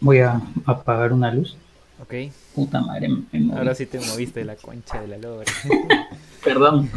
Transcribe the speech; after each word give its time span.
Voy 0.00 0.18
a 0.20 0.40
apagar 0.66 1.12
una 1.12 1.32
luz. 1.32 1.56
Ok. 2.00 2.14
Puta 2.54 2.80
madre. 2.80 3.08
Ahora 3.54 3.74
sí 3.74 3.86
te 3.86 3.98
moviste 3.98 4.44
la 4.44 4.56
concha 4.56 5.00
de 5.00 5.08
la 5.08 5.18
lora. 5.18 5.50
Perdón. 6.44 6.90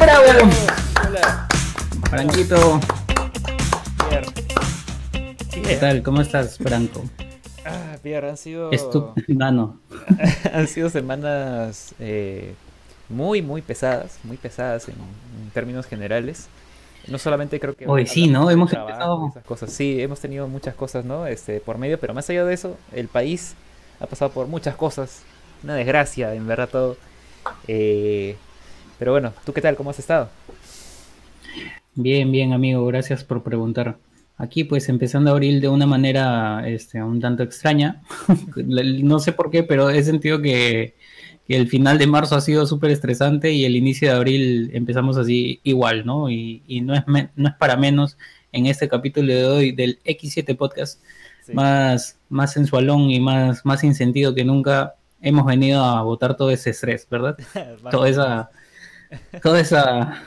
¡Bravo! 0.00 0.50
Hola. 1.06 1.48
Franquito, 2.08 2.80
Pierre. 4.08 4.26
¿qué 5.50 5.76
tal? 5.76 6.02
¿Cómo 6.02 6.20
estás, 6.20 6.58
Franco? 6.58 7.04
Ah, 7.64 7.96
Pierre, 8.02 8.30
han 8.30 8.36
sido. 8.36 8.70
Estupendo. 8.70 9.80
han 10.52 10.68
sido 10.68 10.88
semanas 10.90 11.94
eh, 11.98 12.54
muy, 13.08 13.42
muy 13.42 13.62
pesadas. 13.62 14.18
Muy 14.22 14.36
pesadas 14.36 14.88
en, 14.88 14.94
en 14.94 15.50
términos 15.50 15.86
generales. 15.86 16.48
No 17.08 17.18
solamente 17.18 17.60
creo 17.60 17.74
que... 17.74 17.86
Hoy 17.86 18.06
sí, 18.06 18.26
¿no? 18.26 18.50
Hemos 18.50 18.72
empezado... 18.72 19.28
esas 19.28 19.44
cosas. 19.44 19.72
Sí, 19.72 20.00
hemos 20.00 20.20
tenido 20.20 20.48
muchas 20.48 20.74
cosas, 20.74 21.04
¿no? 21.04 21.26
Este, 21.26 21.60
por 21.60 21.78
medio, 21.78 22.00
pero 22.00 22.14
más 22.14 22.28
allá 22.30 22.44
de 22.44 22.54
eso, 22.54 22.76
el 22.92 23.08
país 23.08 23.54
ha 24.00 24.06
pasado 24.06 24.32
por 24.32 24.48
muchas 24.48 24.74
cosas. 24.74 25.22
Una 25.62 25.74
desgracia, 25.74 26.34
en 26.34 26.46
verdad, 26.46 26.68
todo. 26.68 26.96
Eh, 27.68 28.36
pero 28.98 29.12
bueno, 29.12 29.32
¿tú 29.44 29.52
qué 29.52 29.60
tal? 29.60 29.76
¿Cómo 29.76 29.90
has 29.90 29.98
estado? 29.98 30.28
Bien, 31.94 32.30
bien, 32.32 32.52
amigo. 32.52 32.84
Gracias 32.86 33.24
por 33.24 33.42
preguntar. 33.42 33.98
Aquí, 34.36 34.64
pues, 34.64 34.88
empezando 34.88 35.30
abril 35.30 35.60
de 35.60 35.68
una 35.68 35.86
manera 35.86 36.68
este, 36.68 37.02
un 37.02 37.20
tanto 37.20 37.42
extraña. 37.42 38.02
no 38.56 39.18
sé 39.20 39.32
por 39.32 39.50
qué, 39.50 39.62
pero 39.62 39.90
he 39.90 40.02
sentido 40.02 40.42
que, 40.42 40.95
que 41.48 41.56
el 41.56 41.68
final 41.68 41.98
de 41.98 42.06
marzo 42.06 42.34
ha 42.36 42.40
sido 42.40 42.66
súper 42.66 42.90
estresante 42.90 43.52
y 43.52 43.64
el 43.64 43.76
inicio 43.76 44.08
de 44.10 44.16
abril 44.16 44.70
empezamos 44.74 45.16
así 45.16 45.60
igual, 45.62 46.04
¿no? 46.04 46.28
Y, 46.30 46.62
y 46.66 46.80
no, 46.80 46.94
es 46.94 47.06
me- 47.06 47.28
no 47.36 47.48
es 47.48 47.54
para 47.54 47.76
menos 47.76 48.16
en 48.52 48.66
este 48.66 48.88
capítulo 48.88 49.32
de 49.32 49.44
hoy 49.44 49.72
del 49.72 49.98
X7 50.04 50.56
Podcast, 50.56 51.00
Sí. 51.44 51.52
más, 51.54 52.18
más 52.28 52.52
sensualón 52.52 53.08
y 53.10 53.20
más, 53.20 53.64
más 53.64 53.80
sin 53.80 53.94
sentido 53.94 54.34
que 54.34 54.44
nunca. 54.44 54.94
Hemos 55.22 55.46
venido 55.46 55.82
a 55.84 56.02
botar 56.02 56.36
todo 56.36 56.50
ese 56.50 56.70
estrés, 56.70 57.06
¿verdad? 57.08 57.36
toda 57.92 58.08
esa, 58.08 58.50
toda 59.42 59.60
esa, 59.60 60.22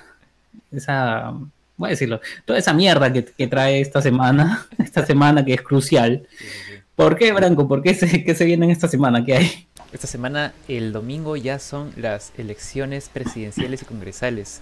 esa, 0.72 1.34
voy 1.78 1.88
a 1.88 1.92
decirlo, 1.92 2.22
toda 2.46 2.58
esa 2.60 2.74
mierda 2.74 3.12
que, 3.12 3.26
que 3.26 3.48
trae 3.48 3.82
esta 3.82 4.02
semana, 4.02 4.66
esta 4.78 5.06
semana 5.06 5.44
que 5.44 5.56
es 5.56 5.62
crucial. 5.62 6.26
Sí, 6.30 6.38
sí, 6.38 6.46
sí. 6.48 6.74
¿Por 6.96 7.18
qué, 7.18 7.32
Branco? 7.34 7.68
¿Por 7.68 7.82
qué 7.82 7.94
se, 7.94 8.24
qué 8.24 8.34
se 8.36 8.46
viene 8.46 8.66
en 8.66 8.72
esta 8.72 8.88
semana? 8.88 9.24
¿Qué 9.26 9.34
hay? 9.36 9.68
Esta 9.92 10.06
semana, 10.06 10.54
el 10.68 10.94
domingo, 10.94 11.36
ya 11.36 11.58
son 11.58 11.92
las 11.96 12.32
elecciones 12.38 13.10
presidenciales 13.10 13.82
y 13.82 13.86
congresales. 13.86 14.62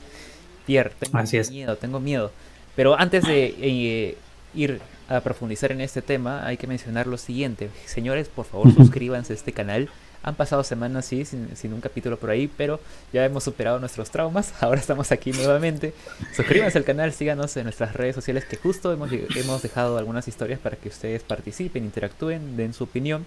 Pierre, 0.66 0.94
tengo 1.00 1.17
Así 1.17 1.38
es. 1.38 1.52
miedo, 1.52 1.75
tengo 1.75 2.00
miedo. 2.00 2.31
Pero 2.78 2.97
antes 2.97 3.25
de 3.25 3.56
eh, 3.59 4.17
ir 4.53 4.80
a 5.09 5.19
profundizar 5.22 5.72
en 5.72 5.81
este 5.81 6.02
tema, 6.02 6.45
hay 6.45 6.56
que 6.58 6.67
mencionar 6.67 7.08
lo 7.08 7.17
siguiente. 7.17 7.69
Señores, 7.86 8.30
por 8.30 8.45
favor, 8.45 8.73
suscríbanse 8.75 9.34
a 9.34 9.36
este 9.36 9.52
canal. 9.52 9.89
Han 10.23 10.36
pasado 10.36 10.64
semanas, 10.64 11.06
sí, 11.06 11.25
sin, 11.25 11.56
sin 11.58 11.73
un 11.73 11.81
capítulo 11.81 12.17
por 12.17 12.30
ahí, 12.30 12.50
pero 12.58 12.80
ya 13.12 13.25
hemos 13.25 13.44
superado 13.44 13.80
nuestros 13.80 14.09
traumas. 14.12 14.53
Ahora 14.62 14.80
estamos 14.80 15.12
aquí 15.12 15.31
nuevamente. 15.31 15.94
Suscríbanse 16.36 16.78
al 16.78 16.86
canal, 16.86 17.12
síganos 17.12 17.56
en 17.58 17.64
nuestras 17.64 17.94
redes 17.94 18.16
sociales, 18.16 18.45
que 18.45 18.56
justo 18.56 18.94
hemos, 18.94 19.12
hemos 19.12 19.62
dejado 19.62 19.97
algunas 19.97 20.28
historias 20.28 20.59
para 20.59 20.78
que 20.78 20.88
ustedes 20.88 21.22
participen, 21.23 21.84
interactúen, 21.84 22.56
den 22.56 22.73
su 22.73 22.86
opinión. 22.86 23.25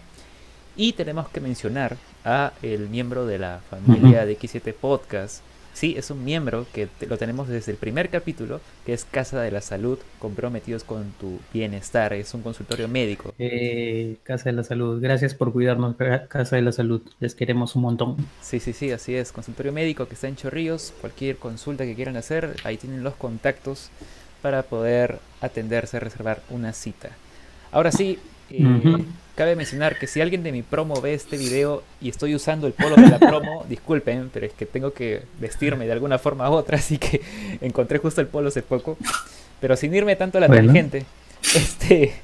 Y 0.76 0.92
tenemos 0.94 1.28
que 1.28 1.40
mencionar 1.40 1.96
a 2.24 2.52
el 2.62 2.88
miembro 2.88 3.26
de 3.26 3.38
la 3.38 3.60
familia 3.70 4.24
de 4.24 4.38
X7 4.38 4.72
Podcast. 4.74 5.42
Sí, 5.72 5.94
es 5.96 6.10
un 6.10 6.24
miembro 6.24 6.66
que 6.74 6.86
te- 6.88 7.06
lo 7.06 7.16
tenemos 7.16 7.48
desde 7.48 7.70
el 7.72 7.78
primer 7.78 8.08
capítulo, 8.10 8.60
que 8.84 8.92
es 8.92 9.04
Casa 9.04 9.40
de 9.40 9.50
la 9.52 9.60
Salud, 9.60 9.98
comprometidos 10.18 10.82
con 10.84 11.12
tu 11.20 11.38
bienestar. 11.52 12.12
Es 12.12 12.34
un 12.34 12.42
consultorio 12.42 12.88
médico. 12.88 13.32
Eh, 13.38 14.16
Casa 14.24 14.50
de 14.50 14.52
la 14.56 14.64
Salud, 14.64 15.00
gracias 15.00 15.34
por 15.34 15.52
cuidarnos, 15.52 15.96
Ca- 15.96 16.26
Casa 16.26 16.56
de 16.56 16.62
la 16.62 16.72
Salud. 16.72 17.00
Les 17.20 17.34
queremos 17.34 17.76
un 17.76 17.82
montón. 17.82 18.16
Sí, 18.42 18.58
sí, 18.58 18.72
sí, 18.72 18.90
así 18.90 19.14
es. 19.14 19.30
Consultorio 19.32 19.72
médico 19.72 20.08
que 20.08 20.14
está 20.14 20.26
en 20.28 20.36
Chorrillos. 20.36 20.92
Cualquier 21.00 21.36
consulta 21.36 21.84
que 21.84 21.94
quieran 21.94 22.16
hacer, 22.16 22.56
ahí 22.64 22.76
tienen 22.76 23.04
los 23.04 23.14
contactos 23.14 23.90
para 24.42 24.64
poder 24.64 25.20
atenderse, 25.40 26.00
reservar 26.00 26.42
una 26.50 26.72
cita. 26.72 27.10
Ahora 27.70 27.92
sí, 27.92 28.18
eh, 28.50 29.04
cabe 29.34 29.56
mencionar 29.56 29.98
que 29.98 30.06
si 30.06 30.20
alguien 30.20 30.42
de 30.42 30.52
mi 30.52 30.62
promo 30.62 31.00
ve 31.00 31.14
este 31.14 31.36
video 31.36 31.82
y 32.00 32.08
estoy 32.10 32.34
usando 32.34 32.66
el 32.66 32.72
polo 32.72 32.96
de 32.96 33.08
la 33.08 33.18
promo, 33.18 33.64
disculpen, 33.68 34.30
pero 34.32 34.46
es 34.46 34.52
que 34.52 34.66
tengo 34.66 34.92
que 34.92 35.22
vestirme 35.38 35.86
de 35.86 35.92
alguna 35.92 36.18
forma 36.18 36.48
u 36.50 36.54
otra, 36.54 36.76
así 36.78 36.98
que 36.98 37.20
encontré 37.60 37.98
justo 37.98 38.20
el 38.20 38.26
polo 38.26 38.48
hace 38.48 38.62
poco. 38.62 38.96
Pero 39.60 39.76
sin 39.76 39.94
irme 39.94 40.16
tanto 40.16 40.38
a 40.38 40.40
la 40.40 40.46
Bueno. 40.48 40.66
tangente, 40.66 41.04
este, 41.54 42.14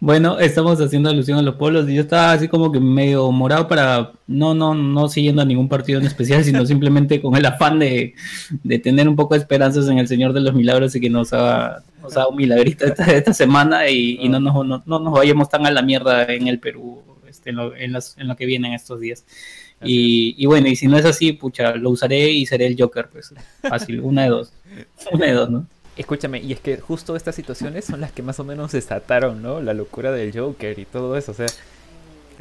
Bueno, 0.00 0.38
estamos 0.38 0.80
haciendo 0.80 1.10
alusión 1.10 1.38
a 1.38 1.42
los 1.42 1.56
polos 1.56 1.88
y 1.88 1.94
yo 1.96 2.02
estaba 2.02 2.30
así 2.32 2.46
como 2.46 2.70
que 2.70 2.78
medio 2.78 3.32
morado 3.32 3.66
para 3.66 4.12
no, 4.28 4.54
no, 4.54 4.72
no 4.72 5.08
siguiendo 5.08 5.42
a 5.42 5.44
ningún 5.44 5.68
partido 5.68 5.98
en 5.98 6.06
especial, 6.06 6.44
sino 6.44 6.64
simplemente 6.66 7.20
con 7.20 7.34
el 7.36 7.44
afán 7.44 7.80
de, 7.80 8.14
de 8.62 8.78
tener 8.78 9.08
un 9.08 9.16
poco 9.16 9.34
de 9.34 9.40
esperanzas 9.40 9.88
en 9.88 9.98
el 9.98 10.06
Señor 10.06 10.32
de 10.32 10.40
los 10.40 10.54
Milagros 10.54 10.94
y 10.94 11.00
que 11.00 11.10
nos 11.10 11.32
haga, 11.32 11.82
nos 12.00 12.16
haga 12.16 12.28
un 12.28 12.36
milagrito 12.36 12.84
esta, 12.86 13.04
esta 13.12 13.34
semana 13.34 13.88
y, 13.90 14.18
y 14.20 14.28
no, 14.28 14.38
nos, 14.38 14.54
no, 14.64 14.82
no 14.86 14.98
nos 15.00 15.12
vayamos 15.12 15.48
tan 15.48 15.66
a 15.66 15.70
la 15.72 15.82
mierda 15.82 16.24
en 16.32 16.46
el 16.46 16.60
Perú 16.60 17.02
este, 17.28 17.50
en, 17.50 17.56
lo, 17.56 17.74
en, 17.74 17.92
las- 17.92 18.16
en 18.18 18.28
lo 18.28 18.36
que 18.36 18.46
vienen 18.46 18.74
estos 18.74 19.00
días. 19.00 19.24
Y, 19.84 20.34
y 20.38 20.46
bueno, 20.46 20.66
y 20.68 20.74
si 20.76 20.86
no 20.88 20.96
es 20.96 21.04
así, 21.04 21.32
pucha, 21.32 21.74
lo 21.76 21.90
usaré 21.90 22.30
y 22.30 22.46
seré 22.46 22.66
el 22.66 22.76
Joker, 22.78 23.08
pues 23.12 23.32
fácil, 23.62 24.00
una 24.00 24.22
de 24.24 24.28
dos. 24.30 24.52
Una 25.12 25.26
de 25.26 25.32
dos, 25.32 25.50
¿no? 25.50 25.66
Escúchame, 25.98 26.38
y 26.40 26.52
es 26.52 26.60
que 26.60 26.78
justo 26.78 27.16
estas 27.16 27.34
situaciones 27.34 27.84
son 27.84 28.00
las 28.00 28.12
que 28.12 28.22
más 28.22 28.38
o 28.38 28.44
menos 28.44 28.70
desataron, 28.70 29.42
¿no? 29.42 29.60
La 29.60 29.74
locura 29.74 30.12
del 30.12 30.32
Joker 30.32 30.78
y 30.78 30.84
todo 30.84 31.16
eso, 31.16 31.32
o 31.32 31.34
sea... 31.34 31.48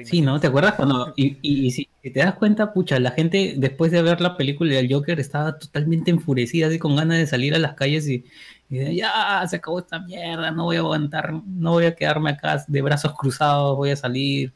Sí, 0.04 0.22
¿no? 0.22 0.40
¿Te 0.40 0.46
acuerdas 0.46 0.76
cuando... 0.76 1.12
Y, 1.16 1.38
y, 1.42 1.72
si 1.72 1.90
te 2.04 2.20
das 2.20 2.36
cuenta, 2.36 2.72
pucha, 2.72 3.00
la 3.00 3.10
gente 3.10 3.56
después 3.58 3.92
de 3.92 4.04
ver 4.04 4.22
la 4.22 4.38
película 4.38 4.76
del 4.76 4.94
Joker 4.94 5.20
estaba 5.20 5.58
totalmente 5.58 6.12
enfurecida, 6.12 6.68
así 6.68 6.78
con 6.78 6.96
ganas 6.96 7.18
de 7.18 7.26
salir 7.26 7.56
a 7.56 7.60
las 7.60 7.74
calles 7.74 8.08
y, 8.08 8.26
y 8.70 8.78
de, 8.78 8.96
ya, 8.96 9.44
se 9.50 9.56
acabó 9.56 9.80
esta 9.80 10.00
mierda, 10.00 10.52
no 10.52 10.66
voy 10.66 10.76
a 10.76 10.80
aguantar, 10.80 11.34
no 11.34 11.72
voy 11.72 11.86
a 11.86 11.96
quedarme 11.96 12.30
acá 12.30 12.64
de 12.68 12.82
brazos 12.84 13.14
cruzados, 13.18 13.76
voy 13.76 13.90
a 13.90 13.96
salir. 13.96 14.54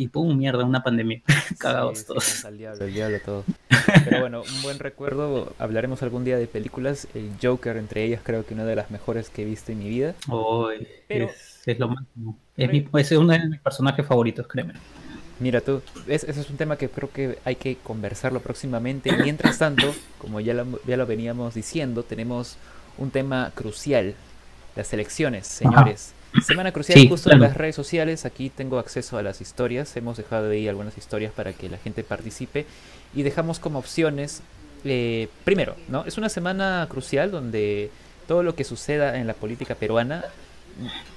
Y 0.00 0.06
pum, 0.08 0.36
mierda, 0.38 0.64
una 0.64 0.84
pandemia. 0.84 1.22
Cagados 1.58 1.98
Sí, 1.98 2.04
sí, 2.04 2.06
todos. 2.06 2.44
al 2.44 2.56
diablo, 2.56 2.84
al 2.84 2.92
diablo 2.94 3.18
todo. 3.24 3.44
Pero 4.04 4.20
bueno, 4.20 4.42
un 4.42 4.62
buen 4.62 4.78
recuerdo, 4.78 5.52
hablaremos 5.58 6.04
algún 6.04 6.24
día 6.24 6.38
de 6.38 6.46
películas, 6.46 7.08
el 7.14 7.30
Joker 7.42 7.76
entre 7.76 8.04
ellas 8.04 8.20
creo 8.22 8.46
que 8.46 8.54
una 8.54 8.64
de 8.64 8.76
las 8.76 8.92
mejores 8.92 9.28
que 9.28 9.42
he 9.42 9.44
visto 9.44 9.72
en 9.72 9.80
mi 9.80 9.88
vida. 9.88 10.14
Pero- 11.08 11.24
es, 11.26 11.62
es 11.66 11.78
lo 11.80 11.88
máximo. 11.88 12.38
Es, 12.56 12.70
mi, 12.70 12.86
es 12.96 13.10
uno 13.12 13.32
de 13.32 13.48
mis 13.48 13.60
personajes 13.60 14.06
favoritos, 14.06 14.46
créeme. 14.46 14.74
Mira 15.40 15.60
tú, 15.60 15.82
es- 16.06 16.22
ese 16.22 16.40
es 16.42 16.48
un 16.48 16.56
tema 16.56 16.76
que 16.76 16.88
creo 16.88 17.10
que 17.10 17.38
hay 17.44 17.56
que 17.56 17.76
conversarlo 17.82 18.38
próximamente. 18.38 19.10
Mientras 19.16 19.58
tanto, 19.58 19.92
como 20.18 20.38
ya 20.38 20.54
lo, 20.54 20.80
ya 20.86 20.96
lo 20.96 21.06
veníamos 21.06 21.54
diciendo, 21.54 22.04
tenemos 22.04 22.56
un 22.98 23.10
tema 23.10 23.50
crucial, 23.52 24.14
las 24.76 24.92
elecciones, 24.92 25.48
señores. 25.48 26.12
Semana 26.46 26.72
crucial 26.72 26.98
Sí, 26.98 27.08
justo 27.08 27.32
en 27.32 27.40
las 27.40 27.56
redes 27.56 27.74
sociales, 27.74 28.24
aquí 28.24 28.50
tengo 28.50 28.78
acceso 28.78 29.18
a 29.18 29.22
las 29.22 29.40
historias, 29.40 29.96
hemos 29.96 30.16
dejado 30.16 30.50
ahí 30.50 30.68
algunas 30.68 30.96
historias 30.96 31.32
para 31.32 31.52
que 31.52 31.68
la 31.68 31.78
gente 31.78 32.04
participe 32.04 32.66
y 33.14 33.22
dejamos 33.22 33.58
como 33.58 33.78
opciones, 33.78 34.42
eh, 34.84 35.28
primero, 35.44 35.76
¿no? 35.88 36.04
Es 36.04 36.18
una 36.18 36.28
semana 36.28 36.86
crucial 36.90 37.30
donde 37.30 37.90
todo 38.26 38.42
lo 38.42 38.54
que 38.54 38.64
suceda 38.64 39.18
en 39.18 39.26
la 39.26 39.34
política 39.34 39.74
peruana 39.74 40.24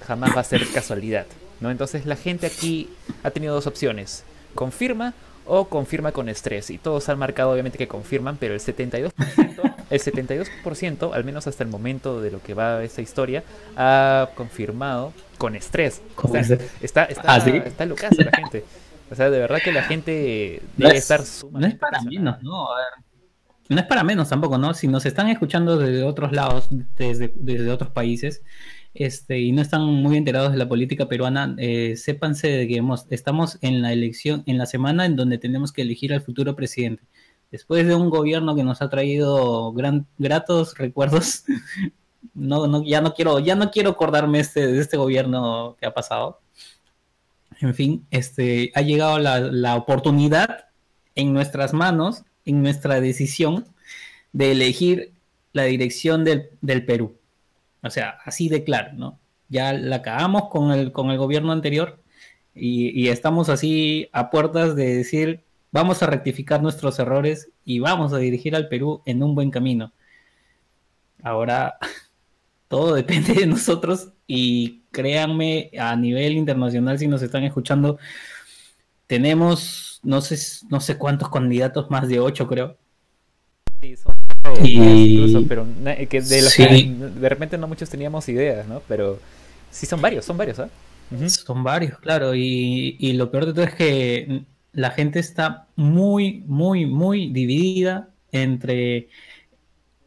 jamás 0.06 0.36
va 0.36 0.42
a 0.42 0.46
ser 0.46 0.66
casualidad, 0.74 1.26
¿no? 1.60 1.72
Entonces 1.72 2.06
la 2.06 2.16
gente 2.16 2.48
aquí 2.48 2.90
ha 3.24 3.32
tenido 3.32 3.54
dos 3.54 3.68
opciones, 3.68 4.24
confirma 4.56 5.14
o 5.46 5.66
confirma 5.68 6.12
con 6.12 6.30
estrés 6.30 6.70
y 6.70 6.78
todos 6.78 7.10
han 7.10 7.18
marcado 7.20 7.52
obviamente 7.52 7.78
que 7.78 7.88
confirman, 7.88 8.38
pero 8.38 8.54
el 8.54 8.60
72%, 8.60 9.12
el 9.90 10.00
72%, 10.02 11.14
al 11.14 11.24
menos 11.24 11.48
hasta 11.48 11.64
el 11.64 11.70
momento 11.70 12.22
de 12.22 12.32
lo 12.32 12.42
que 12.42 12.54
va 12.54 12.84
esta 12.84 13.02
historia, 13.02 13.44
ha 13.76 14.30
confirmado 14.36 15.14
con 15.38 15.56
estrés. 15.56 16.02
O 16.18 16.28
sea, 16.28 16.42
está, 16.82 17.06
está, 17.06 17.22
¿Ah, 17.26 17.40
sí? 17.42 17.52
está 17.66 17.86
la 17.86 17.96
gente. 18.36 18.64
O 19.10 19.16
sea, 19.16 19.30
de 19.30 19.40
verdad 19.40 19.60
que 19.64 19.72
la 19.74 19.84
gente 19.84 20.62
No 20.78 20.88
debe 20.88 20.98
es- 20.98 21.04
estar 21.04 21.20
No 21.20 21.24
es 21.26 21.30
sumamente 21.30 21.78
para 21.78 22.02
menos, 22.02 22.42
¿no? 22.44 22.72
A 22.72 22.78
ver, 22.78 22.86
no 23.70 23.80
es 23.80 23.86
para 23.86 24.04
menos 24.04 24.30
tampoco, 24.30 24.58
¿no? 24.58 24.74
Si 24.74 24.88
nos 24.88 25.06
están 25.06 25.28
escuchando 25.30 25.78
desde 25.78 26.04
otros 26.04 26.32
lados, 26.32 26.68
desde, 26.96 27.32
desde 27.36 27.70
otros 27.72 27.90
países, 27.92 28.42
este, 28.94 29.40
y 29.40 29.52
no 29.52 29.62
están 29.62 29.84
muy 29.84 30.18
enterados 30.18 30.52
de 30.52 30.58
la 30.58 30.68
política 30.68 31.08
peruana, 31.08 31.56
eh, 31.58 31.96
sépanse 31.96 32.68
que 32.68 32.82
estamos 33.10 33.58
en 33.62 33.82
la 33.82 33.94
elección, 33.94 34.44
en 34.46 34.58
la 34.58 34.66
semana 34.66 35.06
en 35.06 35.16
donde 35.16 35.38
tenemos 35.38 35.72
que 35.72 35.82
elegir 35.84 36.14
al 36.14 36.22
futuro 36.22 36.56
presidente. 36.56 37.04
Después 37.52 37.86
de 37.88 37.96
un 37.96 38.10
gobierno 38.10 38.56
que 38.56 38.64
nos 38.64 38.82
ha 38.82 38.90
traído 38.90 39.74
gran, 39.74 40.08
gratos 40.18 40.78
recuerdos, 40.78 41.44
no, 42.34 42.68
no, 42.68 42.84
ya 42.84 43.02
no 43.02 43.14
quiero, 43.14 43.40
ya 43.40 43.56
no 43.56 43.72
quiero 43.72 43.92
acordarme 43.92 44.40
este, 44.40 44.68
de 44.68 44.80
este 44.80 44.98
gobierno 44.98 45.76
que 45.80 45.86
ha 45.86 45.94
pasado. 45.94 46.40
En 47.60 47.76
fin, 47.76 48.06
este, 48.10 48.72
ha 48.74 48.82
llegado 48.82 49.20
la, 49.20 49.40
la 49.40 49.76
oportunidad 49.76 50.66
en 51.16 51.34
nuestras 51.34 51.74
manos, 51.74 52.24
en 52.46 52.64
nuestra 52.64 53.00
decisión 53.02 53.66
de 54.34 54.52
elegir 54.52 55.14
la 55.54 55.64
dirección 55.64 56.24
del 56.24 56.86
Perú. 56.86 57.18
O 57.84 57.90
sea, 57.90 58.18
así 58.26 58.50
de 58.50 58.64
claro, 58.64 58.94
¿no? 58.94 59.20
Ya 59.50 59.74
la 59.74 60.02
cagamos 60.02 60.50
con 60.50 60.72
el, 60.72 60.92
con 60.92 61.12
el 61.12 61.18
gobierno 61.18 61.52
anterior 61.52 62.02
y, 62.54 62.90
y 63.00 63.10
estamos 63.10 63.50
así 63.50 64.10
a 64.14 64.30
puertas 64.30 64.76
de 64.76 64.96
decir, 64.96 65.44
vamos 65.72 66.02
a 66.04 66.08
rectificar 66.08 66.62
nuestros 66.62 67.00
errores 67.00 67.52
y 67.66 67.80
vamos 67.80 68.14
a 68.14 68.18
dirigir 68.18 68.56
al 68.56 68.68
Perú 68.68 69.02
en 69.06 69.24
un 69.24 69.36
buen 69.36 69.52
camino. 69.52 69.94
Ahora, 71.24 71.78
todo 72.68 72.94
depende 72.94 73.34
de 73.34 73.48
nosotros 73.48 74.14
y 74.28 74.84
créanme, 74.92 75.72
a 75.80 75.96
nivel 75.96 76.34
internacional, 76.34 77.00
si 77.00 77.08
nos 77.08 77.22
están 77.22 77.44
escuchando, 77.44 77.98
tenemos 79.08 79.92
no 80.04 80.22
sé, 80.22 80.38
no 80.70 80.80
sé 80.80 80.98
cuántos 80.98 81.30
candidatos, 81.30 81.90
más 81.90 82.08
de 82.08 82.20
ocho 82.20 82.48
creo. 82.48 82.78
Sí, 83.82 83.96
son 83.96 84.21
incluso, 84.64 85.46
pero 85.48 85.66
que 86.10 86.22
de, 86.22 86.42
los 86.42 86.56
que 86.56 86.66
de 86.66 87.30
repente 87.30 87.58
no 87.58 87.68
muchos 87.68 87.90
teníamos 87.90 88.28
ideas, 88.30 88.68
¿no? 88.68 88.82
Pero 88.88 89.20
sí 89.70 89.86
son 89.86 90.02
varios, 90.02 90.26
son 90.26 90.38
varios, 90.38 90.60
¿ah? 90.60 90.70
Son 91.28 91.64
varios, 91.64 92.00
claro, 92.00 92.34
y, 92.34 92.96
y 93.00 93.14
lo 93.14 93.30
peor 93.32 93.46
de 93.46 93.54
todo 93.54 93.66
es 93.66 93.76
que 93.76 94.46
la 94.74 94.92
gente 94.92 95.20
está 95.20 95.68
muy, 95.76 96.44
muy, 96.48 96.86
muy 96.86 97.30
dividida 97.32 98.10
entre, 98.32 99.10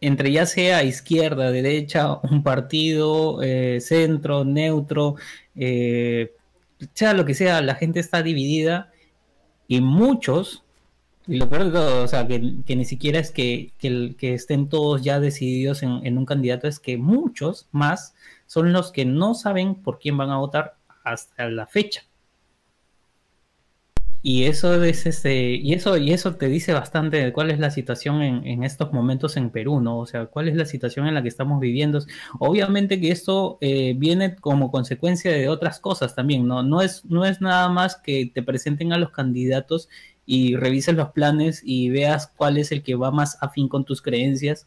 entre 0.01 0.33
ya 0.33 0.47
sea 0.47 0.85
izquierda, 0.85 1.51
derecha, 1.51 2.15
un 2.23 2.43
partido, 2.43 3.43
eh, 3.43 3.81
centro, 3.81 4.45
neutro, 4.45 5.17
eh, 5.55 6.33
sea 6.95 7.15
lo 7.15 7.25
que 7.25 7.35
sea, 7.35 7.63
la 7.63 7.75
gente 7.75 8.01
está 8.01 8.23
dividida 8.23 8.93
y 9.69 9.81
muchos, 9.81 10.64
y 11.27 11.37
lo 11.37 11.49
peor 11.49 11.65
de 11.65 11.71
todo, 11.71 12.05
o 12.05 12.09
sea, 12.09 12.27
que, 12.27 12.39
ni 12.39 12.85
siquiera 12.85 13.19
es 13.19 13.31
que, 13.31 13.73
que, 13.79 14.35
estén 14.35 14.69
todos 14.69 15.03
ya 15.03 15.21
decididos 15.21 15.83
en, 15.83 16.05
en 16.05 16.19
un 16.19 16.27
candidato, 16.27 16.69
es 16.69 16.79
que 16.81 16.99
muchos 16.99 17.69
más 17.73 18.15
son 18.47 18.73
los 18.73 18.93
que 18.93 19.05
no 19.05 19.35
saben 19.35 19.75
por 19.75 19.99
quién 19.99 20.17
van 20.17 20.31
a 20.31 20.39
votar 20.39 20.77
hasta 21.05 21.49
la 21.49 21.67
fecha. 21.67 22.03
Y 24.27 24.45
eso 24.45 24.83
es 24.83 25.05
este, 25.05 25.57
y 25.57 25.75
eso, 25.75 25.99
y 25.99 26.11
eso 26.11 26.37
te 26.37 26.49
dice 26.49 26.73
bastante 26.73 27.19
de 27.19 27.31
cuál 27.31 27.51
es 27.51 27.59
la 27.59 27.71
situación 27.71 28.23
en, 28.23 28.65
estos 28.65 28.91
momentos 28.91 29.37
en 29.37 29.51
Perú, 29.51 29.81
¿no? 29.83 29.99
O 29.99 30.07
sea, 30.07 30.29
cuál 30.29 30.49
es 30.49 30.57
la 30.57 30.65
situación 30.65 31.07
en 31.07 31.13
la 31.13 31.21
que 31.21 31.29
estamos 31.29 31.61
viviendo. 31.61 31.99
Obviamente 32.39 32.99
que 32.99 33.11
esto 33.11 33.59
eh, 33.61 33.93
viene 33.99 34.35
como 34.37 34.71
consecuencia 34.71 35.31
de 35.31 35.51
otras 35.51 35.79
cosas 35.79 36.15
también, 36.15 36.47
¿no? 36.49 36.63
No 36.63 36.81
es, 36.81 37.05
no 37.05 37.27
es 37.27 37.43
nada 37.43 37.69
más 37.69 37.97
que 37.97 38.31
te 38.33 38.43
presenten 38.43 38.95
a 38.95 38.99
los 38.99 39.11
candidatos 39.11 39.91
y 40.27 40.57
revises 40.57 40.95
los 40.95 41.11
planes 41.11 41.63
y 41.65 41.91
veas 41.91 42.29
cuál 42.37 42.59
es 42.59 42.73
el 42.73 42.83
que 42.83 42.95
va 42.95 43.11
más 43.11 43.37
afín 43.41 43.69
con 43.69 43.85
tus 43.85 44.01
creencias 44.03 44.67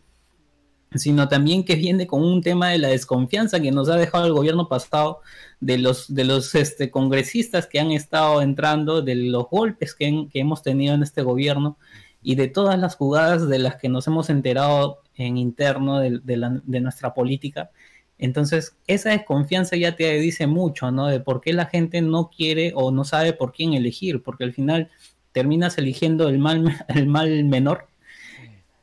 sino 0.96 1.28
también 1.28 1.64
que 1.64 1.76
viene 1.76 2.08
con 2.08 2.24
un 2.24 2.42
tema 2.42 2.70
de 2.70 2.78
la 2.78 2.88
desconfianza 2.88 3.60
que 3.60 3.72
nos 3.72 3.90
ha 3.90 3.96
dejado 3.96 4.26
el 4.26 4.34
gobierno 4.34 4.68
pasado 4.70 5.22
de 5.60 5.78
los, 5.78 6.14
de 6.14 6.24
los 6.24 6.56
este, 6.56 6.90
congresistas 6.92 7.68
que 7.68 7.80
han 7.80 7.92
estado 7.92 8.42
entrando, 8.42 9.02
de 9.02 9.16
los 9.16 9.50
golpes 9.50 9.94
que, 9.94 10.28
hemos 10.34 10.62
tenido 10.62 10.96
en 10.96 11.04
este 11.04 11.22
gobierno 11.22 11.78
y 12.24 12.36
de 12.36 12.48
todas 12.48 12.80
las 12.80 12.96
jugadas 12.96 13.48
de 13.48 13.60
las 13.60 13.76
que 13.76 13.90
nos 13.90 14.08
hemos 14.08 14.30
enterado 14.30 15.02
en 15.16 15.38
interno 15.38 16.00
de, 16.00 16.22
de 16.24 16.80
nuestra 16.80 17.14
política. 17.14 17.72
Entonces, 18.18 18.76
esa 18.88 19.12
desconfianza 19.12 19.76
ya 19.76 19.96
te 19.96 20.12
dice 20.20 20.48
mucho, 20.48 20.92
¿no? 20.92 21.08
De 21.08 21.20
por 21.20 21.42
qué 21.42 21.54
la 21.54 21.68
gente 21.68 22.02
no 22.02 22.32
quiere 22.36 22.72
o 22.76 22.92
no 22.92 23.04
sabe 23.04 23.34
por 23.34 23.54
quién 23.54 23.74
elegir, 23.74 24.24
porque 24.24 24.44
al 24.44 24.54
final 24.54 24.90
terminas 25.32 25.78
eligiendo 25.78 26.30
el 26.30 26.40
mal, 26.40 26.86
el 26.88 27.08
mal 27.08 27.44
menor 27.46 27.88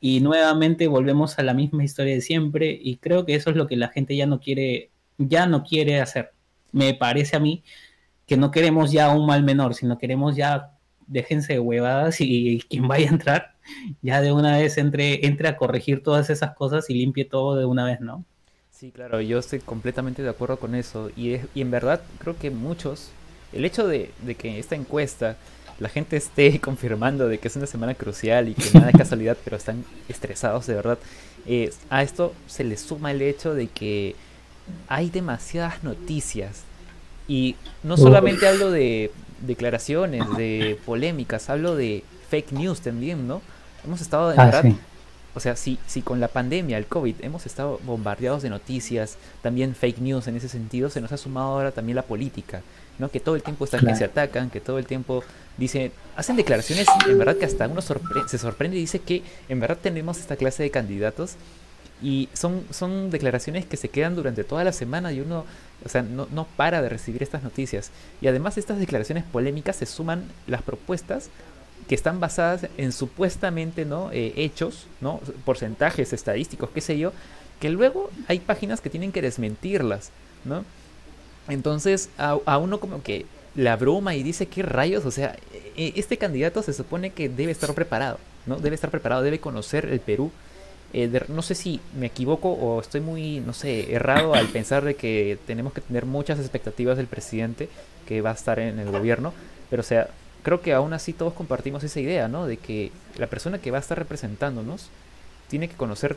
y 0.07 0.21
nuevamente 0.21 0.87
volvemos 0.87 1.39
a 1.39 1.43
la 1.43 1.55
misma 1.55 1.83
historia 1.83 2.13
de 2.13 2.21
siempre 2.21 2.79
y 2.79 2.97
creo 2.97 3.25
que 3.25 3.35
eso 3.35 3.49
es 3.49 3.57
lo 3.57 3.67
que 3.67 3.79
la 3.79 3.89
gente 3.89 4.15
ya 4.15 4.27
no 4.27 4.39
quiere, 4.39 4.91
ya 5.17 5.47
no 5.47 5.65
quiere 5.65 5.99
hacer. 5.99 6.33
Me 6.73 6.93
parece 6.93 7.37
a 7.37 7.41
mí 7.41 7.63
que 8.27 8.37
no 8.37 8.51
queremos 8.51 8.93
ya 8.93 9.09
un 9.09 9.25
mal 9.25 9.43
menor, 9.43 9.75
sino 9.75 9.97
queremos 9.97 10.37
ya 10.37 10.73
déjense 11.07 11.55
de 11.55 11.59
huevadas 11.59 12.21
y, 12.21 12.63
quien 12.69 12.87
vaya 12.87 13.09
a 13.09 13.13
entrar 13.13 13.55
ya 14.03 14.21
de 14.21 14.31
una 14.31 14.59
vez 14.59 14.77
entre, 14.77 15.25
entre 15.25 15.49
a 15.49 15.57
corregir 15.57 16.03
todas 16.03 16.29
esas 16.29 16.55
cosas 16.55 16.91
y 16.91 16.95
limpie 16.97 17.25
todo 17.25 17.57
de 17.57 17.65
una 17.65 17.87
vez, 17.87 18.03
¿no? 18.03 18.27
Sí, 18.71 18.91
claro, 18.91 19.23
yo 19.23 19.39
estoy 19.39 19.61
completamente 19.61 20.23
de 20.23 20.29
acuerdo 20.29 20.59
con 20.59 20.75
eso 20.75 21.11
y, 21.17 21.37
y 21.55 21.63
en 21.63 21.71
verdad 21.71 22.03
creo 22.19 22.37
que 22.37 22.51
muchos, 22.51 23.11
el 23.55 23.65
hecho 23.65 23.89
de 23.89 24.11
que 24.37 24.59
esta 24.59 24.75
encuesta 24.75 25.39
la 25.79 25.89
gente 25.89 26.17
esté 26.17 26.61
confirmando 26.63 27.29
de 27.29 27.39
que 27.39 27.49
es 27.49 27.57
una 27.57 27.67
semana 27.67 27.95
crucial 27.95 28.49
y 28.49 28.55
que 28.55 28.79
nada 28.79 28.91
es 28.91 28.97
casualidad, 28.97 29.37
pero 29.45 29.57
están 29.57 29.85
estresados 30.09 30.67
de 30.67 30.75
verdad. 30.75 30.99
Eh, 31.47 31.73
a 31.91 32.03
esto 32.03 32.35
se 32.47 32.65
le 32.65 32.77
suma 32.77 33.11
el 33.11 33.23
hecho 33.23 33.55
de 33.55 33.69
que 33.69 34.17
hay 34.89 35.11
demasiadas 35.11 35.83
noticias. 35.85 36.63
Y 37.27 37.57
no 37.83 37.97
solamente 37.97 38.47
hablo 38.47 38.71
de 38.71 39.11
declaraciones, 39.41 40.25
de 40.37 40.79
polémicas, 40.85 41.49
hablo 41.49 41.75
de 41.75 42.05
fake 42.31 42.53
news 42.53 42.81
también, 42.81 43.27
¿no? 43.27 43.41
Hemos 43.85 44.01
estado 44.01 44.33
en 44.33 44.41
ah, 44.41 44.45
verdad, 44.47 44.65
o 45.35 45.41
sea, 45.41 45.57
si, 45.57 45.79
si 45.87 46.01
con 46.03 46.21
la 46.21 46.29
pandemia, 46.29 46.79
el 46.79 46.87
COVID, 46.87 47.17
hemos 47.21 47.45
estado 47.47 47.81
bombardeados 47.85 48.43
de 48.43 48.51
noticias, 48.51 49.17
también 49.43 49.75
fake 49.75 49.99
news 49.99 50.27
en 50.29 50.37
ese 50.37 50.49
sentido, 50.49 50.91
se 50.91 51.01
nos 51.01 51.13
ha 51.13 51.17
sumado 51.17 51.49
ahora 51.49 51.73
también 51.73 51.97
la 51.97 52.03
política. 52.03 52.63
¿no? 52.99 53.11
Que 53.11 53.21
todo 53.21 53.35
el 53.35 53.43
tiempo 53.43 53.65
están 53.65 53.85
que 53.85 53.97
se 53.97 54.05
atacan, 54.05 54.51
que 54.51 54.61
todo 54.61 54.79
el 54.79 54.87
tiempo 54.87 55.25
dicen, 55.57 55.93
hacen 56.17 56.37
declaraciones, 56.37 56.87
en 57.07 57.19
verdad 57.19 57.37
que 57.37 57.45
hasta 57.45 57.69
uno 57.69 57.81
se 57.83 58.39
sorprende 58.39 58.77
y 58.77 58.81
dice 58.81 58.99
que 58.99 59.23
en 59.49 59.61
verdad 59.61 59.79
tenemos 59.81 60.19
esta 60.19 60.37
clase 60.37 60.63
de 60.63 60.71
candidatos 60.71 61.37
y 62.03 62.29
son, 62.33 62.65
son 62.71 63.11
declaraciones 63.11 63.65
que 63.65 63.77
se 63.77 63.89
quedan 63.89 64.17
durante 64.17 64.45
toda 64.45 64.65
la 64.65 64.73
semana 64.73 65.13
y 65.13 65.21
uno, 65.21 65.45
o 65.85 65.89
sea, 65.89 66.03
no, 66.03 66.27
no 66.33 66.47
para 66.57 66.83
de 66.83 66.89
recibir 66.89 67.23
estas 67.23 67.43
noticias. 67.43 67.91
Y 68.21 68.27
además 68.27 68.57
de 68.57 68.61
estas 68.61 68.79
declaraciones 68.79 69.25
polémicas 69.25 69.77
se 69.77 69.87
suman 69.87 70.25
las 70.47 70.63
propuestas 70.63 71.31
que 71.89 71.95
están 71.95 72.21
basadas 72.21 72.67
en 72.79 72.93
supuestamente 72.93 73.85
no 73.85 74.11
eh, 74.13 74.33
hechos, 74.37 74.87
no 75.01 75.21
porcentajes 75.45 76.13
estadísticos, 76.13 76.71
qué 76.71 76.81
sé 76.81 76.99
yo, 76.99 77.13
que 77.61 77.71
luego 77.71 78.11
hay 78.29 78.41
páginas 78.41 78.81
que 78.81 78.91
tienen 78.91 79.13
que 79.13 79.23
desmentirlas, 79.23 80.11
¿no? 80.45 80.65
Entonces 81.49 82.09
a, 82.17 82.59
uno 82.59 82.81
como 82.81 83.03
que 83.03 83.27
la 83.55 83.77
broma 83.77 84.15
y 84.15 84.23
dice, 84.23 84.47
¿qué 84.47 84.63
rayos? 84.63 85.05
O 85.05 85.11
sea, 85.11 85.37
e, 85.77 85.93
este 85.97 86.19
candidato 86.19 86.63
se 86.63 86.73
supone 86.73 87.11
que 87.11 87.29
debe 87.29 87.53
estar 87.53 87.73
preparado, 87.75 88.19
¿no? 88.47 88.57
Debe 88.57 88.75
estar 88.75 88.91
preparado, 88.91 89.23
debe 89.23 89.41
conocer 89.41 89.87
el 89.87 90.01
Perú. 90.01 90.31
Eh, 90.93 91.11
no 91.29 91.43
sé 91.43 91.55
si 91.55 91.81
me 91.99 92.07
equivoco 92.07 92.53
o 92.53 92.81
estoy 92.81 93.01
muy, 93.01 93.41
no 93.41 93.53
sé, 93.53 93.93
errado 93.93 94.35
al 94.35 94.47
pensar 94.49 94.85
de 94.85 94.95
que 94.95 95.39
tenemos 95.47 95.73
que 95.73 95.81
tener 95.81 96.07
muchas 96.07 96.39
expectativas 96.39 96.97
del 96.97 97.07
presidente 97.07 97.69
que 98.07 98.21
va 98.21 98.31
a 98.31 98.35
estar 98.35 98.59
en 98.61 98.79
el 98.79 98.91
gobierno, 98.91 99.33
pero 99.71 99.81
o 99.81 99.85
sea, 99.85 100.09
creo 100.45 100.61
que 100.61 100.73
aún 100.73 100.93
así 100.93 101.13
todos 101.13 101.33
compartimos 101.33 101.83
esa 101.83 101.99
idea, 101.99 102.29
¿no? 102.29 102.47
De 102.47 102.59
que 102.59 102.93
la 103.19 103.27
persona 103.27 103.59
que 103.59 103.73
va 103.73 103.79
a 103.79 103.81
estar 103.81 103.99
representándonos 103.99 104.89
tiene 105.49 105.69
que 105.69 105.75
conocer 105.75 106.17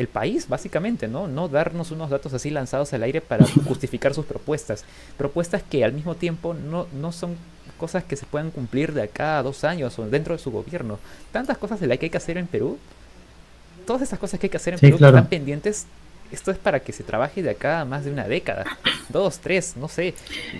el 0.00 0.08
país, 0.08 0.48
básicamente, 0.48 1.08
¿no? 1.08 1.28
No 1.28 1.48
darnos 1.48 1.90
unos 1.90 2.08
datos 2.08 2.32
así 2.32 2.48
lanzados 2.48 2.92
al 2.94 3.02
aire 3.02 3.20
para 3.20 3.44
justificar 3.66 4.14
sus 4.14 4.24
propuestas. 4.24 4.84
Propuestas 5.18 5.62
que 5.62 5.84
al 5.84 5.92
mismo 5.92 6.14
tiempo 6.14 6.54
no, 6.54 6.86
no 6.98 7.12
son 7.12 7.36
cosas 7.76 8.02
que 8.04 8.16
se 8.16 8.24
puedan 8.24 8.50
cumplir 8.50 8.94
de 8.94 9.02
acá 9.02 9.38
a 9.38 9.42
dos 9.42 9.62
años 9.62 9.98
o 9.98 10.08
dentro 10.08 10.34
de 10.34 10.42
su 10.42 10.50
gobierno. 10.50 10.98
Tantas 11.32 11.58
cosas 11.58 11.80
de 11.80 11.86
las 11.86 11.98
que 11.98 12.06
hay 12.06 12.10
que 12.10 12.16
hacer 12.16 12.38
en 12.38 12.46
Perú. 12.46 12.78
Todas 13.86 14.02
esas 14.02 14.18
cosas 14.18 14.40
que 14.40 14.46
hay 14.46 14.50
que 14.50 14.56
hacer 14.56 14.74
en 14.74 14.80
Perú 14.80 14.96
están 14.96 15.26
pendientes 15.26 15.86
esto 16.32 16.50
es 16.50 16.58
para 16.58 16.80
que 16.80 16.92
se 16.92 17.02
trabaje 17.02 17.42
de 17.42 17.50
acá 17.50 17.80
a 17.80 17.84
más 17.84 18.04
de 18.04 18.12
una 18.12 18.28
década, 18.28 18.64
dos, 19.08 19.38
tres, 19.38 19.74
no 19.76 19.88
sé. 19.88 20.14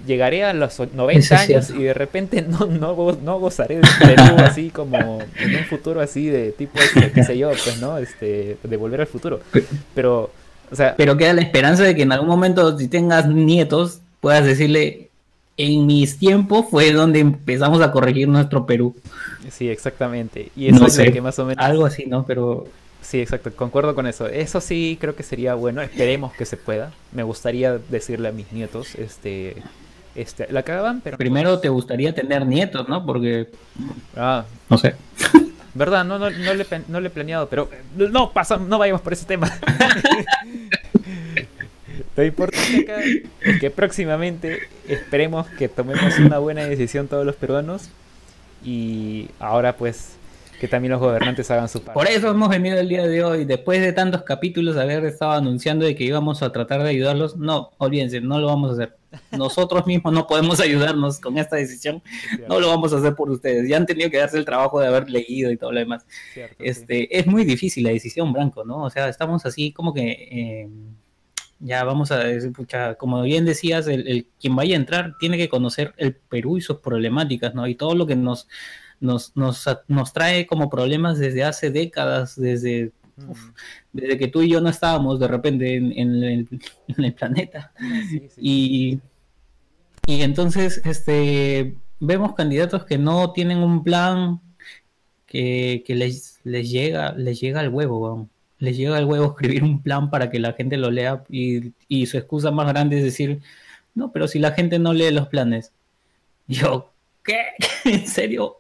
Llegaré 0.07 0.45
a 0.45 0.53
los 0.53 0.79
90 0.79 1.39
años 1.39 1.71
y 1.71 1.83
de 1.83 1.95
repente 1.95 2.43
no, 2.49 2.67
no, 2.67 3.19
no 3.23 3.39
gozaré 3.39 3.77
de 3.77 3.89
Perú 3.99 4.23
así 4.39 4.71
como 4.71 5.21
en 5.39 5.57
un 5.57 5.65
futuro 5.65 6.01
así 6.01 6.27
de 6.27 6.53
tipo, 6.53 6.79
este, 6.81 7.13
qué 7.13 7.25
sé 7.25 7.39
yo, 7.39 7.51
pues, 7.51 7.81
¿no? 7.81 7.99
Este, 7.99 8.57
de 8.63 8.77
volver 8.77 9.01
al 9.03 9.07
futuro. 9.07 9.41
Pero, 9.95 10.31
o 10.71 10.77
sea... 10.77 10.97
Pero 10.97 11.17
queda 11.17 11.33
la 11.33 11.43
esperanza 11.43 11.85
de 11.85 11.95
que 11.95 12.03
en 12.03 12.13
algún 12.13 12.29
momento, 12.29 12.77
si 12.79 12.89
tengas 12.89 13.29
nietos, 13.29 14.01
puedas 14.21 14.45
decirle, 14.45 15.09
en 15.57 15.87
mis 15.87 16.19
tiempos 16.19 16.67
fue 16.71 16.93
donde 16.93 17.21
empezamos 17.21 17.81
a 17.81 17.93
corregir 17.93 18.29
nuestro 18.29 18.67
Perú. 18.67 18.97
Sí, 19.51 19.69
exactamente. 19.69 20.51
Y 20.57 20.69
eso 20.69 20.87
es 20.87 20.99
lo 20.99 21.13
que 21.13 21.21
más 21.21 21.39
o 21.39 21.45
menos... 21.45 21.65
Algo 21.65 21.87
así, 21.87 22.07
¿no? 22.07 22.25
Pero 22.27 22.67
Sí, 23.03 23.21
exacto, 23.21 23.51
concuerdo 23.53 23.95
con 23.95 24.07
eso. 24.07 24.27
Eso 24.27 24.61
sí 24.61 24.99
creo 25.01 25.17
que 25.17 25.23
sería 25.23 25.55
bueno, 25.55 25.83
esperemos 25.83 26.33
que 26.33 26.45
se 26.45 26.57
pueda. 26.57 26.93
Me 27.13 27.23
gustaría 27.23 27.79
decirle 27.79 28.29
a 28.29 28.33
mis 28.33 28.53
nietos, 28.53 28.95
este, 28.95 29.57
este, 30.15 30.53
la 30.53 30.63
cagaban, 30.63 31.01
pero... 31.01 31.17
Primero 31.17 31.59
te 31.61 31.69
gustaría 31.69 32.15
tener 32.15 32.47
nietos, 32.47 32.89
¿no? 32.89 33.05
Porque... 33.07 33.49
Ah. 34.17 34.45
No 34.69 34.79
sé. 34.79 34.95
¿Verdad? 35.75 36.05
No, 36.05 36.19
no, 36.19 36.31
no, 36.31 36.55
le, 36.55 36.67
no 36.89 37.01
le 37.01 37.07
he 37.09 37.11
planeado, 37.11 37.49
pero... 37.49 37.71
No, 37.97 38.33
pasa, 38.33 38.57
no 38.57 38.79
vayamos 38.79 39.01
por 39.01 39.13
ese 39.13 39.25
tema. 39.25 39.51
Lo 42.17 42.25
importante 42.25 42.81
acá 42.81 43.01
es 43.41 43.61
que 43.61 43.71
próximamente 43.71 44.61
esperemos 44.89 45.47
que 45.49 45.69
tomemos 45.69 46.19
una 46.19 46.39
buena 46.39 46.65
decisión 46.65 47.09
todos 47.09 47.25
los 47.25 47.37
peruanos 47.37 47.89
y 48.65 49.31
ahora 49.39 49.77
pues 49.77 50.17
que 50.61 50.69
también 50.69 50.93
los 50.93 51.01
gobernantes 51.01 51.51
hagan 51.51 51.69
su 51.69 51.81
parte. 51.81 51.95
Por 51.95 52.07
eso 52.07 52.29
hemos 52.29 52.51
venido 52.51 52.79
el 52.79 52.89
día 52.89 53.07
de 53.07 53.25
hoy, 53.25 53.47
después 53.47 53.81
de 53.81 53.95
tantos 53.95 54.23
capítulos, 54.23 54.77
haber 54.77 55.05
estado 55.07 55.33
anunciando 55.33 55.87
de 55.87 55.95
que 55.95 56.05
íbamos 56.05 56.43
a 56.43 56.53
tratar 56.53 56.83
de 56.83 56.91
ayudarlos. 56.91 57.37
No, 57.39 57.71
olvídense, 57.79 58.21
no 58.21 58.39
lo 58.39 58.49
vamos 58.49 58.71
a 58.71 58.73
hacer. 58.75 58.97
Nosotros 59.33 59.87
mismos 59.87 60.13
no 60.13 60.27
podemos 60.27 60.61
ayudarnos 60.61 61.19
con 61.19 61.39
esta 61.39 61.57
decisión. 61.57 62.03
No 62.47 62.61
lo 62.61 62.69
vamos 62.69 62.93
a 62.93 62.99
hacer 62.99 63.15
por 63.15 63.31
ustedes. 63.31 63.69
Ya 63.69 63.79
han 63.79 63.87
tenido 63.87 64.11
que 64.11 64.19
darse 64.19 64.37
el 64.37 64.45
trabajo 64.45 64.79
de 64.79 64.87
haber 64.87 65.09
leído 65.09 65.51
y 65.51 65.57
todo 65.57 65.73
lo 65.73 65.81
demás. 65.81 66.05
este, 66.59 67.19
Es 67.19 67.27
muy 67.27 67.45
difícil 67.45 67.85
la 67.85 67.91
decisión, 67.91 68.31
Branco, 68.33 68.63
¿no? 68.65 68.85
O 68.85 68.91
sea, 68.91 69.09
estamos 69.09 69.47
así 69.47 69.73
como 69.73 69.95
que... 69.95 70.11
Eh, 70.11 70.69
ya 71.63 71.85
vamos 71.85 72.11
a 72.11 72.19
decir, 72.19 72.53
como 72.97 73.21
bien 73.21 73.45
decías, 73.45 73.87
el, 73.87 74.27
quien 74.41 74.57
vaya 74.57 74.75
a 74.75 74.81
entrar 74.81 75.17
tiene 75.21 75.37
que 75.37 75.51
conocer 75.51 75.93
el 75.99 76.15
Perú 76.15 76.57
y 76.57 76.63
sus 76.63 76.79
problemáticas, 76.79 77.55
¿no? 77.55 77.67
Y 77.67 77.75
todo 77.75 77.95
lo 77.95 78.07
que 78.07 78.17
nos, 78.17 78.49
nos, 79.01 79.37
nos, 79.37 79.67
nos 79.89 80.13
trae 80.13 80.47
como 80.47 80.71
problemas 80.71 81.19
desde 81.19 81.45
hace 81.45 81.71
décadas, 81.71 82.37
desde, 82.37 82.93
desde 83.93 84.19
que 84.19 84.29
tú 84.29 84.43
y 84.43 84.51
yo 84.51 84.61
no 84.61 84.69
estábamos 84.69 85.19
de 85.19 85.29
repente 85.29 85.75
en, 85.77 86.23
el, 86.23 87.15
planeta. 87.15 87.73
Y, 88.37 89.01
y 90.07 90.23
entonces 90.23 90.81
este, 90.85 91.77
vemos 91.99 92.35
candidatos 92.35 92.85
que 92.85 92.99
no 92.99 93.33
tienen 93.33 93.59
un 93.59 93.83
plan 93.83 94.41
que, 95.27 95.83
que 95.87 95.95
les, 95.95 96.41
les, 96.45 96.71
llega, 96.71 97.13
les 97.13 97.41
llega 97.41 97.61
al 97.61 97.69
huevo, 97.69 98.01
vamos 98.01 98.29
les 98.61 98.77
llega 98.77 98.99
el 98.99 99.07
huevo 99.07 99.27
escribir 99.31 99.65
un 99.65 99.83
plan 99.83 100.11
para 100.11 100.31
que 100.31 100.39
la 100.39 100.53
gente 100.53 100.77
lo 100.77 100.91
lea 100.91 101.25
y, 101.29 101.73
su 102.07 102.17
excusa 102.17 102.53
más 102.53 102.69
grande 102.69 102.99
es 102.99 103.05
decir, 103.05 103.41
no, 103.95 104.13
pero 104.13 104.29
si 104.29 104.39
la 104.39 104.53
gente 104.53 104.79
no 104.79 104.93
lee 104.93 105.11
los 105.11 105.27
planes. 105.29 105.73
Yo, 106.47 106.93
¿qué? 107.25 107.39
¿En 107.85 108.07
serio? 108.07 108.59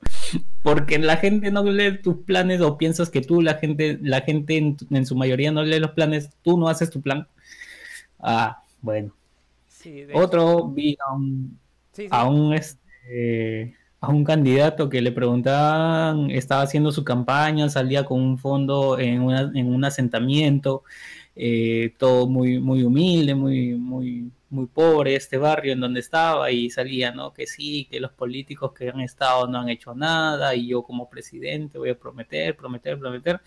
Porque 0.63 0.99
la 0.99 1.17
gente 1.17 1.51
no 1.51 1.63
lee 1.65 1.99
tus 2.03 2.17
planes 2.19 2.61
o 2.61 2.77
piensas 2.77 3.09
que 3.09 3.23
tú, 3.23 3.41
la 3.41 3.55
gente, 3.55 3.99
la 4.03 4.21
gente 4.21 4.59
en, 4.59 5.07
su 5.07 5.17
mayoría 5.17 5.53
no 5.53 5.63
lee 5.63 5.81
los 5.81 5.93
planes, 5.93 6.31
tú 6.43 6.59
no 6.59 6.69
haces 6.69 6.91
tu 6.91 7.01
plan. 7.01 7.27
Ah, 8.19 8.63
bueno. 8.83 9.13
Otro 10.13 10.69
vi 10.69 10.99
a 11.07 11.15
un, 11.15 11.59
a 12.11 12.29
un 12.29 12.53
este, 12.53 13.75
a 14.01 14.09
un 14.09 14.25
candidato 14.25 14.89
que 14.89 15.03
le 15.03 15.13
preguntaban, 15.13 16.31
estaba 16.31 16.63
haciendo 16.63 16.91
su 16.91 17.05
campaña, 17.05 17.69
salía 17.69 18.05
con 18.05 18.21
un 18.21 18.39
fondo 18.39 18.99
en, 18.99 19.31
en 19.31 19.73
un 19.73 19.85
asentamiento, 19.85 20.85
eh, 21.37 21.95
todo 21.99 22.27
muy, 22.27 22.59
muy 22.59 22.83
humilde, 22.83 23.35
muy, 23.35 23.75
muy, 23.75 24.31
muy 24.51 24.67
pobre 24.67 25.15
este 25.15 25.39
barrio 25.39 25.73
en 25.73 25.81
donde 25.81 26.01
estaba 26.01 26.51
y 26.51 26.71
salía, 26.71 27.13
¿no? 27.13 27.33
Que 27.33 27.47
sí, 27.47 27.87
que 27.89 28.01
los 28.01 28.11
políticos 28.13 28.73
que 28.73 28.89
han 28.89 29.01
estado 29.01 29.47
no 29.47 29.61
han 29.61 29.69
hecho 29.69 29.95
nada 29.95 30.55
y 30.57 30.67
yo 30.67 30.83
como 30.83 31.09
presidente 31.09 31.79
voy 31.79 31.91
a 31.91 31.99
prometer, 31.99 32.57
prometer, 32.57 32.99
prometer. 32.99 33.41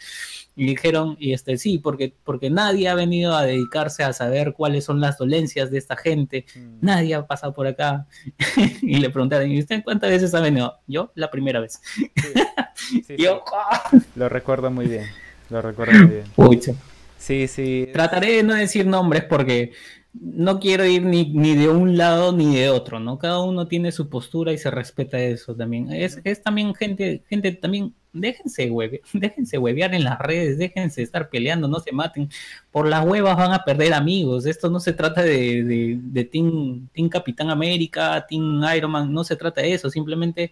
Y 0.55 0.65
dijeron, 0.65 1.17
y 1.19 1.33
este 1.33 1.57
sí, 1.57 1.77
porque, 1.77 2.13
porque 2.23 2.49
nadie 2.49 2.87
ha 2.87 2.95
venido 2.95 3.35
a 3.35 3.43
dedicarse 3.43 4.03
a 4.03 4.13
saber 4.13 4.53
cuáles 4.53 4.85
son 4.85 5.01
las 5.01 5.17
dolencias 5.17 5.69
de 5.69 5.77
esta 5.77 5.97
gente, 5.97 6.45
mm. 6.55 6.77
nadie 6.81 7.15
ha 7.15 7.27
pasado 7.27 7.53
por 7.53 7.67
acá. 7.67 8.07
y 8.81 8.97
le 8.97 9.09
preguntaron, 9.09 9.51
¿y 9.51 9.59
usted 9.59 9.83
cuántas 9.83 10.09
veces 10.09 10.33
ha 10.33 10.39
venido? 10.39 10.79
Yo, 10.87 11.11
la 11.15 11.29
primera 11.29 11.59
vez. 11.59 11.81
yo, 13.17 13.43
¡ah! 13.53 13.91
Lo 14.15 14.29
recuerdo 14.29 14.71
muy 14.71 14.87
bien, 14.87 15.05
lo 15.49 15.61
recuerdo 15.61 15.93
muy 15.99 16.55
bien. 16.57 16.77
Sí, 17.17 17.47
sí. 17.47 17.89
Trataré 17.93 18.33
de 18.33 18.43
no 18.43 18.53
decir 18.53 18.85
nombres 18.85 19.23
porque 19.23 19.71
no 20.13 20.59
quiero 20.59 20.85
ir 20.85 21.03
ni, 21.03 21.25
ni, 21.25 21.55
de 21.55 21.69
un 21.69 21.97
lado 21.97 22.31
ni 22.33 22.55
de 22.55 22.69
otro, 22.69 22.99
¿no? 22.99 23.17
Cada 23.17 23.39
uno 23.41 23.67
tiene 23.67 23.91
su 23.91 24.09
postura 24.09 24.53
y 24.53 24.57
se 24.57 24.69
respeta 24.69 25.19
eso 25.19 25.55
también. 25.55 25.91
Es, 25.91 26.21
es 26.23 26.43
también 26.43 26.75
gente, 26.75 27.23
gente 27.27 27.51
también, 27.53 27.95
déjense 28.13 28.69
hueve, 28.69 29.01
déjense 29.13 29.57
huevear 29.57 29.93
en 29.95 30.03
las 30.03 30.19
redes, 30.19 30.57
déjense 30.59 31.01
estar 31.01 31.29
peleando, 31.29 31.67
no 31.67 31.79
se 31.79 31.91
maten. 31.91 32.29
Por 32.71 32.87
las 32.87 33.05
huevas 33.05 33.37
van 33.37 33.53
a 33.53 33.63
perder 33.63 33.93
amigos. 33.93 34.45
Esto 34.45 34.69
no 34.69 34.79
se 34.79 34.93
trata 34.93 35.23
de, 35.23 35.63
de, 35.63 35.99
de 36.01 36.25
team, 36.25 36.87
team 36.93 37.09
Capitán 37.09 37.49
América, 37.49 38.25
Team 38.27 38.61
Iron 38.75 38.91
Man, 38.91 39.13
no 39.13 39.23
se 39.23 39.35
trata 39.35 39.61
de 39.61 39.73
eso, 39.73 39.89
simplemente 39.89 40.51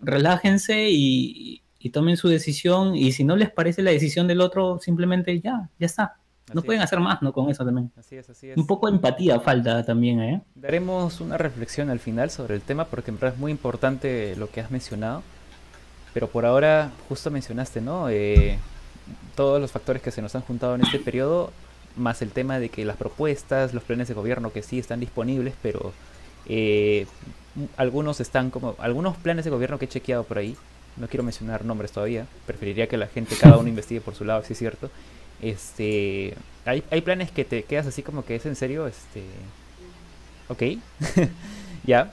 relájense 0.00 0.88
y, 0.90 1.62
y 1.78 1.90
tomen 1.90 2.16
su 2.16 2.28
decisión 2.28 2.96
y 2.96 3.12
si 3.12 3.24
no 3.24 3.36
les 3.36 3.50
parece 3.50 3.82
la 3.82 3.90
decisión 3.90 4.28
del 4.28 4.40
otro, 4.40 4.78
simplemente 4.80 5.40
ya, 5.40 5.68
ya 5.78 5.86
está 5.86 6.20
no 6.54 6.62
pueden 6.62 6.82
hacer 6.82 7.00
más, 7.00 7.22
¿no? 7.22 7.32
Con 7.32 7.50
eso 7.50 7.64
también. 7.64 7.90
Así 7.96 8.16
es, 8.16 8.28
así 8.28 8.50
es. 8.50 8.56
Un 8.56 8.66
poco 8.66 8.86
de 8.86 8.96
empatía 8.96 9.40
falta 9.40 9.84
también, 9.84 10.20
¿eh? 10.20 10.42
Daremos 10.54 11.20
una 11.20 11.38
reflexión 11.38 11.90
al 11.90 11.98
final 11.98 12.30
sobre 12.30 12.54
el 12.54 12.62
tema 12.62 12.84
porque 12.84 13.10
en 13.10 13.16
verdad 13.16 13.34
es 13.34 13.38
muy 13.38 13.52
importante 13.52 14.34
lo 14.36 14.50
que 14.50 14.60
has 14.60 14.70
mencionado. 14.70 15.22
Pero 16.12 16.28
por 16.28 16.44
ahora, 16.44 16.90
justo 17.08 17.30
mencionaste, 17.30 17.80
¿no? 17.80 18.08
Eh, 18.08 18.58
todos 19.36 19.60
los 19.60 19.70
factores 19.70 20.02
que 20.02 20.10
se 20.10 20.22
nos 20.22 20.34
han 20.34 20.42
juntado 20.42 20.74
en 20.74 20.82
este 20.82 20.98
periodo, 20.98 21.52
más 21.96 22.22
el 22.22 22.30
tema 22.30 22.58
de 22.58 22.68
que 22.68 22.84
las 22.84 22.96
propuestas, 22.96 23.74
los 23.74 23.82
planes 23.84 24.08
de 24.08 24.14
gobierno 24.14 24.52
que 24.52 24.62
sí 24.62 24.78
están 24.78 25.00
disponibles, 25.00 25.54
pero 25.62 25.92
eh, 26.46 27.06
algunos 27.76 28.20
están 28.20 28.50
como. 28.50 28.74
Algunos 28.78 29.16
planes 29.16 29.44
de 29.44 29.50
gobierno 29.50 29.78
que 29.78 29.84
he 29.84 29.88
chequeado 29.88 30.24
por 30.24 30.38
ahí, 30.38 30.56
no 30.96 31.06
quiero 31.06 31.22
mencionar 31.22 31.64
nombres 31.64 31.92
todavía, 31.92 32.26
preferiría 32.46 32.88
que 32.88 32.96
la 32.96 33.06
gente, 33.06 33.36
cada 33.36 33.56
uno 33.56 33.68
investigue 33.74 34.00
por 34.00 34.14
su 34.14 34.24
lado, 34.24 34.42
si 34.42 34.54
es 34.54 34.58
cierto 34.58 34.90
este, 35.42 36.34
hay, 36.64 36.82
hay 36.90 37.00
planes 37.00 37.30
que 37.30 37.44
te 37.44 37.62
quedas 37.62 37.86
así 37.86 38.02
como 38.02 38.24
que 38.24 38.36
es 38.36 38.46
en 38.46 38.56
serio, 38.56 38.86
este, 38.86 39.22
ok, 40.48 40.62
ya. 41.84 42.12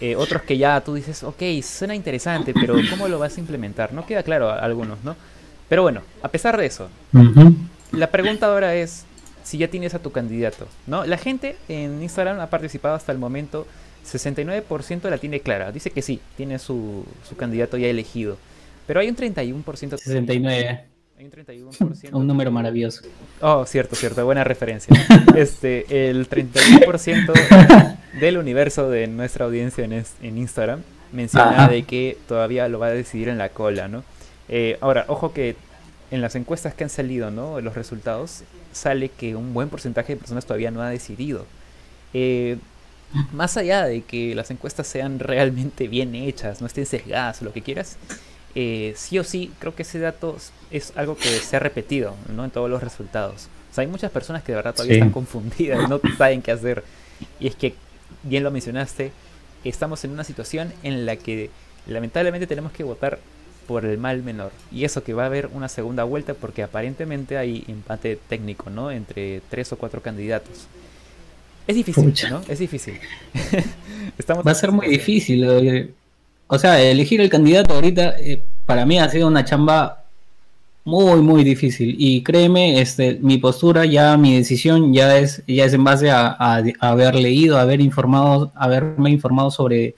Eh, 0.00 0.16
otros 0.16 0.42
que 0.42 0.58
ya 0.58 0.80
tú 0.82 0.94
dices, 0.94 1.22
ok, 1.22 1.42
suena 1.62 1.94
interesante, 1.94 2.52
pero 2.52 2.74
¿cómo 2.90 3.08
lo 3.08 3.18
vas 3.18 3.36
a 3.36 3.40
implementar? 3.40 3.92
No 3.92 4.04
queda 4.04 4.22
claro 4.22 4.50
a 4.50 4.58
algunos, 4.58 5.02
¿no? 5.04 5.16
Pero 5.68 5.82
bueno, 5.82 6.02
a 6.22 6.28
pesar 6.28 6.56
de 6.58 6.66
eso, 6.66 6.88
la 7.92 8.10
pregunta 8.10 8.46
ahora 8.46 8.74
es 8.74 9.04
si 9.44 9.58
ya 9.58 9.68
tienes 9.68 9.94
a 9.94 10.00
tu 10.00 10.10
candidato, 10.10 10.66
¿no? 10.86 11.06
La 11.06 11.16
gente 11.16 11.56
en 11.68 12.02
Instagram 12.02 12.40
ha 12.40 12.50
participado 12.50 12.94
hasta 12.94 13.12
el 13.12 13.18
momento, 13.18 13.66
69% 14.04 15.08
la 15.08 15.18
tiene 15.18 15.40
clara, 15.40 15.72
dice 15.72 15.90
que 15.90 16.02
sí, 16.02 16.20
tiene 16.36 16.58
su, 16.58 17.06
su 17.26 17.36
candidato 17.36 17.78
ya 17.78 17.86
elegido, 17.86 18.36
pero 18.86 19.00
hay 19.00 19.08
un 19.08 19.16
31%... 19.16 19.96
69 19.96 20.91
un 21.24 21.30
31%. 21.30 22.10
Un 22.12 22.26
número 22.26 22.50
maravilloso. 22.50 23.02
Oh, 23.40 23.64
cierto, 23.66 23.96
cierto, 23.96 24.24
buena 24.24 24.44
referencia. 24.44 24.94
Este, 25.36 26.10
el 26.10 26.28
31% 26.28 27.96
del 28.20 28.38
universo 28.38 28.90
de 28.90 29.06
nuestra 29.06 29.46
audiencia 29.46 29.84
en, 29.84 29.92
en 29.92 30.38
Instagram 30.38 30.82
menciona 31.12 31.68
de 31.68 31.84
que 31.84 32.18
todavía 32.26 32.68
lo 32.68 32.78
va 32.78 32.86
a 32.86 32.90
decidir 32.90 33.28
en 33.28 33.38
la 33.38 33.50
cola, 33.50 33.88
¿no? 33.88 34.02
Eh, 34.48 34.78
ahora, 34.80 35.04
ojo 35.08 35.32
que 35.32 35.56
en 36.10 36.20
las 36.20 36.34
encuestas 36.34 36.74
que 36.74 36.84
han 36.84 36.90
salido, 36.90 37.30
¿no? 37.30 37.60
Los 37.60 37.74
resultados, 37.74 38.44
sale 38.72 39.08
que 39.08 39.36
un 39.36 39.54
buen 39.54 39.68
porcentaje 39.68 40.14
de 40.14 40.18
personas 40.18 40.44
todavía 40.44 40.70
no 40.70 40.82
ha 40.82 40.90
decidido. 40.90 41.46
Eh, 42.12 42.58
más 43.32 43.56
allá 43.56 43.84
de 43.84 44.02
que 44.02 44.34
las 44.34 44.50
encuestas 44.50 44.86
sean 44.86 45.18
realmente 45.18 45.88
bien 45.88 46.14
hechas, 46.14 46.60
no 46.60 46.66
estén 46.66 46.86
sesgadas 46.86 47.42
o 47.42 47.44
lo 47.44 47.52
que 47.52 47.62
quieras, 47.62 47.96
eh, 48.54 48.92
sí 48.96 49.18
o 49.18 49.24
sí, 49.24 49.50
creo 49.58 49.74
que 49.74 49.82
ese 49.82 49.98
dato 49.98 50.36
es 50.70 50.92
algo 50.96 51.16
que 51.16 51.28
se 51.28 51.56
ha 51.56 51.58
repetido 51.58 52.14
¿no? 52.34 52.44
en 52.44 52.50
todos 52.50 52.68
los 52.68 52.82
resultados. 52.82 53.48
O 53.70 53.74
sea, 53.74 53.82
hay 53.82 53.88
muchas 53.88 54.10
personas 54.10 54.42
que 54.42 54.52
de 54.52 54.56
verdad 54.56 54.74
todavía 54.74 54.96
están 54.96 55.10
confundidas, 55.10 55.88
no 55.88 56.00
saben 56.18 56.42
qué 56.42 56.52
hacer. 56.52 56.84
Y 57.40 57.46
es 57.46 57.54
que, 57.54 57.74
bien 58.22 58.42
lo 58.42 58.50
mencionaste, 58.50 59.12
estamos 59.64 60.04
en 60.04 60.10
una 60.10 60.24
situación 60.24 60.72
en 60.82 61.06
la 61.06 61.16
que 61.16 61.50
lamentablemente 61.86 62.46
tenemos 62.46 62.72
que 62.72 62.84
votar 62.84 63.18
por 63.66 63.86
el 63.86 63.96
mal 63.96 64.22
menor. 64.22 64.52
Y 64.70 64.84
eso 64.84 65.02
que 65.02 65.14
va 65.14 65.22
a 65.22 65.26
haber 65.26 65.48
una 65.52 65.68
segunda 65.68 66.04
vuelta 66.04 66.34
porque 66.34 66.62
aparentemente 66.62 67.38
hay 67.38 67.64
empate 67.68 68.18
técnico, 68.28 68.68
¿no? 68.68 68.90
Entre 68.90 69.40
tres 69.48 69.72
o 69.72 69.78
cuatro 69.78 70.02
candidatos. 70.02 70.66
Es 71.66 71.76
difícil, 71.76 72.12
¿no? 72.28 72.42
Es 72.48 72.58
difícil. 72.58 72.98
va 74.46 74.50
a 74.50 74.54
ser 74.54 74.72
muy 74.72 74.88
difícil. 74.88 75.94
O 76.54 76.58
sea, 76.58 76.78
elegir 76.82 77.18
el 77.22 77.30
candidato 77.30 77.72
ahorita 77.72 78.14
eh, 78.18 78.42
para 78.66 78.84
mí 78.84 78.98
ha 78.98 79.08
sido 79.08 79.26
una 79.26 79.42
chamba 79.42 80.04
muy, 80.84 81.22
muy 81.22 81.44
difícil. 81.44 81.96
Y 81.98 82.22
créeme, 82.22 82.78
este, 82.78 83.18
mi 83.22 83.38
postura, 83.38 83.86
ya 83.86 84.18
mi 84.18 84.36
decisión 84.36 84.92
ya 84.92 85.16
es, 85.16 85.42
ya 85.46 85.64
es 85.64 85.72
en 85.72 85.82
base 85.82 86.10
a, 86.10 86.62
haber 86.78 87.14
leído, 87.14 87.56
haber 87.58 87.80
informado, 87.80 88.52
haberme 88.54 89.08
informado 89.08 89.50
sobre 89.50 89.94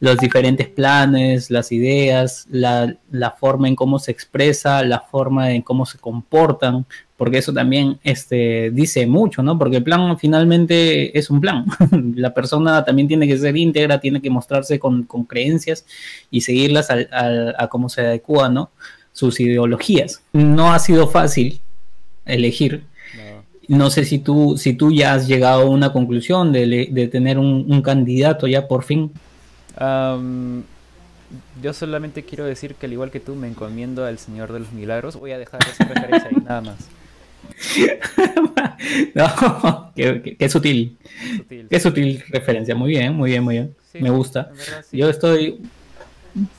los 0.00 0.16
diferentes 0.18 0.68
planes, 0.68 1.50
las 1.50 1.72
ideas, 1.72 2.46
la, 2.50 2.94
la, 3.10 3.30
forma 3.32 3.68
en 3.68 3.74
cómo 3.74 3.98
se 3.98 4.12
expresa, 4.12 4.82
la 4.84 5.00
forma 5.00 5.52
en 5.52 5.62
cómo 5.62 5.86
se 5.86 5.98
comportan, 5.98 6.86
porque 7.18 7.38
eso 7.38 7.52
también 7.52 7.98
este, 8.04 8.70
dice 8.70 9.04
mucho, 9.08 9.42
¿no? 9.42 9.58
Porque 9.58 9.78
el 9.78 9.82
plan 9.82 10.16
finalmente 10.18 11.18
es 11.18 11.30
un 11.30 11.40
plan. 11.40 11.66
la 12.14 12.32
persona 12.32 12.84
también 12.84 13.08
tiene 13.08 13.26
que 13.26 13.36
ser 13.36 13.56
íntegra, 13.56 13.98
tiene 13.98 14.22
que 14.22 14.30
mostrarse 14.30 14.78
con, 14.78 15.02
creencias 15.26 15.84
y 16.30 16.42
seguirlas 16.42 16.90
a, 16.90 17.68
cómo 17.68 17.88
se 17.88 18.02
adecua, 18.02 18.48
¿no? 18.48 18.70
Sus 19.12 19.40
ideologías. 19.40 20.22
No 20.32 20.72
ha 20.72 20.78
sido 20.78 21.08
fácil 21.08 21.60
elegir. 22.24 22.84
No. 23.66 23.90
sé 23.90 24.04
si 24.04 24.20
tú, 24.20 24.56
si 24.56 24.74
tú 24.74 24.92
ya 24.92 25.14
has 25.14 25.26
llegado 25.26 25.62
a 25.62 25.68
una 25.68 25.92
conclusión 25.92 26.52
de, 26.52 27.08
tener 27.10 27.38
un, 27.38 27.82
candidato 27.82 28.46
ya 28.46 28.68
por 28.68 28.84
fin. 28.84 29.10
Yo 31.62 31.72
solamente 31.72 32.24
quiero 32.24 32.44
decir 32.44 32.74
que 32.74 32.86
al 32.86 32.92
igual 32.92 33.10
que 33.10 33.20
tú 33.20 33.34
me 33.34 33.48
encomiendo 33.48 34.04
al 34.04 34.18
Señor 34.18 34.52
de 34.52 34.60
los 34.60 34.72
Milagros. 34.72 35.16
Voy 35.16 35.32
a 35.32 35.38
dejar 35.38 35.60
esa 35.62 35.84
referencia 35.84 36.30
ahí, 36.30 36.42
nada 36.44 36.60
más. 36.62 36.88
no, 39.14 39.92
qué, 39.94 40.48
sutil. 40.48 40.96
Qué 41.70 41.80
sutil 41.80 42.24
referencia. 42.28 42.74
Muy 42.74 42.90
bien, 42.90 43.14
muy 43.14 43.30
bien, 43.30 43.44
muy 43.44 43.54
bien. 43.56 43.74
me 44.00 44.10
gusta. 44.10 44.50
Yo 44.92 45.08
estoy 45.08 45.60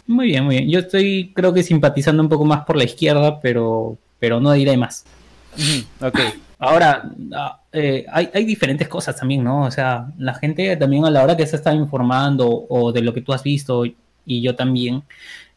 muy 0.07 0.27
bien, 0.27 0.45
muy 0.45 0.57
bien. 0.57 0.69
Yo 0.69 0.79
estoy, 0.79 1.31
creo 1.33 1.53
que 1.53 1.63
simpatizando 1.63 2.21
un 2.21 2.29
poco 2.29 2.45
más 2.45 2.65
por 2.65 2.75
la 2.75 2.83
izquierda, 2.83 3.39
pero, 3.41 3.97
pero 4.19 4.39
no 4.39 4.51
diré 4.53 4.77
más. 4.77 5.05
ok. 6.01 6.19
Ahora, 6.59 7.09
ah, 7.33 7.61
eh, 7.71 8.05
hay, 8.11 8.29
hay, 8.33 8.45
diferentes 8.45 8.87
cosas 8.87 9.15
también, 9.15 9.43
¿no? 9.43 9.63
O 9.63 9.71
sea, 9.71 10.11
la 10.17 10.33
gente 10.33 10.75
también 10.75 11.05
a 11.05 11.09
la 11.09 11.23
hora 11.23 11.37
que 11.37 11.47
se 11.47 11.55
está 11.55 11.73
informando 11.73 12.65
o 12.69 12.91
de 12.91 13.01
lo 13.01 13.13
que 13.13 13.21
tú 13.21 13.31
has 13.31 13.43
visto 13.43 13.85
y 14.29 14.41
yo 14.41 14.55
también, 14.55 15.03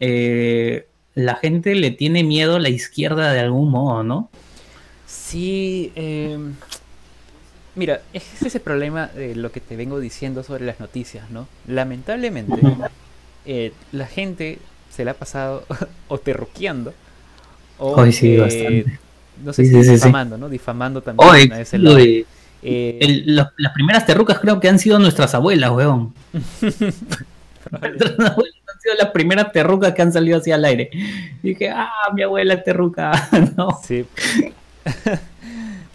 eh, 0.01 0.87
la 1.15 1.37
gente 1.37 1.75
le 1.75 1.91
tiene 1.91 2.25
miedo 2.25 2.57
a 2.57 2.61
la 2.61 2.71
izquierda 2.71 3.33
de 3.33 3.41
algún 3.41 3.71
modo, 3.71 4.03
¿no? 4.03 4.31
Sí, 5.07 5.93
eh, 5.95 6.39
mira, 7.75 8.01
es 8.15 8.43
ese 8.43 8.61
problema 8.61 9.09
de 9.09 9.37
lo 9.37 9.53
que 9.53 9.61
te 9.61 9.77
vengo 9.77 10.01
diciendo 10.01 10.43
sobre 10.43 10.65
las 10.65 10.81
noticias, 10.81 11.31
¿no? 11.31 11.47
Lamentablemente, 11.67 12.55
eh, 13.45 13.73
la 13.93 14.07
gente 14.07 14.59
se 14.91 15.05
la 15.05 15.11
ha 15.13 15.15
pasado 15.15 15.67
o 16.09 16.19
terroqueando 16.19 16.95
o 17.79 17.93
Hoy 17.93 18.13
sí, 18.13 18.37
bastante. 18.39 18.99
No 19.43 19.53
sé 19.53 19.65
si 19.65 19.75
difamando, 19.75 20.39
¿no? 20.39 20.49
Difamando 20.49 21.03
también 21.03 21.29
Hoy, 21.29 21.51
a 21.53 21.61
ese 21.61 21.79
lado. 21.79 21.99
Eh, 22.65 23.25
las 23.27 23.73
primeras 23.75 24.07
terrucas 24.07 24.39
creo 24.39 24.61
que 24.61 24.69
han 24.69 24.79
sido 24.79 24.99
nuestras 24.99 25.35
abuelas, 25.35 25.71
weón. 25.73 26.15
nuestras 26.63 28.31
abuelas 28.31 28.55
han 28.73 28.81
sido 28.81 28.95
las 28.99 29.11
primeras 29.11 29.53
terrucas 29.53 29.95
que 29.95 30.03
han 30.03 30.13
salido 30.13 30.39
hacia 30.39 30.55
el 30.55 30.65
aire. 30.65 30.91
Y 31.43 31.49
dije, 31.49 31.71
ah, 31.71 31.91
mi 32.15 32.23
abuela 32.23 32.63
terruca. 32.63 33.29
no. 33.57 33.79
Sí. 33.83 34.07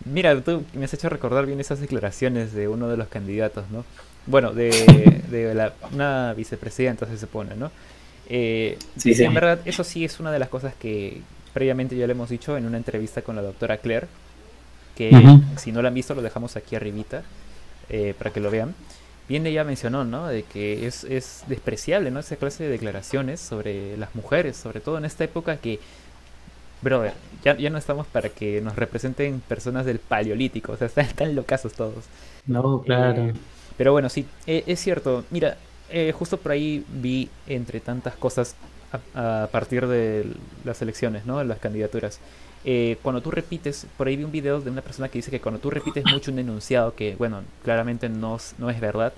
Mira, 0.06 0.40
tú 0.42 0.64
me 0.74 0.86
has 0.86 0.94
hecho 0.94 1.10
recordar 1.10 1.46
bien 1.46 1.60
esas 1.60 1.80
declaraciones 1.80 2.54
de 2.54 2.68
uno 2.68 2.88
de 2.88 2.98
los 2.98 3.08
candidatos, 3.08 3.70
¿no? 3.72 3.86
Bueno, 4.26 4.52
de, 4.52 5.54
la, 5.56 5.74
una 5.94 6.34
vicepresidenta 6.34 7.06
se 7.06 7.18
supone, 7.18 7.56
¿no? 7.56 7.72
Eh, 8.30 8.78
sí, 8.98 9.14
sí. 9.14 9.24
En 9.24 9.34
verdad, 9.34 9.60
eso 9.64 9.86
sí 9.86 10.04
es 10.04 10.20
una 10.20 10.32
de 10.32 10.40
las 10.40 10.50
cosas 10.50 10.74
que 10.76 11.22
previamente 11.54 11.96
ya 11.96 12.08
le 12.08 12.12
hemos 12.12 12.30
dicho 12.30 12.58
en 12.58 12.66
una 12.66 12.78
entrevista 12.78 13.22
con 13.22 13.36
la 13.36 13.42
doctora 13.42 13.78
Claire, 13.78 14.08
que 14.96 15.12
si 15.58 15.72
no 15.72 15.82
la 15.82 15.90
han 15.90 15.94
visto 15.94 16.16
lo 16.16 16.22
dejamos 16.22 16.56
aquí 16.56 16.76
arribita 16.76 17.24
eh, 17.90 18.14
para 18.18 18.32
que 18.32 18.40
lo 18.40 18.50
vean. 18.50 18.74
Bien 19.30 19.46
ella 19.46 19.64
mencionó, 19.64 20.06
¿no? 20.06 20.28
De 20.28 20.44
que 20.44 20.88
es, 20.88 21.04
es 21.04 21.44
despreciable, 21.48 22.12
¿no? 22.12 22.22
Esa 22.22 22.38
clase 22.38 22.64
de 22.64 22.70
declaraciones 22.70 23.42
sobre 23.42 23.98
las 23.98 24.16
mujeres, 24.16 24.56
sobre 24.56 24.80
todo 24.80 24.98
en 24.98 25.06
esta 25.06 25.26
época 25.26 25.58
que 25.58 25.80
brother, 26.82 27.14
ya, 27.44 27.58
ya 27.58 27.70
no 27.70 27.78
estamos 27.78 28.08
para 28.08 28.30
que 28.30 28.62
nos 28.62 28.76
representen 28.76 29.42
personas 29.42 29.86
del 29.86 30.00
paleolítico, 30.00 30.74
o 30.74 30.78
sea, 30.78 30.88
están, 30.88 31.06
están 31.06 31.36
locazos 31.36 31.74
todos. 31.74 32.06
No, 32.46 32.82
claro. 32.82 33.28
Eh, 33.28 33.34
pero 33.78 33.92
bueno, 33.92 34.10
sí, 34.10 34.26
eh, 34.46 34.64
es 34.66 34.80
cierto. 34.80 35.24
Mira, 35.30 35.58
eh, 35.90 36.12
justo 36.12 36.38
por 36.38 36.52
ahí 36.52 36.84
vi 36.90 37.30
entre 37.48 37.80
tantas 37.80 38.16
cosas 38.16 38.56
a, 39.14 39.50
partir 39.52 39.88
de 39.88 40.26
las 40.64 40.82
elecciones, 40.82 41.26
¿no? 41.26 41.44
Las 41.44 41.60
candidaturas. 41.60 42.20
cuando 43.02 43.22
tú 43.22 43.32
repites, 43.32 43.88
por 43.98 44.08
ahí 44.08 44.16
vi 44.16 44.24
un 44.24 44.32
video 44.32 44.62
de 44.62 44.70
una 44.70 44.82
persona 44.82 45.10
que 45.10 45.20
dice 45.20 45.32
que 45.32 45.40
cuando 45.40 45.60
tú 45.60 45.70
repites 45.70 46.04
mucho 46.12 46.32
un 46.32 46.40
enunciado, 46.40 46.96
que 46.96 47.16
bueno, 47.16 47.42
claramente 47.64 48.10
no, 48.10 48.38
no 48.58 48.70
es 48.70 48.80
verdad, 48.80 49.14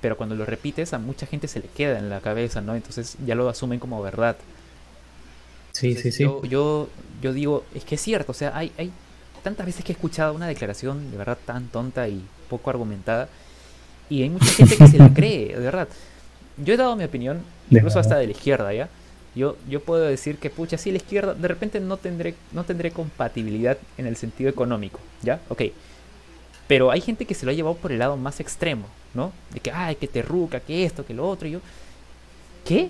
pero 0.00 0.16
cuando 0.16 0.34
lo 0.34 0.44
repites 0.44 0.92
a 0.92 0.98
mucha 0.98 1.26
gente 1.26 1.48
se 1.48 1.60
le 1.60 1.68
queda 1.68 1.98
en 1.98 2.10
la 2.10 2.20
cabeza, 2.20 2.60
¿no? 2.60 2.74
Entonces 2.74 3.16
ya 3.24 3.34
lo 3.34 3.48
asumen 3.48 3.78
como 3.78 4.02
verdad. 4.02 4.36
Sí, 5.72 5.94
sí, 5.94 6.10
sí. 6.10 6.24
Yo, 6.48 6.88
yo, 7.20 7.32
digo, 7.32 7.64
es 7.74 7.84
que 7.84 7.96
es 7.96 8.00
cierto, 8.00 8.32
o 8.32 8.34
sea, 8.34 8.56
hay, 8.56 8.72
hay 8.78 8.90
tantas 9.42 9.66
veces 9.66 9.84
que 9.84 9.92
he 9.92 9.94
escuchado 9.94 10.32
una 10.32 10.46
declaración 10.46 11.10
de 11.10 11.16
verdad 11.16 11.38
tan 11.44 11.68
tonta 11.68 12.08
y 12.08 12.22
poco 12.48 12.70
argumentada, 12.70 13.28
y 14.08 14.22
hay 14.22 14.30
mucha 14.30 14.46
gente 14.46 14.76
que 14.76 14.86
se 14.86 14.98
la 14.98 15.12
cree, 15.12 15.48
de 15.48 15.60
verdad. 15.60 15.88
Yo 16.56 16.74
he 16.74 16.76
dado 16.76 16.96
mi 16.96 17.04
opinión, 17.04 17.42
incluso 17.70 17.98
hasta 17.98 18.16
de 18.16 18.26
la 18.26 18.32
izquierda, 18.32 18.72
¿ya? 18.72 18.88
Yo, 19.36 19.56
yo 19.68 19.80
puedo 19.80 20.02
decir 20.02 20.38
que, 20.38 20.50
pucha, 20.50 20.78
sí, 20.78 20.90
la 20.90 20.96
izquierda, 20.96 21.34
de 21.34 21.46
repente 21.46 21.78
no 21.78 21.98
tendré, 21.98 22.34
no 22.52 22.64
tendré 22.64 22.90
compatibilidad 22.90 23.78
en 23.98 24.06
el 24.06 24.16
sentido 24.16 24.50
económico, 24.50 24.98
¿ya? 25.22 25.40
Ok. 25.48 25.62
Pero 26.66 26.90
hay 26.90 27.00
gente 27.00 27.26
que 27.26 27.34
se 27.34 27.46
lo 27.46 27.52
ha 27.52 27.54
llevado 27.54 27.76
por 27.76 27.92
el 27.92 27.98
lado 27.98 28.16
más 28.16 28.40
extremo, 28.40 28.86
¿no? 29.14 29.32
De 29.52 29.60
que, 29.60 29.70
ay, 29.70 29.96
que 29.96 30.08
te 30.08 30.22
ruca, 30.22 30.58
que 30.58 30.84
esto, 30.84 31.06
que 31.06 31.14
lo 31.14 31.28
otro, 31.28 31.46
y 31.46 31.52
yo 31.52 31.60
¿Qué? 32.66 32.88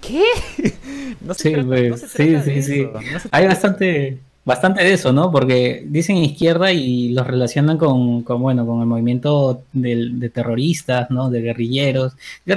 ¿Qué? 0.00 0.24
No 1.20 1.34
se 1.34 1.54
sí, 1.98 2.36
sí, 2.44 2.62
sí, 2.62 2.88
Hay 3.30 3.46
bastante, 3.46 4.18
bastante 4.48 4.82
de 4.82 4.94
eso, 4.94 5.12
¿no? 5.12 5.30
Porque 5.30 5.84
dicen 5.86 6.16
izquierda 6.16 6.72
y 6.72 7.10
los 7.10 7.26
relacionan 7.26 7.76
con, 7.76 8.24
bueno, 8.24 8.66
con 8.66 8.80
el 8.80 8.86
movimiento 8.86 9.62
de, 9.74 10.30
terroristas, 10.32 11.10
¿no? 11.10 11.28
De 11.28 11.42
guerrilleros. 11.42 12.14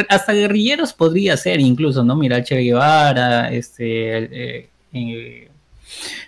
Hasta 0.08 0.32
guerrilleros 0.32 0.94
podría 0.94 1.36
ser 1.36 1.60
incluso, 1.60 2.06
¿no? 2.06 2.16
Mira, 2.16 2.44
Che 2.44 2.56
Guevara, 2.62 3.52
este, 3.52 4.60
eh, 4.60 4.70
eh, 4.94 5.50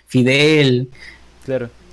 Fidel. 0.06 0.90
Claro 1.46 1.83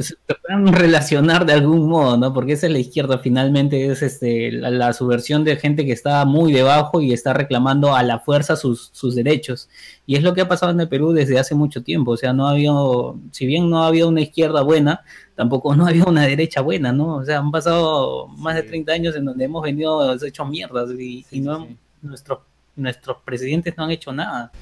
se, 0.00 0.14
pueden 0.34 0.66
relacionar 0.72 1.46
de 1.46 1.52
algún 1.54 1.88
modo, 1.88 2.16
¿no? 2.16 2.32
Porque 2.32 2.52
esa 2.52 2.66
es 2.66 2.72
la 2.72 2.78
izquierda, 2.78 3.18
finalmente 3.18 3.86
es 3.86 4.02
este, 4.02 4.52
la, 4.52 4.92
subversión 4.92 5.44
de 5.44 5.56
gente 5.56 5.84
que 5.84 5.92
está 5.92 6.24
muy 6.24 6.52
debajo 6.52 7.00
y 7.00 7.12
está 7.12 7.32
reclamando 7.32 7.94
a 7.94 8.02
la 8.02 8.20
fuerza 8.20 8.56
sus, 8.56 9.14
derechos. 9.14 9.68
Y 10.06 10.16
es 10.16 10.22
lo 10.22 10.34
que 10.34 10.40
ha 10.40 10.48
pasado 10.48 10.72
en 10.72 10.80
el 10.80 10.88
Perú 10.88 11.12
desde 11.12 11.38
hace 11.38 11.54
mucho 11.54 11.82
tiempo. 11.82 12.12
O 12.12 12.16
sea, 12.16 12.32
no 12.32 12.46
ha 12.46 12.52
habido, 12.52 13.18
si 13.32 13.46
bien 13.46 13.68
no 13.70 13.82
ha 13.82 13.88
habido 13.88 14.08
una 14.08 14.20
izquierda 14.20 14.62
buena, 14.62 15.02
tampoco 15.34 15.74
no 15.74 15.86
ha 15.86 15.90
habido 15.90 16.06
una 16.08 16.22
derecha 16.22 16.60
buena, 16.60 16.92
¿no? 16.92 17.16
O 17.16 17.24
sea, 17.24 17.38
han 17.38 17.50
pasado 17.50 18.28
más 18.28 18.54
de 18.54 18.62
30 18.62 18.92
años 18.92 19.16
en 19.16 19.24
donde 19.24 19.44
hemos 19.44 19.62
venido 19.62 20.14
hechos 20.14 20.48
mierdas 20.48 20.90
y, 20.98 21.24
no 21.40 21.68
nuestros 22.02 22.40
nuestros 22.76 23.16
presidentes 23.24 23.74
no 23.76 23.84
han 23.84 23.90
hecho 23.90 24.12
nada. 24.12 24.52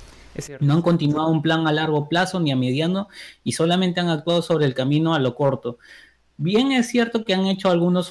No 0.60 0.74
han 0.74 0.82
continuado 0.82 1.28
un 1.28 1.42
plan 1.42 1.66
a 1.66 1.72
largo 1.72 2.08
plazo 2.08 2.40
ni 2.40 2.50
a 2.50 2.56
mediano 2.56 3.08
y 3.42 3.52
solamente 3.52 4.00
han 4.00 4.08
actuado 4.08 4.42
sobre 4.42 4.66
el 4.66 4.74
camino 4.74 5.14
a 5.14 5.18
lo 5.18 5.34
corto. 5.34 5.78
Bien 6.36 6.72
es 6.72 6.88
cierto 6.88 7.24
que 7.24 7.32
han 7.32 7.46
hecho 7.46 7.70
algunos, 7.70 8.10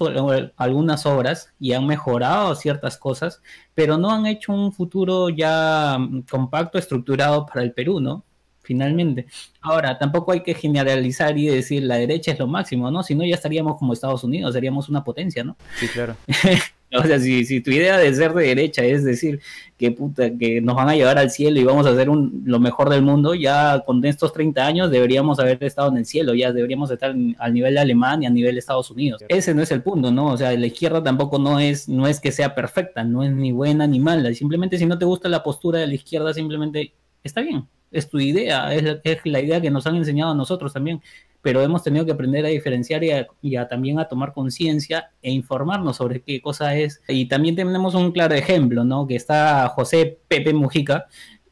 algunas 0.56 1.06
obras 1.06 1.54
y 1.60 1.74
han 1.74 1.86
mejorado 1.86 2.56
ciertas 2.56 2.98
cosas, 2.98 3.42
pero 3.74 3.98
no 3.98 4.12
han 4.12 4.26
hecho 4.26 4.54
un 4.54 4.72
futuro 4.72 5.28
ya 5.30 5.98
mm, 6.00 6.22
compacto, 6.22 6.78
estructurado 6.78 7.46
para 7.46 7.64
el 7.64 7.74
Perú, 7.74 8.00
¿no? 8.00 8.24
Finalmente. 8.62 9.28
Ahora, 9.60 9.98
tampoco 9.98 10.32
hay 10.32 10.42
que 10.42 10.54
generalizar 10.54 11.38
y 11.38 11.48
decir 11.48 11.84
la 11.84 11.98
derecha 11.98 12.32
es 12.32 12.40
lo 12.40 12.48
máximo, 12.48 12.90
¿no? 12.90 13.04
Si 13.04 13.14
no, 13.14 13.26
ya 13.26 13.36
estaríamos 13.36 13.78
como 13.78 13.92
Estados 13.92 14.24
Unidos, 14.24 14.54
seríamos 14.54 14.88
una 14.88 15.04
potencia, 15.04 15.44
¿no? 15.44 15.58
Sí, 15.78 15.90
claro. 15.90 16.16
O 17.04 17.04
sea, 17.04 17.20
si, 17.20 17.62
tu 17.62 17.72
idea 17.72 17.98
de 17.98 18.14
ser 18.14 18.34
de 18.34 18.46
derecha 18.46 18.84
es 18.84 19.04
decir 19.04 19.40
que 19.78 19.92
puta, 19.92 20.38
que 20.38 20.62
nos 20.62 20.76
van 20.76 20.90
a 20.90 20.96
llevar 20.96 21.18
al 21.18 21.32
cielo 21.32 21.60
y 21.60 21.64
vamos 21.64 21.88
a 21.88 21.90
hacer 21.90 22.10
un, 22.10 22.44
lo 22.46 22.60
mejor 22.60 22.90
del 22.90 23.02
mundo, 23.02 23.34
ya 23.34 23.84
con 23.86 24.06
estos 24.06 24.32
30 24.32 24.66
años 24.66 24.92
deberíamos 24.92 25.40
haber 25.40 25.62
estado 25.64 25.90
en 25.90 25.98
el 25.98 26.06
cielo, 26.06 26.36
ya 26.36 26.52
deberíamos 26.52 26.92
estar 26.92 27.16
al 27.40 27.54
nivel 27.54 27.74
de 27.74 27.80
Alemania, 27.80 28.30
a 28.30 28.32
nivel 28.32 28.54
de 28.56 28.60
Estados 28.60 28.92
Unidos. 28.92 29.24
Ese 29.28 29.54
no 29.54 29.62
es 29.64 29.72
el 29.72 29.82
punto, 29.82 30.12
¿no? 30.12 30.28
O 30.28 30.38
sea, 30.38 30.52
la 30.54 30.66
izquierda 30.66 31.04
tampoco 31.04 31.40
no 31.40 31.60
es, 31.60 31.90
no 31.90 32.08
es 32.08 32.20
que 32.20 32.32
sea 32.32 32.54
perfecta, 32.54 33.04
no 33.04 33.24
es 33.24 33.32
ni 33.32 33.52
buena 33.52 33.88
ni 33.88 34.00
mala. 34.00 34.34
Simplemente 34.34 34.78
si 34.78 34.86
no 34.86 34.98
te 34.98 35.06
gusta 35.06 35.30
la 35.30 35.44
postura 35.44 35.80
de 35.80 35.88
la 35.88 35.96
izquierda, 35.96 36.34
simplemente 36.34 36.94
está 37.24 37.42
bien. 37.42 37.68
Es 37.92 38.10
tu 38.10 38.20
idea, 38.20 38.74
es, 38.74 38.84
la 39.24 39.40
idea 39.42 39.62
que 39.62 39.70
nos 39.70 39.86
han 39.86 39.96
enseñado 39.96 40.32
a 40.32 40.36
nosotros 40.36 40.74
también 40.74 41.02
pero 41.44 41.62
hemos 41.62 41.84
tenido 41.84 42.06
que 42.06 42.14
aprender 42.14 42.46
a 42.46 42.48
diferenciar 42.48 43.04
y, 43.04 43.56
a, 43.58 43.68
también 43.68 44.00
a 44.00 44.08
tomar 44.08 44.32
conciencia 44.34 45.12
e 45.22 45.30
informarnos 45.30 45.98
sobre 45.98 46.22
qué 46.22 46.42
cosa 46.42 46.74
es. 46.74 47.02
Y 47.10 47.28
también 47.28 47.54
tenemos 47.54 47.96
un 47.96 48.14
claro 48.14 48.34
ejemplo, 48.34 48.86
¿no? 48.86 49.06
Que 49.06 49.18
está 49.18 49.68
José 49.68 50.20
Pepe 50.30 50.54
Mujica, 50.54 51.08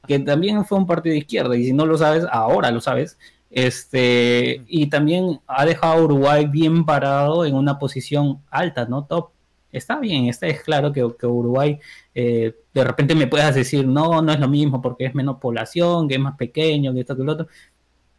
que 0.07 0.17
también 0.19 0.63
fue 0.63 0.77
un 0.77 0.87
partido 0.87 1.11
de 1.11 1.19
izquierda, 1.19 1.57
y 1.57 1.65
si 1.65 1.73
no 1.73 1.85
lo 1.85 1.97
sabes, 1.97 2.25
ahora 2.31 2.71
lo 2.71 2.79
sabes. 2.79 3.19
Este, 3.49 4.63
y 4.65 4.87
también 4.87 5.41
ha 5.45 5.65
dejado 5.65 5.93
a 5.93 6.01
Uruguay 6.01 6.47
bien 6.47 6.85
parado 6.85 7.45
en 7.45 7.55
una 7.55 7.77
posición 7.77 8.41
alta, 8.49 8.85
¿no? 8.85 9.03
Top. 9.03 9.31
Está 9.71 9.99
bien, 9.99 10.25
está 10.25 10.47
es 10.47 10.61
claro 10.61 10.91
que, 10.91 11.03
Uruguay 11.03 11.79
eh, 12.13 12.55
de 12.73 12.83
repente 12.83 13.15
me 13.15 13.27
puedas 13.27 13.55
decir, 13.55 13.87
no, 13.87 14.21
no 14.21 14.31
es 14.31 14.39
lo 14.39 14.47
mismo 14.47 14.81
porque 14.81 15.05
es 15.05 15.15
menos 15.15 15.37
población, 15.39 16.07
que 16.07 16.15
es 16.15 16.19
más 16.19 16.35
pequeño, 16.37 16.93
que 16.93 17.01
esto, 17.01 17.15
que 17.15 17.23
lo 17.23 17.33
otro. 17.33 17.47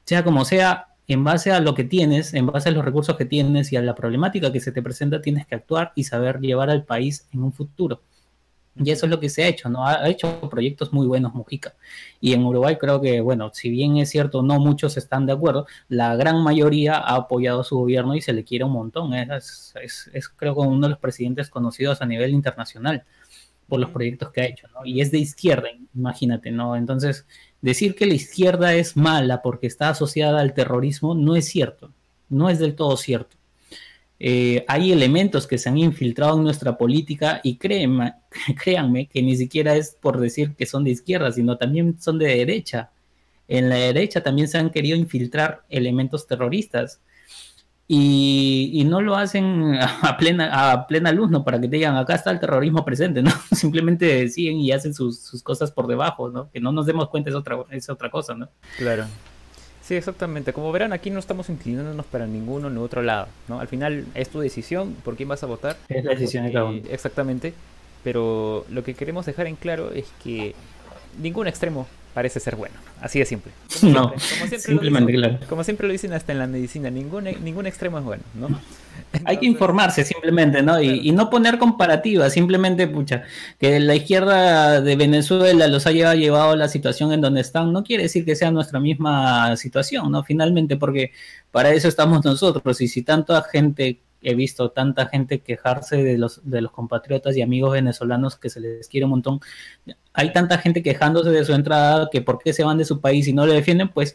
Sea 0.04 0.24
como 0.24 0.44
sea, 0.44 0.88
en 1.06 1.24
base 1.24 1.52
a 1.52 1.60
lo 1.60 1.74
que 1.74 1.84
tienes, 1.84 2.34
en 2.34 2.46
base 2.46 2.68
a 2.70 2.72
los 2.72 2.84
recursos 2.84 3.16
que 3.16 3.24
tienes 3.24 3.72
y 3.72 3.76
a 3.76 3.82
la 3.82 3.94
problemática 3.94 4.52
que 4.52 4.60
se 4.60 4.72
te 4.72 4.82
presenta, 4.82 5.20
tienes 5.20 5.46
que 5.46 5.54
actuar 5.54 5.92
y 5.94 6.04
saber 6.04 6.40
llevar 6.40 6.70
al 6.70 6.84
país 6.84 7.28
en 7.32 7.42
un 7.42 7.52
futuro. 7.52 8.02
Y 8.74 8.90
eso 8.90 9.04
es 9.06 9.10
lo 9.10 9.20
que 9.20 9.28
se 9.28 9.42
ha 9.44 9.48
hecho, 9.48 9.68
¿no? 9.68 9.86
Ha 9.86 10.08
hecho 10.08 10.40
proyectos 10.48 10.92
muy 10.94 11.06
buenos 11.06 11.34
Mujica. 11.34 11.74
Y 12.20 12.32
en 12.32 12.44
Uruguay 12.44 12.76
creo 12.78 13.00
que, 13.02 13.20
bueno, 13.20 13.50
si 13.52 13.68
bien 13.68 13.98
es 13.98 14.08
cierto, 14.10 14.42
no 14.42 14.58
muchos 14.60 14.96
están 14.96 15.26
de 15.26 15.32
acuerdo, 15.34 15.66
la 15.88 16.16
gran 16.16 16.42
mayoría 16.42 16.96
ha 16.96 17.16
apoyado 17.16 17.60
a 17.60 17.64
su 17.64 17.76
gobierno 17.76 18.14
y 18.16 18.22
se 18.22 18.32
le 18.32 18.44
quiere 18.44 18.64
un 18.64 18.72
montón. 18.72 19.12
Es, 19.14 19.74
es, 19.82 20.10
es 20.14 20.28
creo, 20.28 20.54
uno 20.54 20.86
de 20.86 20.90
los 20.90 20.98
presidentes 20.98 21.50
conocidos 21.50 22.00
a 22.00 22.06
nivel 22.06 22.30
internacional. 22.30 23.04
por 23.68 23.80
los 23.80 23.90
proyectos 23.90 24.30
que 24.32 24.42
ha 24.42 24.46
hecho, 24.46 24.68
¿no? 24.74 24.84
Y 24.84 25.00
es 25.00 25.10
de 25.10 25.18
izquierda, 25.18 25.68
imagínate, 25.94 26.50
¿no? 26.50 26.76
Entonces, 26.76 27.26
decir 27.62 27.94
que 27.94 28.06
la 28.06 28.14
izquierda 28.14 28.74
es 28.74 28.96
mala 28.96 29.40
porque 29.42 29.66
está 29.66 29.88
asociada 29.90 30.40
al 30.40 30.52
terrorismo 30.54 31.14
no 31.14 31.36
es 31.36 31.46
cierto, 31.48 31.92
no 32.28 32.50
es 32.50 32.58
del 32.58 32.74
todo 32.74 32.96
cierto. 32.96 33.36
Eh, 34.24 34.64
hay 34.68 34.92
elementos 34.92 35.48
que 35.48 35.58
se 35.58 35.68
han 35.68 35.78
infiltrado 35.78 36.36
en 36.36 36.44
nuestra 36.44 36.78
política 36.78 37.40
y 37.42 37.56
créanme, 37.56 38.14
créanme 38.62 39.08
que 39.08 39.20
ni 39.20 39.34
siquiera 39.34 39.74
es 39.74 39.96
por 40.00 40.20
decir 40.20 40.54
que 40.54 40.64
son 40.64 40.84
de 40.84 40.90
izquierda, 40.90 41.32
sino 41.32 41.58
también 41.58 42.00
son 42.00 42.20
de 42.20 42.26
derecha. 42.26 42.92
En 43.48 43.68
la 43.68 43.74
derecha 43.74 44.22
también 44.22 44.46
se 44.46 44.58
han 44.58 44.70
querido 44.70 44.96
infiltrar 44.96 45.64
elementos 45.68 46.28
terroristas 46.28 47.00
y, 47.88 48.84
no 48.86 49.00
lo 49.00 49.16
hacen 49.16 49.74
a 50.02 50.16
plena, 50.16 50.70
a 50.70 50.86
plena 50.86 51.10
luz, 51.10 51.28
¿no? 51.28 51.42
Para 51.42 51.60
que 51.60 51.66
te 51.66 51.74
digan, 51.74 51.96
acá 51.96 52.14
está 52.14 52.30
el 52.30 52.38
terrorismo 52.38 52.84
presente, 52.84 53.22
¿no? 53.22 53.32
Simplemente 53.50 54.28
siguen 54.28 54.58
y 54.58 54.70
hacen 54.70 54.94
sus, 54.94 55.42
cosas 55.42 55.72
por 55.72 55.88
debajo, 55.88 56.30
¿no? 56.30 56.48
Que 56.52 56.60
no 56.60 56.70
nos 56.70 56.86
demos 56.86 57.08
cuenta 57.08 57.30
es 57.30 57.34
otra, 57.34 57.58
es 57.70 57.90
otra 57.90 58.08
cosa, 58.08 58.36
¿no? 58.36 58.48
Claro. 58.78 59.06
Sí, 59.82 59.96
exactamente. 59.96 60.52
Como 60.52 60.70
verán, 60.70 60.92
aquí 60.92 61.10
no 61.10 61.18
estamos 61.18 61.48
inclinándonos 61.48 62.06
para 62.06 62.26
ninguno 62.26 62.70
ni 62.70 62.78
otro 62.78 63.02
lado, 63.02 63.26
¿no? 63.48 63.60
Al 63.60 63.68
final 63.68 64.06
es 64.14 64.28
tu 64.28 64.40
decisión 64.40 64.94
por 65.04 65.16
quién 65.16 65.28
vas 65.28 65.42
a 65.42 65.46
votar. 65.46 65.76
Es 65.88 66.04
la 66.04 66.12
decisión 66.12 66.44
de 66.46 66.52
cada 66.52 66.66
uno. 66.66 66.80
Exactamente. 66.88 67.52
Pero 68.04 68.64
lo 68.70 68.84
que 68.84 68.94
queremos 68.94 69.26
dejar 69.26 69.46
en 69.46 69.56
claro 69.56 69.92
es 69.92 70.06
que 70.22 70.54
ningún 71.20 71.46
extremo 71.46 71.86
parece 72.14 72.40
ser 72.40 72.56
bueno. 72.56 72.74
Así 73.00 73.18
de 73.18 73.24
simple. 73.24 73.52
no, 73.82 74.12
simplemente, 74.58 75.12
claro. 75.12 75.38
Como 75.48 75.64
siempre 75.64 75.86
lo 75.86 75.92
dicen 75.92 76.12
hasta 76.12 76.32
en 76.32 76.38
la 76.38 76.46
medicina, 76.46 76.90
ningún, 76.90 77.24
ningún 77.42 77.66
extremo 77.66 77.98
es 77.98 78.04
bueno, 78.04 78.22
¿no? 78.34 78.48
Hay 79.24 79.38
que 79.38 79.46
informarse 79.46 80.04
simplemente, 80.04 80.62
¿no? 80.62 80.80
Y, 80.80 81.12
no 81.12 81.30
poner 81.30 81.58
comparativas, 81.58 82.32
simplemente, 82.32 82.86
pucha, 82.86 83.24
que 83.58 83.80
la 83.80 83.94
izquierda 83.94 84.80
de 84.80 84.96
Venezuela 84.96 85.66
los 85.66 85.86
haya 85.86 86.14
llevado 86.14 86.52
a 86.52 86.56
la 86.56 86.68
situación 86.68 87.12
en 87.12 87.20
donde 87.20 87.40
están, 87.40 87.72
no 87.72 87.84
quiere 87.84 88.04
decir 88.04 88.24
que 88.24 88.36
sea 88.36 88.50
nuestra 88.50 88.80
misma 88.80 89.56
situación, 89.56 90.10
¿no? 90.10 90.22
Finalmente, 90.22 90.76
porque 90.76 91.12
para 91.50 91.70
eso 91.72 91.88
estamos 91.88 92.24
nosotros, 92.24 92.80
y 92.80 92.88
si 92.88 93.02
tanta 93.02 93.42
gente 93.42 94.00
he 94.22 94.34
visto 94.34 94.70
tanta 94.70 95.06
gente 95.06 95.40
quejarse 95.40 96.02
de 96.02 96.18
los, 96.18 96.40
de 96.48 96.60
los 96.60 96.72
compatriotas 96.72 97.36
y 97.36 97.42
amigos 97.42 97.72
venezolanos 97.72 98.36
que 98.36 98.50
se 98.50 98.60
les 98.60 98.88
quiere 98.88 99.04
un 99.04 99.10
montón. 99.10 99.40
Hay 100.12 100.32
tanta 100.32 100.58
gente 100.58 100.82
quejándose 100.82 101.30
de 101.30 101.44
su 101.44 101.52
entrada 101.52 102.08
que 102.10 102.22
por 102.22 102.38
qué 102.38 102.52
se 102.52 102.64
van 102.64 102.78
de 102.78 102.84
su 102.84 103.00
país 103.00 103.26
y 103.28 103.32
no 103.32 103.46
le 103.46 103.54
defienden, 103.54 103.88
pues 103.88 104.14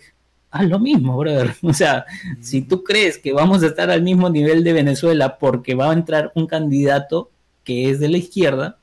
haz 0.51 0.65
lo 0.65 0.79
mismo, 0.79 1.17
brother. 1.17 1.53
O 1.61 1.73
sea, 1.73 2.05
si 2.41 2.61
tú 2.61 2.83
crees 2.83 3.17
que 3.17 3.33
vamos 3.33 3.63
a 3.63 3.67
estar 3.67 3.89
al 3.89 4.01
mismo 4.01 4.29
nivel 4.29 4.63
de 4.63 4.73
Venezuela 4.73 5.37
porque 5.37 5.75
va 5.75 5.89
a 5.89 5.93
entrar 5.93 6.31
un 6.35 6.47
candidato 6.47 7.29
que 7.63 7.89
es 7.89 7.99
de 7.99 8.09
la 8.09 8.17
izquierda, 8.17 8.77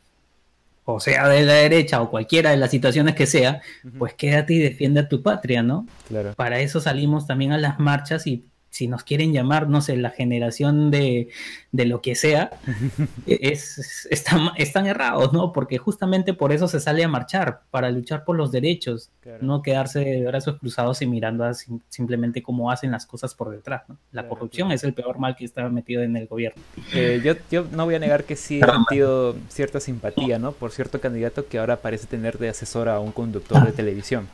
o 0.84 1.00
sea, 1.00 1.28
de 1.28 1.42
la 1.44 1.54
derecha 1.54 2.02
o 2.02 2.10
cualquiera 2.10 2.50
de 2.50 2.58
las 2.58 2.70
situaciones 2.70 3.14
que 3.14 3.26
sea, 3.26 3.62
pues 3.98 4.12
quédate 4.12 4.52
y 4.52 4.58
defiende 4.58 5.00
a 5.00 5.08
tu 5.08 5.22
patria, 5.22 5.62
¿no? 5.62 5.86
Claro. 6.08 6.34
Para 6.34 6.60
eso 6.60 6.80
salimos 6.80 7.26
también 7.26 7.52
a 7.52 7.58
las 7.58 7.80
marchas 7.80 8.26
y 8.26 8.44
si 8.74 8.88
nos 8.88 9.04
quieren 9.04 9.32
llamar, 9.32 9.68
no 9.68 9.80
sé, 9.80 9.96
la 9.96 10.10
generación 10.10 10.90
de, 10.90 11.28
lo 11.70 12.02
que 12.02 12.16
sea, 12.16 12.50
es, 13.28 14.08
están, 14.10 14.86
errados, 14.88 15.32
¿no? 15.32 15.52
Porque 15.52 15.78
justamente 15.78 16.34
por 16.34 16.50
eso 16.50 16.66
se 16.66 16.80
sale 16.80 17.04
a 17.04 17.08
marchar, 17.08 17.60
para 17.70 17.92
luchar 17.92 18.24
por 18.24 18.34
los 18.34 18.50
derechos, 18.50 19.12
no 19.40 19.62
quedarse 19.62 20.00
de 20.00 20.26
brazos 20.26 20.58
cruzados 20.58 21.00
y 21.02 21.06
mirando 21.06 21.48
simplemente 21.88 22.42
cómo 22.42 22.72
hacen 22.72 22.90
las 22.90 23.06
cosas 23.06 23.36
por 23.36 23.50
detrás, 23.50 23.82
¿no? 23.88 23.96
La 24.10 24.26
corrupción 24.26 24.72
es 24.72 24.82
el 24.82 24.92
peor 24.92 25.20
mal 25.20 25.36
que 25.36 25.44
está 25.44 25.68
metido 25.68 26.02
en 26.02 26.16
el 26.16 26.26
gobierno. 26.26 26.60
Eh, 26.92 27.20
yo, 27.24 27.34
yo 27.52 27.68
no 27.70 27.84
voy 27.84 27.94
a 27.94 28.00
negar 28.00 28.24
que 28.24 28.34
sí 28.34 28.60
he 28.60 28.66
sentido 28.66 29.36
cierta 29.50 29.78
simpatía, 29.78 30.40
¿no? 30.40 30.50
Por 30.50 30.72
cierto 30.72 31.00
candidato 31.00 31.46
que 31.46 31.60
ahora 31.60 31.76
parece 31.76 32.08
tener 32.08 32.38
de 32.38 32.48
asesor 32.48 32.88
a 32.88 32.98
un 32.98 33.12
conductor 33.12 33.64
de 33.64 33.70
televisión. 33.70 34.26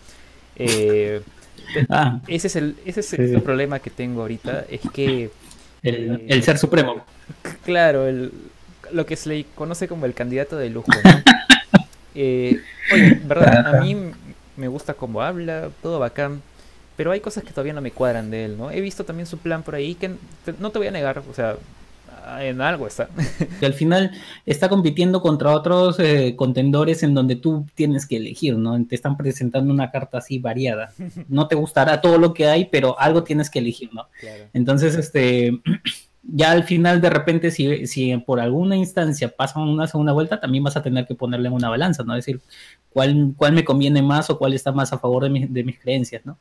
Eh, 0.57 1.20
Ah. 1.88 2.20
Ese 2.26 2.48
es 2.48 2.56
el, 2.56 2.76
ese 2.85 3.00
es 3.00 3.12
el 3.12 3.42
problema 3.42 3.78
que 3.78 3.90
tengo 3.90 4.22
ahorita, 4.22 4.64
es 4.68 4.80
que... 4.92 5.30
El, 5.83 6.24
eh, 6.28 6.42
ser 6.42 6.59
supremo. 6.59 7.04
Claro, 7.64 8.06
el, 8.06 8.33
lo 8.92 9.06
que 9.06 9.16
se 9.16 9.28
le 9.28 9.46
conoce 9.54 9.88
como 9.88 10.06
el 10.06 10.14
candidato 10.14 10.56
de 10.56 10.70
lujo, 10.70 10.90
¿no? 10.92 11.11
eh, 12.14 12.61
oye, 12.92 13.20
verdad, 13.24 13.74
a 13.74 13.80
mí 13.80 13.96
me 14.56 14.68
gusta 14.68 14.94
cómo 14.94 15.22
habla, 15.22 15.70
todo 15.83 15.98
bacán, 15.98 16.42
pero 16.96 17.12
hay 17.12 17.20
cosas 17.20 17.44
que 17.44 17.50
todavía 17.50 17.72
no 17.72 17.80
me 17.80 17.92
cuadran 17.92 18.30
de 18.30 18.44
él, 18.44 18.59
¿no? 18.59 18.70
He 18.70 18.80
visto 18.80 19.04
también 19.04 19.26
su 19.26 19.38
plan 19.38 19.62
por 19.62 19.74
ahí 19.74 19.94
que 19.94 20.11
no 20.59 20.70
te 20.70 20.78
voy 20.78 20.88
a 20.88 20.92
negar, 20.92 21.22
o 21.30 21.35
sea, 21.35 21.56
en 22.40 22.61
algo 22.61 22.87
está. 22.87 23.09
Y 23.61 23.64
al 23.64 23.75
final 23.75 24.12
está 24.46 24.68
compitiendo 24.68 25.20
contra 25.20 25.55
otros 25.55 25.99
eh, 25.99 26.35
contendores 26.37 27.03
en 27.03 27.14
donde 27.14 27.37
tú 27.37 27.66
tienes 27.75 28.07
que 28.07 28.16
elegir, 28.16 28.57
¿no? 28.57 28.83
Te 28.87 28.94
están 28.94 29.16
presentando 29.16 29.73
una 29.73 29.90
carta 29.90 30.18
así 30.18 30.38
variada. 30.38 30.92
No 31.29 31.49
te 31.49 31.55
gustará 31.55 32.01
todo 32.01 32.18
lo 32.18 32.35
que 32.35 32.46
hay, 32.46 32.66
pero 32.66 32.99
algo 32.99 33.23
tienes 33.23 33.51
que 33.51 33.61
elegir, 33.61 33.90
¿no? 33.92 34.09
Entonces, 34.53 34.96
este, 34.96 35.61
ya 36.22 36.50
al 36.50 36.64
final 36.64 37.00
de 37.00 37.11
repente, 37.11 37.50
si, 37.50 37.87
si 37.87 38.16
por 38.18 38.40
alguna 38.40 38.76
instancia 38.76 39.28
pasan 39.28 39.62
una 39.62 39.87
segunda 39.87 40.12
vuelta, 40.12 40.38
también 40.40 40.62
vas 40.62 40.76
a 40.76 40.83
tener 40.83 41.06
que 41.06 41.14
ponerle 41.14 41.48
en 41.48 41.54
una 41.54 41.70
balanza, 41.70 42.02
¿no? 42.04 42.14
Es 42.14 42.26
decir, 42.26 42.40
cuál, 42.90 43.35
cuál 43.37 43.54
me 43.54 43.64
conviene 43.64 44.02
más 44.02 44.28
o 44.30 44.38
cuál 44.38 44.52
está 44.52 44.72
más 44.72 44.92
a 44.92 44.98
favor 44.98 45.30
de, 45.30 45.46
de 45.48 45.64
mis 45.64 45.78
creencias, 45.78 46.24
¿no? 46.26 46.38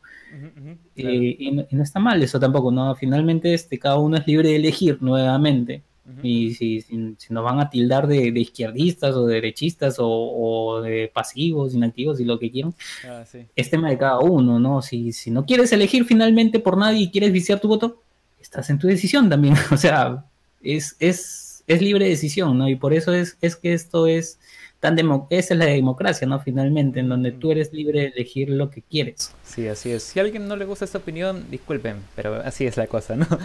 y, 0.95 1.65
no, 1.71 1.83
está 1.83 1.99
mal 1.99 2.21
eso 2.21 2.39
tampoco, 2.39 2.71
¿no? 2.71 2.93
Finalmente 2.95 3.53
este, 3.53 3.79
cada 3.79 3.97
uno 3.97 4.17
es 4.17 4.27
libre 4.27 4.49
de 4.49 4.55
elegir 4.57 5.01
nuevamente. 5.01 5.83
Y 6.23 6.55
si, 6.55 6.81
si, 6.81 7.15
nos 7.29 7.43
van 7.43 7.59
a 7.59 7.69
tildar 7.69 8.07
de, 8.07 8.29
izquierdistas 8.29 9.15
o 9.15 9.27
de 9.27 9.35
derechistas 9.35 9.97
o, 9.99 10.81
de 10.81 11.09
pasivos, 11.13 11.75
inactivos 11.75 12.19
y 12.19 12.25
lo 12.25 12.39
que 12.39 12.49
quieran, 12.49 12.73
ah, 13.07 13.23
es 13.55 13.69
tema 13.69 13.91
de 13.91 13.97
cada 13.99 14.17
uno, 14.19 14.59
¿no? 14.59 14.81
Si, 14.81 15.13
si 15.13 15.29
no 15.29 15.45
quieres 15.45 15.71
elegir 15.71 16.05
finalmente 16.05 16.59
por 16.59 16.77
nadie 16.77 17.01
y 17.01 17.11
quieres 17.11 17.31
viciar 17.31 17.59
tu 17.59 17.67
voto, 17.67 18.01
estás 18.41 18.69
en 18.69 18.79
tu 18.79 18.87
decisión 18.87 19.29
también. 19.29 19.55
O 19.71 19.77
sea, 19.77 20.25
es, 20.61 20.95
es, 20.99 21.63
es 21.67 21.81
libre 21.81 22.07
decisión, 22.07 22.57
¿no? 22.57 22.69
Y 22.69 22.75
por 22.75 22.93
eso 22.93 23.13
es, 23.13 23.37
es 23.41 23.55
que 23.55 23.73
esto 23.73 24.07
es 24.07 24.39
tan 24.79 24.97
esa 25.29 25.53
es 25.53 25.59
la 25.59 25.65
democracia, 25.65 26.25
¿no? 26.25 26.39
Finalmente, 26.39 27.01
en 27.01 27.09
donde 27.09 27.33
tú 27.33 27.51
eres 27.51 27.73
libre 27.73 28.01
de 28.01 28.07
elegir 28.07 28.49
lo 28.49 28.69
que 28.69 28.81
quieres. 28.81 29.33
Sí, 29.43 29.67
así 29.67 29.91
es. 29.91 30.03
Si 30.03 30.19
a 30.19 30.23
alguien 30.23 30.47
no 30.47 30.55
le 30.55 30.63
gusta 30.63 30.85
esta 30.85 30.99
opinión, 30.99 31.45
disculpen, 31.51 31.97
pero 32.15 32.35
así 32.35 32.65
es 32.65 32.77
la 32.77 32.87
cosa, 32.87 33.15
¿no? 33.15 33.27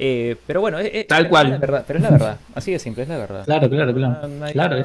Eh, 0.00 0.36
pero 0.46 0.60
bueno, 0.60 0.78
eh, 0.78 0.92
eh, 0.94 1.04
tal 1.04 1.28
cual. 1.28 1.50
la 1.50 1.58
verdad, 1.58 1.84
pero 1.84 1.98
es 1.98 2.04
la 2.04 2.10
verdad. 2.10 2.38
Así 2.54 2.70
de 2.70 2.78
simple, 2.78 3.02
es 3.02 3.08
la 3.08 3.16
verdad. 3.16 3.44
Claro, 3.44 3.68
claro, 3.68 3.92
claro. 3.92 4.28
claro 4.52 4.76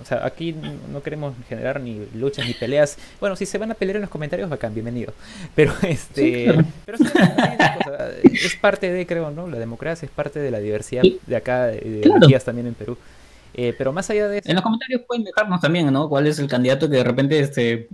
O 0.00 0.04
sea, 0.04 0.24
aquí 0.24 0.54
no 0.92 1.02
queremos 1.02 1.34
generar 1.48 1.80
ni 1.80 2.06
luchas 2.14 2.46
ni 2.46 2.54
peleas. 2.54 2.96
Bueno, 3.18 3.34
si 3.34 3.46
se 3.46 3.58
van 3.58 3.72
a 3.72 3.74
pelear 3.74 3.96
en 3.96 4.02
los 4.02 4.10
comentarios, 4.10 4.48
bacán, 4.48 4.72
bienvenido. 4.72 5.12
Pero 5.56 5.72
este, 5.82 6.54
pero 6.86 6.98
es 8.22 8.56
parte 8.60 8.92
de, 8.92 9.06
creo, 9.06 9.32
¿no? 9.32 9.48
La 9.48 9.58
democracia 9.58 10.06
es 10.06 10.12
parte 10.12 10.38
de 10.38 10.52
la 10.52 10.60
diversidad 10.60 11.02
de 11.26 11.36
acá, 11.36 11.66
de, 11.66 11.80
de 11.80 12.40
también 12.44 12.68
en 12.68 12.74
Perú. 12.74 12.96
Eh, 13.62 13.74
pero 13.76 13.92
más 13.92 14.08
allá 14.08 14.26
de 14.26 14.38
eso... 14.38 14.48
En 14.48 14.54
los 14.54 14.64
comentarios 14.64 15.02
pueden 15.06 15.22
dejarnos 15.22 15.60
también, 15.60 15.92
¿no? 15.92 16.08
¿Cuál 16.08 16.26
es 16.26 16.38
el 16.38 16.48
candidato 16.48 16.88
que 16.88 16.96
de 16.96 17.04
repente 17.04 17.38
este, 17.38 17.90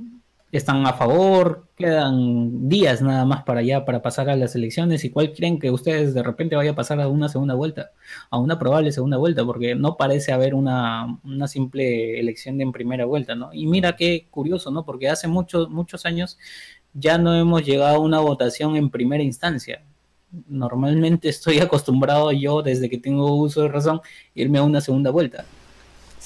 están 0.52 0.86
a 0.86 0.92
favor? 0.92 1.66
Quedan 1.76 2.68
días 2.68 3.02
nada 3.02 3.24
más 3.24 3.42
para 3.42 3.58
allá, 3.58 3.84
para 3.84 4.00
pasar 4.00 4.30
a 4.30 4.36
las 4.36 4.54
elecciones. 4.54 5.04
¿Y 5.04 5.10
cuál 5.10 5.32
creen 5.32 5.58
que 5.58 5.72
ustedes 5.72 6.14
de 6.14 6.22
repente 6.22 6.54
vaya 6.54 6.70
a 6.70 6.76
pasar 6.76 7.00
a 7.00 7.08
una 7.08 7.28
segunda 7.28 7.54
vuelta? 7.54 7.90
A 8.30 8.38
una 8.38 8.60
probable 8.60 8.92
segunda 8.92 9.16
vuelta, 9.16 9.44
porque 9.44 9.74
no 9.74 9.96
parece 9.96 10.30
haber 10.32 10.54
una, 10.54 11.18
una 11.24 11.48
simple 11.48 12.20
elección 12.20 12.60
en 12.60 12.70
primera 12.70 13.04
vuelta, 13.04 13.34
¿no? 13.34 13.52
Y 13.52 13.66
mira 13.66 13.96
qué 13.96 14.28
curioso, 14.30 14.70
¿no? 14.70 14.84
Porque 14.84 15.08
hace 15.08 15.26
muchos, 15.26 15.68
muchos 15.68 16.06
años 16.06 16.38
ya 16.94 17.18
no 17.18 17.34
hemos 17.34 17.64
llegado 17.64 17.96
a 17.96 17.98
una 17.98 18.20
votación 18.20 18.76
en 18.76 18.88
primera 18.88 19.24
instancia 19.24 19.82
normalmente 20.48 21.28
estoy 21.28 21.58
acostumbrado 21.60 22.32
yo, 22.32 22.62
desde 22.62 22.90
que 22.90 22.98
tengo 22.98 23.34
uso 23.34 23.62
de 23.62 23.68
razón, 23.68 24.00
irme 24.34 24.58
a 24.58 24.62
una 24.62 24.80
segunda 24.80 25.10
vuelta. 25.10 25.44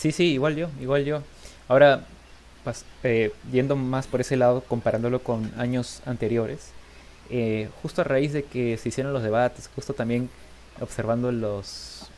Sí, 0.00 0.12
sí, 0.12 0.32
igual 0.32 0.56
yo, 0.56 0.70
igual 0.80 1.04
yo. 1.04 1.22
Ahora, 1.68 2.06
eh, 3.02 3.34
yendo 3.52 3.76
más 3.76 4.06
por 4.06 4.22
ese 4.22 4.34
lado, 4.38 4.62
comparándolo 4.66 5.22
con 5.22 5.52
años 5.58 6.00
anteriores, 6.06 6.70
eh, 7.28 7.68
justo 7.82 8.00
a 8.00 8.04
raíz 8.04 8.32
de 8.32 8.44
que 8.44 8.78
se 8.78 8.88
hicieron 8.88 9.12
los 9.12 9.22
debates, 9.22 9.68
justo 9.74 9.92
también 9.92 10.30
observando 10.80 11.32
los, 11.32 12.08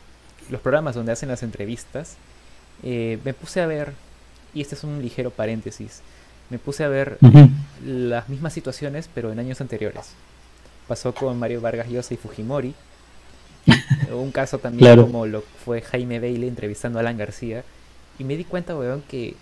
los 0.49 0.61
programas 0.61 0.95
donde 0.95 1.11
hacen 1.11 1.27
las 1.27 1.43
entrevistas, 1.43 2.15
eh, 2.83 3.19
me 3.25 3.33
puse 3.33 3.59
a 3.59 3.65
ver, 3.65 3.91
y 4.53 4.61
este 4.61 4.75
es 4.75 4.85
un 4.85 5.01
ligero 5.01 5.29
paréntesis, 5.29 6.03
me 6.49 6.59
puse 6.59 6.85
a 6.85 6.87
ver 6.87 7.17
las 7.85 8.29
mismas 8.29 8.53
situaciones 8.53 9.09
pero 9.13 9.31
en 9.31 9.39
años 9.39 9.59
anteriores 9.59 10.11
pasó 10.87 11.13
con 11.13 11.37
Mario 11.37 11.59
Vargas 11.59 11.89
Llosa 11.89 12.13
y 12.13 12.17
Fujimori. 12.17 12.73
Un 14.11 14.31
caso 14.31 14.59
también 14.59 15.01
como 15.01 15.25
lo 15.25 15.41
fue 15.41 15.81
Jaime 15.81 16.19
Bailey 16.19 16.47
entrevistando 16.47 16.99
a 16.99 17.01
Alan 17.01 17.17
García. 17.17 17.63
Y 18.19 18.23
me 18.23 18.37
di 18.37 18.43
cuenta, 18.43 18.75
weón, 18.75 19.01
que 19.01 19.35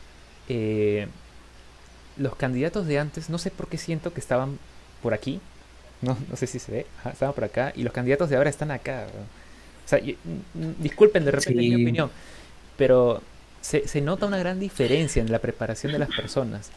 eh, 0.48 1.08
los 2.18 2.36
candidatos 2.36 2.88
de 2.88 3.00
antes, 3.00 3.30
no 3.30 3.38
sé 3.38 3.52
por 3.52 3.68
qué 3.68 3.78
siento 3.78 4.14
que 4.14 4.20
estaban 4.20 4.60
por 5.02 5.14
aquí. 5.14 5.40
No, 6.02 6.18
no 6.30 6.36
sé 6.36 6.48
si 6.48 6.60
se 6.60 6.72
ve. 6.72 6.86
estaban 7.12 7.34
por 7.34 7.44
acá. 7.44 7.74
Y 7.76 7.84
los 7.84 7.94
candidatos 7.94 8.30
de 8.30 8.38
ahora 8.38 8.50
están 8.50 8.72
acá. 8.72 9.08
O 9.86 9.88
sea, 9.88 10.00
disculpen 10.80 11.26
de 11.26 11.32
repente 11.32 11.60
mi 11.60 11.76
opinión. 11.76 12.10
Pero 12.78 13.22
se, 13.60 13.88
se, 13.88 14.02
nota 14.02 14.26
una 14.26 14.38
gran 14.38 14.60
diferencia 14.60 15.22
en 15.22 15.32
la 15.32 15.40
preparación 15.40 15.92
de 15.92 16.00
las 16.00 16.10
personas, 16.10 16.72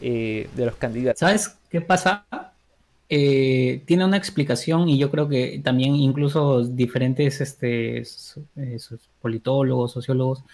eh, 0.00 0.48
de 0.54 0.66
los 0.66 0.76
candidatos. 0.76 1.20
¿Sabes 1.20 1.56
qué 1.70 1.80
pasa? 1.80 2.26
Eh, 3.10 3.84
tiene 3.86 4.04
una 4.04 4.18
explicación 4.18 4.86
y 4.90 4.98
yo 4.98 5.10
creo 5.10 5.28
que 5.28 5.62
también 5.64 5.96
incluso 5.96 6.62
diferentes 6.62 7.40
este, 7.40 8.02
eh, 8.02 8.78
politólogos, 9.22 9.92
sociólogos 9.92 10.44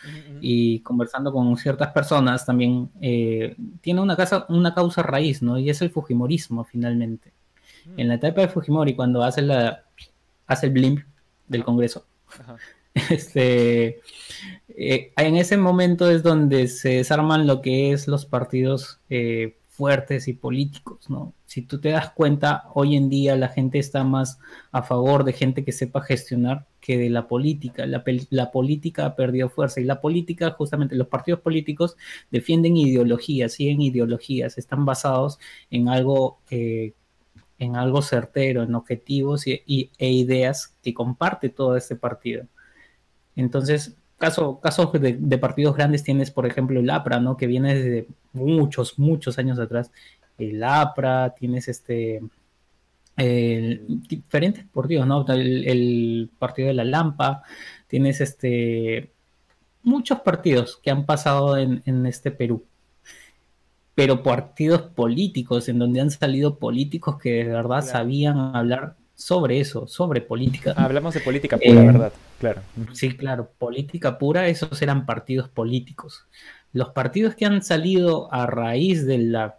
y 0.40 0.78
conversando 0.80 1.32
con 1.32 1.56
ciertas 1.56 1.90
personas 1.90 2.46
también 2.46 2.90
eh, 3.00 3.56
tiene 3.80 4.00
una, 4.00 4.14
casa, 4.14 4.46
una 4.48 4.72
causa 4.72 5.02
raíz, 5.02 5.42
¿no? 5.42 5.58
Y 5.58 5.68
es 5.68 5.82
el 5.82 5.90
Fujimorismo 5.90 6.62
finalmente. 6.62 7.32
Mm. 7.86 8.00
En 8.00 8.08
la 8.08 8.14
etapa 8.14 8.42
de 8.42 8.48
Fujimori, 8.48 8.94
cuando 8.94 9.24
hace, 9.24 9.42
la, 9.42 9.82
hace 10.46 10.66
el 10.66 10.72
blimp 10.72 11.00
del 11.48 11.64
Congreso, 11.64 12.06
este, 13.10 14.00
en 14.68 15.36
ese 15.36 15.56
momento 15.56 16.08
es 16.08 16.22
donde 16.22 16.68
se 16.68 16.90
desarman 16.90 17.48
lo 17.48 17.60
que 17.62 17.90
es 17.90 18.06
los 18.06 18.26
partidos 18.26 19.00
fuertes 19.74 20.28
y 20.28 20.34
políticos, 20.34 21.10
¿no? 21.10 21.34
Si 21.46 21.62
tú 21.62 21.80
te 21.80 21.88
das 21.90 22.10
cuenta, 22.12 22.64
hoy 22.74 22.94
en 22.94 23.08
día 23.08 23.34
la 23.34 23.48
gente 23.48 23.80
está 23.80 24.04
más 24.04 24.38
a 24.70 24.82
favor 24.84 25.24
de 25.24 25.32
gente 25.32 25.64
que 25.64 25.72
sepa 25.72 26.00
gestionar 26.00 26.66
que 26.80 26.96
de 26.96 27.10
la 27.10 27.26
política. 27.26 27.84
La, 27.84 28.52
política 28.52 29.06
ha 29.06 29.16
perdido 29.16 29.48
fuerza 29.48 29.80
y 29.80 29.84
la 29.84 30.00
política, 30.00 30.52
justamente 30.52 30.94
los 30.94 31.08
partidos 31.08 31.40
políticos 31.40 31.96
defienden 32.30 32.76
ideologías, 32.76 33.54
siguen 33.54 33.82
ideologías, 33.82 34.58
están 34.58 34.84
basados 34.84 35.40
en 35.70 35.88
algo, 35.88 36.38
en 36.50 37.76
algo 37.76 38.00
certero, 38.00 38.62
en 38.62 38.76
objetivos 38.76 39.48
y, 39.48 39.90
e 39.98 40.12
ideas 40.12 40.76
que 40.84 40.94
comparte 40.94 41.48
todo 41.48 41.76
este 41.76 41.96
partido. 41.96 42.46
Entonces, 43.34 43.96
caso, 44.24 44.58
casos 44.58 44.90
de, 44.92 45.38
partidos 45.38 45.76
grandes 45.76 46.02
tienes, 46.02 46.30
por 46.30 46.46
ejemplo, 46.46 46.80
el 46.80 46.88
APRA, 46.88 47.20
¿no? 47.20 47.36
Que 47.36 47.46
viene 47.46 47.74
desde 47.74 48.08
muchos, 48.32 48.98
muchos 48.98 49.38
años 49.38 49.58
atrás. 49.58 49.90
El 50.38 50.64
APRA, 50.64 51.34
tienes 51.34 51.68
este 51.68 52.22
diferentes 53.16 54.64
partidos, 54.72 55.06
¿no? 55.06 55.26
El, 55.28 56.30
partido 56.38 56.68
de 56.68 56.74
la 56.74 56.84
Lampa, 56.84 57.42
tienes 57.86 58.20
este 58.20 59.12
muchos 59.82 60.20
partidos 60.20 60.80
que 60.82 60.90
han 60.90 61.04
pasado 61.04 61.58
en, 61.58 62.06
este 62.06 62.30
Perú. 62.30 62.64
Pero 63.94 64.22
partidos 64.22 64.82
políticos, 64.82 65.68
en 65.68 65.78
donde 65.78 66.00
han 66.00 66.10
salido 66.10 66.58
políticos 66.58 67.18
que 67.18 67.44
de 67.44 67.52
verdad 67.52 67.82
sabían 67.82 68.56
hablar 68.56 68.96
sobre 69.14 69.60
eso, 69.60 69.86
sobre 69.86 70.20
política. 70.20 70.74
Hablamos 70.76 71.14
de 71.14 71.20
política 71.20 71.56
pura, 71.56 71.82
eh, 71.82 71.86
¿verdad? 71.86 72.12
Claro. 72.40 72.62
Sí, 72.92 73.16
claro, 73.16 73.50
política 73.58 74.18
pura, 74.18 74.48
esos 74.48 74.80
eran 74.82 75.06
partidos 75.06 75.48
políticos. 75.48 76.26
Los 76.72 76.90
partidos 76.90 77.34
que 77.34 77.46
han 77.46 77.62
salido 77.62 78.32
a 78.32 78.46
raíz 78.46 79.06
de 79.06 79.18
la, 79.18 79.58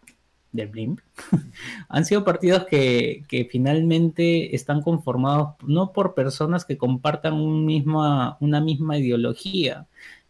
del 0.52 0.68
BLIMP 0.68 1.00
han 1.89 2.06
sido 2.06 2.26
partidos 2.26 2.65
que, 2.65 3.24
que, 3.30 3.46
finalmente 3.46 4.56
están 4.56 4.82
conformados 4.82 5.56
no 5.65 5.94
por 5.94 6.13
personas 6.13 6.65
que 6.65 6.78
compartan 6.78 7.34
un 7.34 7.65
misma, 7.65 8.38
una 8.41 8.60
misma 8.60 8.98
ideología. 8.98 9.88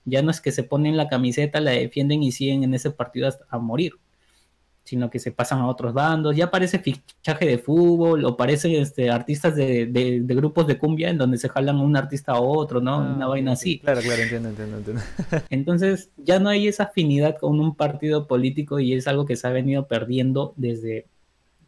Ya 0.08 0.22
no 0.22 0.30
es 0.30 0.40
que 0.40 0.52
se 0.52 0.62
ponen 0.62 0.98
la 0.98 1.10
camiseta, 1.10 1.60
la 1.60 1.72
defienden 1.72 2.22
y 2.22 2.32
siguen 2.32 2.64
en 2.64 2.76
ese 2.76 2.92
partido 2.92 3.28
hasta 3.28 3.46
a 3.50 3.58
morir 3.58 3.94
sino 4.86 5.10
que 5.10 5.19
se 5.19 5.32
pasan 5.32 5.60
a 5.60 5.67
otros 5.67 5.93
bandos. 5.93 6.36
Ya 6.36 6.52
parece 6.52 6.80
fichaje 6.80 7.45
de 7.45 7.58
fútbol 7.58 8.24
o 8.24 8.38
parecen 8.38 8.74
este, 8.74 9.10
artistas 9.10 9.56
de, 9.56 9.88
de, 9.88 10.36
grupos 10.36 10.67
de 10.67 10.78
cumbia 10.78 11.10
en 11.10 11.17
donde 11.17 11.39
se 11.39 11.50
jalan 11.50 11.80
un 11.80 11.98
artista 11.98 12.34
a 12.34 12.39
otro, 12.39 12.80
¿no? 12.80 12.93
Ah, 12.93 13.13
Una 13.15 13.28
vaina 13.28 13.54
así. 13.54 13.80
Claro, 13.80 14.02
claro, 14.02 14.21
entiendo, 14.21 14.50
entiendo, 14.50 14.78
entiendo. 14.78 15.02
Entonces 15.50 16.12
ya 16.17 16.39
no 16.39 16.50
hay 16.50 16.67
esa 16.67 16.84
afinidad 16.84 17.38
con 17.39 17.60
un 17.60 17.76
partido 17.76 18.28
político 18.28 18.80
y 18.80 18.93
es 18.93 19.08
algo 19.08 19.26
que 19.26 19.36
se 19.36 19.48
ha 19.48 19.52
venido 19.52 19.88
perdiendo 19.88 20.54
desde 20.56 21.08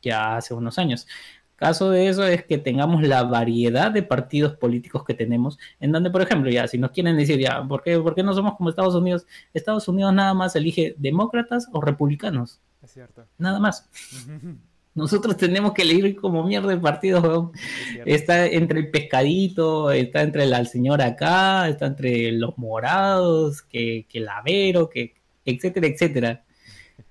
ya 0.01 0.38
hace 0.38 0.53
unos 0.53 0.77
años. 0.77 1.08
Caso 1.56 1.89
de 1.89 2.08
eso 2.08 2.23
es 2.23 2.45
que 2.45 2.60
tengamos 2.60 3.01
la 3.01 3.23
variedad 3.23 3.89
de 3.89 4.03
partidos 4.03 4.56
políticos 4.56 5.03
que 5.03 5.15
tenemos, 5.15 5.58
en 5.80 5.91
donde, 5.91 6.12
por 6.12 6.21
ejemplo, 6.21 6.51
ya, 6.51 6.67
si 6.67 6.77
nos 6.77 6.91
quieren 6.91 7.17
decir, 7.17 7.39
ya, 7.39 7.63
¿por 7.67 7.82
qué, 7.82 7.97
¿por 7.97 8.13
qué 8.13 8.21
no 8.21 8.36
somos 8.36 8.56
como 8.56 8.69
Estados 8.69 8.93
Unidos? 8.93 9.25
Estados 9.56 9.88
Unidos 9.88 10.13
nada 10.13 10.36
más 10.36 10.56
elige 10.56 10.93
demócratas 10.99 11.67
o 11.73 11.82
republicanos. 11.82 12.62
Es 12.88 12.93
cierto. 12.93 13.26
Nada 13.38 13.60
más. 13.60 13.89
Nosotros 14.95 15.36
tenemos 15.36 15.73
que 15.73 15.82
elegir 15.82 16.15
como 16.15 16.41
mierda 16.45 16.69
de 16.69 16.78
partidos, 16.78 17.52
Está 18.06 18.47
entre 18.47 18.80
el 18.80 18.89
pescadito, 18.89 19.91
está 19.91 20.21
entre 20.21 20.45
la 20.45 20.63
señora 20.63 21.08
acá, 21.08 21.67
está 21.67 21.86
entre 21.86 22.32
los 22.32 22.58
morados, 22.58 23.62
que, 23.62 24.08
que 24.10 24.19
el 24.19 24.30
avero, 24.30 24.89
que, 24.89 25.15
etcétera, 25.43 25.88
etcétera 25.88 26.43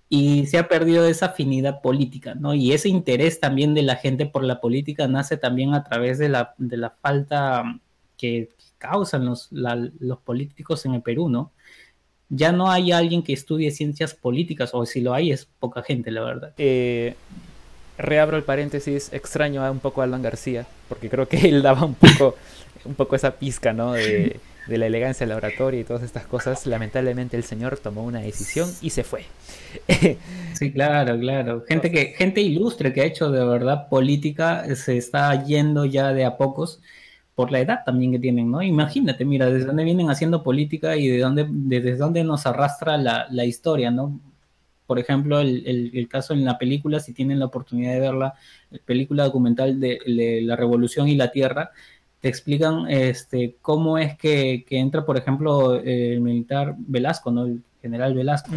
y 0.09 0.47
se 0.47 0.59
ha 0.59 0.69
perdido 0.69 1.05
esa 1.07 1.27
afinidad 1.27 1.83
política, 1.83 2.35
¿no? 2.35 2.55
Y 2.55 2.73
ese 2.73 2.89
interés 2.89 3.39
también 3.41 3.75
de 3.75 3.83
la 3.83 3.97
gente 3.97 4.25
por 4.25 4.45
la 4.45 4.61
política 4.61 5.09
nace 5.09 5.37
también 5.37 5.75
a 5.75 5.85
través 5.85 6.19
de 6.19 6.29
la, 6.29 6.55
de 6.59 6.77
la 6.77 6.91
falta 6.91 7.81
que 8.17 8.51
causan 8.79 9.27
los, 9.27 9.49
los 9.51 10.19
políticos 10.21 10.87
en 10.87 10.95
el 10.95 11.03
Perú, 11.03 11.29
¿no? 11.29 11.53
Ya 12.29 12.53
no 12.53 12.71
hay 12.71 12.93
alguien 12.93 13.23
que 13.23 13.33
estudie 13.33 13.71
ciencias 13.71 14.15
políticas, 14.15 14.71
o 14.73 14.85
si 14.87 15.01
lo 15.01 15.15
hay, 15.15 15.31
es 15.31 15.47
poca 15.59 15.83
gente, 15.83 16.11
la 16.11 16.23
verdad. 16.23 16.53
Eh, 16.59 17.15
reabro 17.99 18.37
el 18.37 18.43
paréntesis, 18.43 19.12
extraño 19.12 19.71
un 19.71 19.79
poco 19.79 20.01
a 20.01 20.05
Alan 20.05 20.23
García, 20.23 20.67
porque 20.89 21.09
creo 21.09 21.29
que 21.29 21.39
él 21.49 21.62
daba 21.62 21.85
un 21.85 21.95
poco, 21.95 22.37
un 22.85 22.95
poco 22.95 23.17
esa 23.17 23.33
pizca, 23.33 23.73
¿no? 23.73 23.93
De, 23.93 24.41
de 24.67 24.79
la 24.79 24.87
elegancia 24.87 25.27
de 25.27 25.31
la 25.31 25.37
oratoria 25.37 25.81
y 25.81 25.85
todas 25.85 26.03
estas 26.03 26.27
cosas, 26.27 26.67
lamentablemente 26.67 27.37
el 27.37 27.45
señor 27.45 27.79
tomó 27.79 28.05
una 28.05 28.21
decisión 28.21 28.69
y 28.83 28.91
se 28.91 29.05
fue. 29.05 29.25
sí, 30.55 30.73
claro, 30.73 31.19
claro. 31.19 31.65
Gente 31.69 31.91
que, 31.91 32.07
gente 32.17 32.41
ilustre 32.41 32.93
que 32.93 33.03
ha 33.03 33.05
hecho 33.05 33.31
de 33.31 33.45
verdad 33.45 33.89
política 33.89 34.65
se 34.75 34.97
está 34.97 35.45
yendo 35.45 35.85
ya 35.85 36.12
de 36.12 36.25
a 36.25 36.37
pocos 36.37 36.81
por 37.37 37.53
la 37.53 37.61
edad 37.61 37.85
también 37.85 38.11
que 38.11 38.18
tienen, 38.18 38.51
¿no? 38.51 38.62
Imagínate, 38.62 39.27
mira, 39.27 39.46
desde 39.51 39.66
dónde 39.66 39.85
vienen 39.85 40.09
haciendo 40.09 40.42
política 40.42 40.96
y 40.96 41.07
de 41.07 41.18
dónde, 41.18 41.46
desde 41.49 41.96
dónde 41.96 42.25
nos 42.25 42.46
arrastra 42.46 42.96
la, 42.96 43.27
la 43.31 43.44
historia, 43.44 43.90
¿no? 43.90 44.18
Por 44.87 44.99
ejemplo, 44.99 45.40
el, 45.40 45.90
el, 45.92 46.09
caso 46.09 46.33
en 46.33 46.46
la 46.46 46.57
película, 46.57 46.99
si 46.99 47.12
tienen 47.12 47.38
la 47.38 47.46
oportunidad 47.46 47.92
de 47.92 48.01
verla, 48.01 48.35
la 48.70 48.79
película 48.79 49.25
documental 49.25 49.79
de, 49.79 49.99
La 50.42 50.57
Revolución 50.57 51.09
y 51.09 51.16
la 51.16 51.31
Tierra, 51.31 51.72
te 52.20 52.29
explican 52.29 52.88
este, 52.88 53.57
cómo 53.61 53.99
es 53.99 54.16
que, 54.16 54.64
entra, 54.70 55.05
por 55.05 55.18
ejemplo, 55.18 55.75
el 55.75 56.20
militar 56.22 56.75
Velasco, 56.79 57.31
¿no? 57.31 57.44
El 57.44 57.62
general 57.83 58.14
Velasco. 58.14 58.51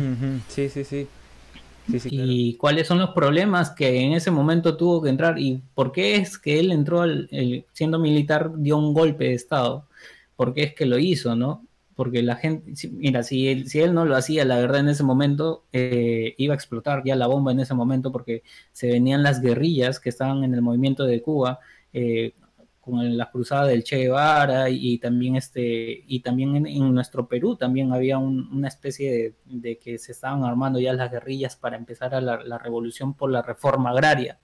Sí, 0.48 0.70
sí, 0.70 0.86
sí. 0.86 1.08
Y 2.06 2.56
cuáles 2.56 2.88
son 2.88 3.00
los 3.00 3.12
problemas 3.12 3.72
que 3.72 4.02
en 4.02 4.14
ese 4.14 4.32
momento 4.32 4.78
tuvo 4.78 5.02
que 5.02 5.10
entrar 5.10 5.40
y 5.40 5.62
por 5.74 5.92
qué 5.92 6.16
es 6.16 6.38
que 6.38 6.60
él 6.60 6.72
entró 6.72 7.04
siendo 7.74 8.00
militar 8.00 8.52
dio 8.58 8.78
un 8.78 8.94
golpe 8.94 9.26
de 9.26 9.34
estado, 9.34 9.88
por 10.36 10.54
qué 10.54 10.64
es 10.64 10.74
que 10.74 10.86
lo 10.86 11.00
hizo, 11.00 11.36
¿no? 11.36 11.66
Porque 11.96 12.24
la 12.24 12.38
gente, 12.38 12.72
mira, 12.92 13.24
si 13.24 13.50
él, 13.50 13.68
si 13.68 13.80
él 13.82 13.94
no 13.94 14.06
lo 14.06 14.16
hacía, 14.16 14.46
la 14.46 14.58
verdad 14.58 14.80
en 14.80 14.90
ese 14.90 15.04
momento 15.04 15.64
eh, 15.74 16.34
iba 16.38 16.54
a 16.54 16.56
explotar 16.56 17.04
ya 17.04 17.16
la 17.16 17.28
bomba 17.28 17.52
en 17.52 17.60
ese 17.60 17.74
momento 17.74 18.12
porque 18.12 18.44
se 18.72 18.88
venían 18.88 19.24
las 19.24 19.42
guerrillas 19.42 20.00
que 20.00 20.10
estaban 20.10 20.44
en 20.44 20.54
el 20.54 20.62
movimiento 20.62 21.04
de 21.04 21.22
Cuba. 21.22 21.60
Eh, 21.92 22.34
con 22.90 23.18
la 23.18 23.30
cruzada 23.30 23.68
del 23.68 23.84
Che 23.84 23.98
Guevara 23.98 24.70
y, 24.70 24.98
también 25.00 25.36
este 25.36 26.04
y 26.08 26.22
también 26.22 26.66
en, 26.66 26.94
nuestro 26.94 27.28
Perú 27.28 27.56
también 27.56 27.94
había 27.94 28.18
una 28.18 28.68
especie 28.68 29.36
de, 29.46 29.78
que 29.78 29.98
se 29.98 30.12
estaban 30.12 30.44
armando 30.44 30.80
ya 30.80 30.94
las 30.94 31.12
guerrillas 31.12 31.56
para 31.56 31.78
empezar 31.78 32.16
a 32.16 32.22
la, 32.22 32.58
revolución 32.58 33.14
por 33.14 33.32
la 33.32 33.42
reforma 33.42 33.92
agraria 33.92 34.40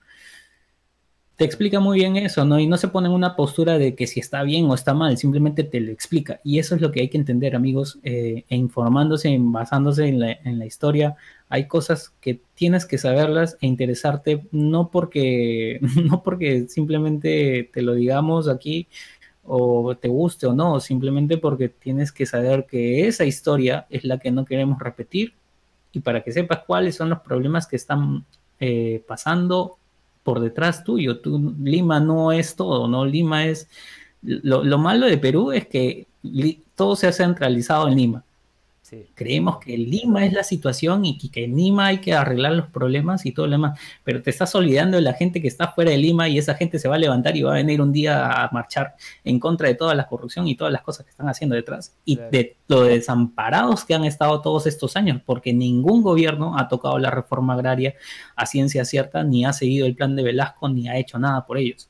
te 1.36 1.44
explica 1.44 1.80
muy 1.80 1.98
bien 1.98 2.16
eso, 2.16 2.46
¿no? 2.46 2.58
Y 2.58 2.66
no 2.66 2.78
se 2.78 2.88
pone 2.88 3.08
en 3.08 3.14
una 3.14 3.36
postura 3.36 3.76
de 3.76 3.94
que 3.94 4.06
si 4.06 4.20
está 4.20 4.42
bien 4.42 4.64
o 4.70 4.74
está 4.74 4.94
mal, 4.94 5.18
simplemente 5.18 5.64
te 5.64 5.80
lo 5.80 5.92
explica. 5.92 6.40
Y 6.42 6.58
eso 6.58 6.74
es 6.74 6.80
lo 6.80 6.90
que 6.90 7.00
hay 7.00 7.08
que 7.08 7.18
entender, 7.18 7.54
amigos, 7.54 7.98
eh, 8.02 8.44
e 8.48 8.56
informándose, 8.56 9.36
basándose 9.38 10.06
en 10.06 10.20
la, 10.20 10.32
en 10.32 10.58
la, 10.58 10.64
historia, 10.64 11.16
hay 11.50 11.68
cosas 11.68 12.14
que 12.22 12.40
tienes 12.54 12.86
que 12.86 12.96
saberlas 12.96 13.58
e 13.60 13.66
interesarte, 13.66 14.46
no 14.50 14.90
porque, 14.90 15.78
no 16.04 16.22
porque 16.22 16.68
simplemente 16.68 17.68
te 17.72 17.82
lo 17.82 17.92
digamos 17.92 18.48
aquí 18.48 18.88
o 19.44 19.94
te 19.94 20.08
guste 20.08 20.46
o 20.46 20.54
no, 20.54 20.80
simplemente 20.80 21.36
porque 21.36 21.68
tienes 21.68 22.12
que 22.12 22.24
saber 22.26 22.66
que 22.66 23.06
esa 23.06 23.26
historia 23.26 23.86
es 23.90 24.04
la 24.04 24.18
que 24.18 24.30
no 24.30 24.44
queremos 24.46 24.78
repetir 24.78 25.34
y 25.92 26.00
para 26.00 26.22
que 26.22 26.32
sepas 26.32 26.60
cuáles 26.66 26.96
son 26.96 27.10
los 27.10 27.20
problemas 27.20 27.66
que 27.66 27.76
están 27.76 28.24
eh, 28.58 29.04
pasando 29.06 29.78
por 30.26 30.40
detrás 30.40 30.82
tuyo. 30.82 31.20
Lima 31.62 32.00
no 32.00 32.32
es 32.32 32.56
todo, 32.56 32.88
¿no? 32.88 33.06
Lima 33.06 33.46
es... 33.46 33.68
Lo, 34.22 34.64
lo 34.64 34.78
malo 34.78 35.06
de 35.06 35.18
Perú 35.18 35.52
es 35.52 35.68
que 35.68 36.08
todo 36.74 36.96
se 36.96 37.06
ha 37.06 37.12
centralizado 37.12 37.86
en 37.86 37.96
Lima 37.96 38.24
Creemos 39.14 39.58
que 39.58 39.76
Lima 39.76 40.24
es 40.24 40.32
la 40.32 40.44
situación 40.44 41.04
y 41.04 41.18
que 41.18 41.44
en 41.44 41.56
Lima 41.56 41.86
hay 41.86 41.98
que 41.98 42.14
arreglar 42.14 42.52
los 42.52 42.68
problemas 42.68 43.26
y 43.26 43.32
todo 43.32 43.46
lo 43.46 43.52
demás, 43.52 43.78
pero 44.04 44.22
te 44.22 44.30
estás 44.30 44.54
olvidando 44.54 44.96
de 44.96 45.02
la 45.02 45.14
gente 45.14 45.42
que 45.42 45.48
está 45.48 45.68
fuera 45.68 45.90
de 45.90 45.98
Lima 45.98 46.28
y 46.28 46.38
esa 46.38 46.54
gente 46.54 46.78
se 46.78 46.88
va 46.88 46.94
a 46.94 46.98
levantar 46.98 47.36
y 47.36 47.42
va 47.42 47.52
a 47.52 47.54
venir 47.54 47.80
un 47.80 47.92
día 47.92 48.30
a 48.30 48.50
marchar 48.52 48.94
en 49.24 49.40
contra 49.40 49.68
de 49.68 49.74
toda 49.74 49.94
la 49.94 50.06
corrupción 50.06 50.46
y 50.46 50.54
todas 50.54 50.72
las 50.72 50.82
cosas 50.82 51.04
que 51.04 51.10
están 51.10 51.28
haciendo 51.28 51.56
detrás 51.56 51.96
y 52.04 52.16
de 52.16 52.56
lo 52.68 52.82
desamparados 52.82 53.84
que 53.84 53.94
han 53.94 54.04
estado 54.04 54.40
todos 54.40 54.66
estos 54.66 54.96
años, 54.96 55.20
porque 55.24 55.52
ningún 55.52 56.02
gobierno 56.02 56.58
ha 56.58 56.68
tocado 56.68 56.98
la 56.98 57.10
reforma 57.10 57.54
agraria 57.54 57.94
a 58.36 58.46
ciencia 58.46 58.84
cierta, 58.84 59.24
ni 59.24 59.44
ha 59.44 59.52
seguido 59.52 59.86
el 59.86 59.96
plan 59.96 60.14
de 60.16 60.22
Velasco, 60.22 60.68
ni 60.68 60.88
ha 60.88 60.96
hecho 60.96 61.18
nada 61.18 61.46
por 61.46 61.58
ellos. 61.58 61.88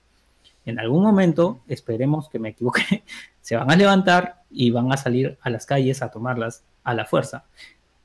En 0.66 0.80
algún 0.80 1.04
momento, 1.04 1.60
esperemos 1.68 2.28
que 2.28 2.40
me 2.40 2.50
equivoque, 2.50 3.04
se 3.40 3.56
van 3.56 3.70
a 3.70 3.76
levantar 3.76 4.42
y 4.50 4.70
van 4.70 4.92
a 4.92 4.96
salir 4.96 5.38
a 5.40 5.48
las 5.48 5.64
calles 5.64 6.02
a 6.02 6.10
tomarlas 6.10 6.64
a 6.82 6.92
la 6.92 7.04
fuerza. 7.04 7.44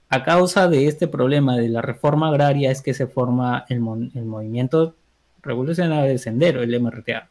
A 0.10 0.24
causa 0.24 0.67
de 0.67 0.88
este 0.88 1.08
problema 1.08 1.58
de 1.58 1.69
la 1.69 1.82
reforma 1.82 2.28
agraria 2.28 2.69
es 2.69 2.82
que 2.82 2.93
se 2.93 3.08
forma 3.08 3.65
el, 3.69 3.80
movimiento 3.80 4.95
revolucionario 5.41 6.10
del 6.10 6.19
Sendero, 6.19 6.62
el 6.62 6.80
MRTA. 6.80 7.30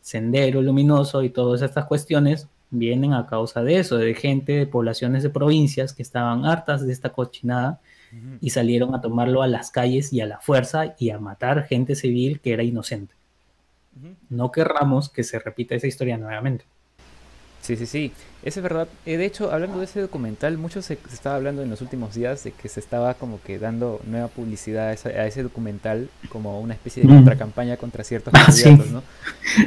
Sendero 0.00 0.60
Luminoso 0.60 1.22
y 1.22 1.30
todas 1.30 1.62
estas 1.62 1.86
cuestiones 1.86 2.48
vienen 2.70 3.14
a 3.14 3.26
causa 3.26 3.62
de 3.62 3.78
eso, 3.78 3.96
de 3.96 4.14
gente 4.14 4.52
de 4.52 4.66
poblaciones 4.66 5.22
de 5.22 5.30
provincias 5.30 5.94
que 5.94 6.02
estaban 6.02 6.44
hartas 6.44 6.86
de 6.86 6.92
esta 6.92 7.10
cochinada 7.10 7.80
y 8.40 8.50
salieron 8.50 8.94
a 8.94 9.00
tomarlo 9.00 9.42
a 9.42 9.48
las 9.48 9.70
calles 9.70 10.12
y 10.12 10.20
a 10.20 10.26
la 10.26 10.40
fuerza 10.40 10.94
y 10.98 11.10
a 11.10 11.18
matar 11.18 11.64
gente 11.64 11.94
civil 11.94 12.40
que 12.40 12.52
era 12.52 12.62
inocente. 12.62 13.14
No 14.28 14.50
querramos 14.52 15.08
que 15.08 15.24
se 15.24 15.38
repita 15.38 15.74
esa 15.74 15.86
historia 15.86 16.18
nuevamente. 16.18 16.64
Sí, 17.64 17.76
sí, 17.76 17.86
sí, 17.86 18.12
eso 18.42 18.60
es 18.60 18.62
verdad. 18.62 18.88
Eh, 19.06 19.16
de 19.16 19.24
hecho, 19.24 19.50
hablando 19.50 19.78
de 19.78 19.86
ese 19.86 20.02
documental, 20.02 20.58
mucho 20.58 20.82
se, 20.82 20.98
estaba 21.10 21.36
hablando 21.36 21.62
en 21.62 21.70
los 21.70 21.80
últimos 21.80 22.14
días 22.14 22.44
de 22.44 22.52
que 22.52 22.68
se 22.68 22.78
estaba 22.78 23.14
como 23.14 23.40
que 23.40 23.58
dando 23.58 24.02
nueva 24.06 24.28
publicidad 24.28 24.88
a, 24.90 25.26
ese 25.26 25.42
documental 25.42 26.10
como 26.28 26.60
una 26.60 26.74
especie 26.74 27.02
de 27.02 27.08
contracampaña 27.08 27.78
contra 27.78 28.04
ciertos 28.04 28.34
ah, 28.36 28.44
candidatos, 28.44 28.90
¿no? 28.90 29.02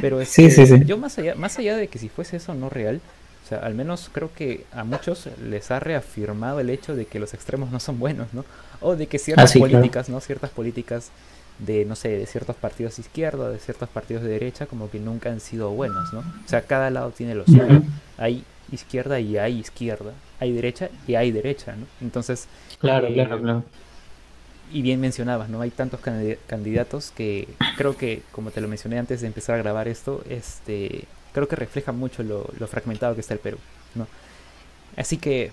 Pero 0.00 0.20
este, 0.20 0.84
yo 0.84 0.96
más 0.96 1.18
allá, 1.18 1.34
más 1.34 1.58
allá 1.58 1.76
de 1.76 1.88
que 1.88 1.98
si 1.98 2.08
fuese 2.08 2.36
eso 2.36 2.54
no 2.54 2.68
real, 2.68 3.00
o 3.44 3.48
sea, 3.48 3.58
al 3.58 3.74
menos 3.74 4.10
creo 4.12 4.32
que 4.32 4.64
a 4.70 4.84
muchos 4.84 5.28
les 5.42 5.72
ha 5.72 5.80
reafirmado 5.80 6.60
el 6.60 6.70
hecho 6.70 6.94
de 6.94 7.04
que 7.06 7.18
los 7.18 7.34
extremos 7.34 7.72
no 7.72 7.80
son 7.80 7.98
buenos, 7.98 8.32
¿no? 8.32 8.44
O 8.80 8.94
de 8.94 9.08
que 9.08 9.18
ciertas 9.18 9.56
ah, 9.56 9.58
políticas, 9.58 10.08
¿no? 10.08 10.20
Ciertas 10.20 10.50
políticas 10.50 11.10
de, 11.58 11.84
no 11.84 11.96
sé, 11.96 12.10
de 12.10 12.26
ciertos 12.26 12.56
partidos 12.56 12.96
de 12.96 13.02
izquierda, 13.02 13.50
de 13.50 13.58
ciertos 13.58 13.88
partidos 13.88 14.22
de 14.22 14.30
derecha, 14.30 14.66
como 14.66 14.90
que 14.90 14.98
nunca 14.98 15.30
han 15.30 15.40
sido 15.40 15.70
buenos, 15.70 16.12
¿no? 16.12 16.20
O 16.20 16.48
sea, 16.48 16.62
cada 16.62 16.90
lado 16.90 17.10
tiene 17.10 17.34
lo 17.34 17.44
suyo. 17.44 17.82
Hay 18.16 18.44
izquierda 18.72 19.20
y 19.20 19.36
hay 19.38 19.58
izquierda. 19.58 20.12
Hay 20.40 20.52
derecha 20.52 20.88
y 21.06 21.14
hay 21.14 21.32
derecha, 21.32 21.74
¿no? 21.76 21.86
Entonces... 22.00 22.48
Claro, 22.78 23.08
eh, 23.08 23.14
claro, 23.14 23.40
claro. 23.40 23.64
Y 24.70 24.82
bien 24.82 25.00
mencionabas, 25.00 25.48
¿no? 25.48 25.60
Hay 25.60 25.70
tantos 25.70 26.00
candidatos 26.46 27.10
que 27.10 27.48
creo 27.76 27.96
que, 27.96 28.22
como 28.32 28.50
te 28.50 28.60
lo 28.60 28.68
mencioné 28.68 28.98
antes 28.98 29.22
de 29.22 29.26
empezar 29.26 29.54
a 29.54 29.58
grabar 29.58 29.88
esto, 29.88 30.22
este 30.28 31.04
creo 31.32 31.48
que 31.48 31.56
refleja 31.56 31.92
mucho 31.92 32.22
lo, 32.22 32.50
lo 32.58 32.66
fragmentado 32.66 33.14
que 33.14 33.20
está 33.20 33.34
el 33.34 33.40
Perú, 33.40 33.58
¿no? 33.94 34.06
Así 34.98 35.16
que 35.16 35.52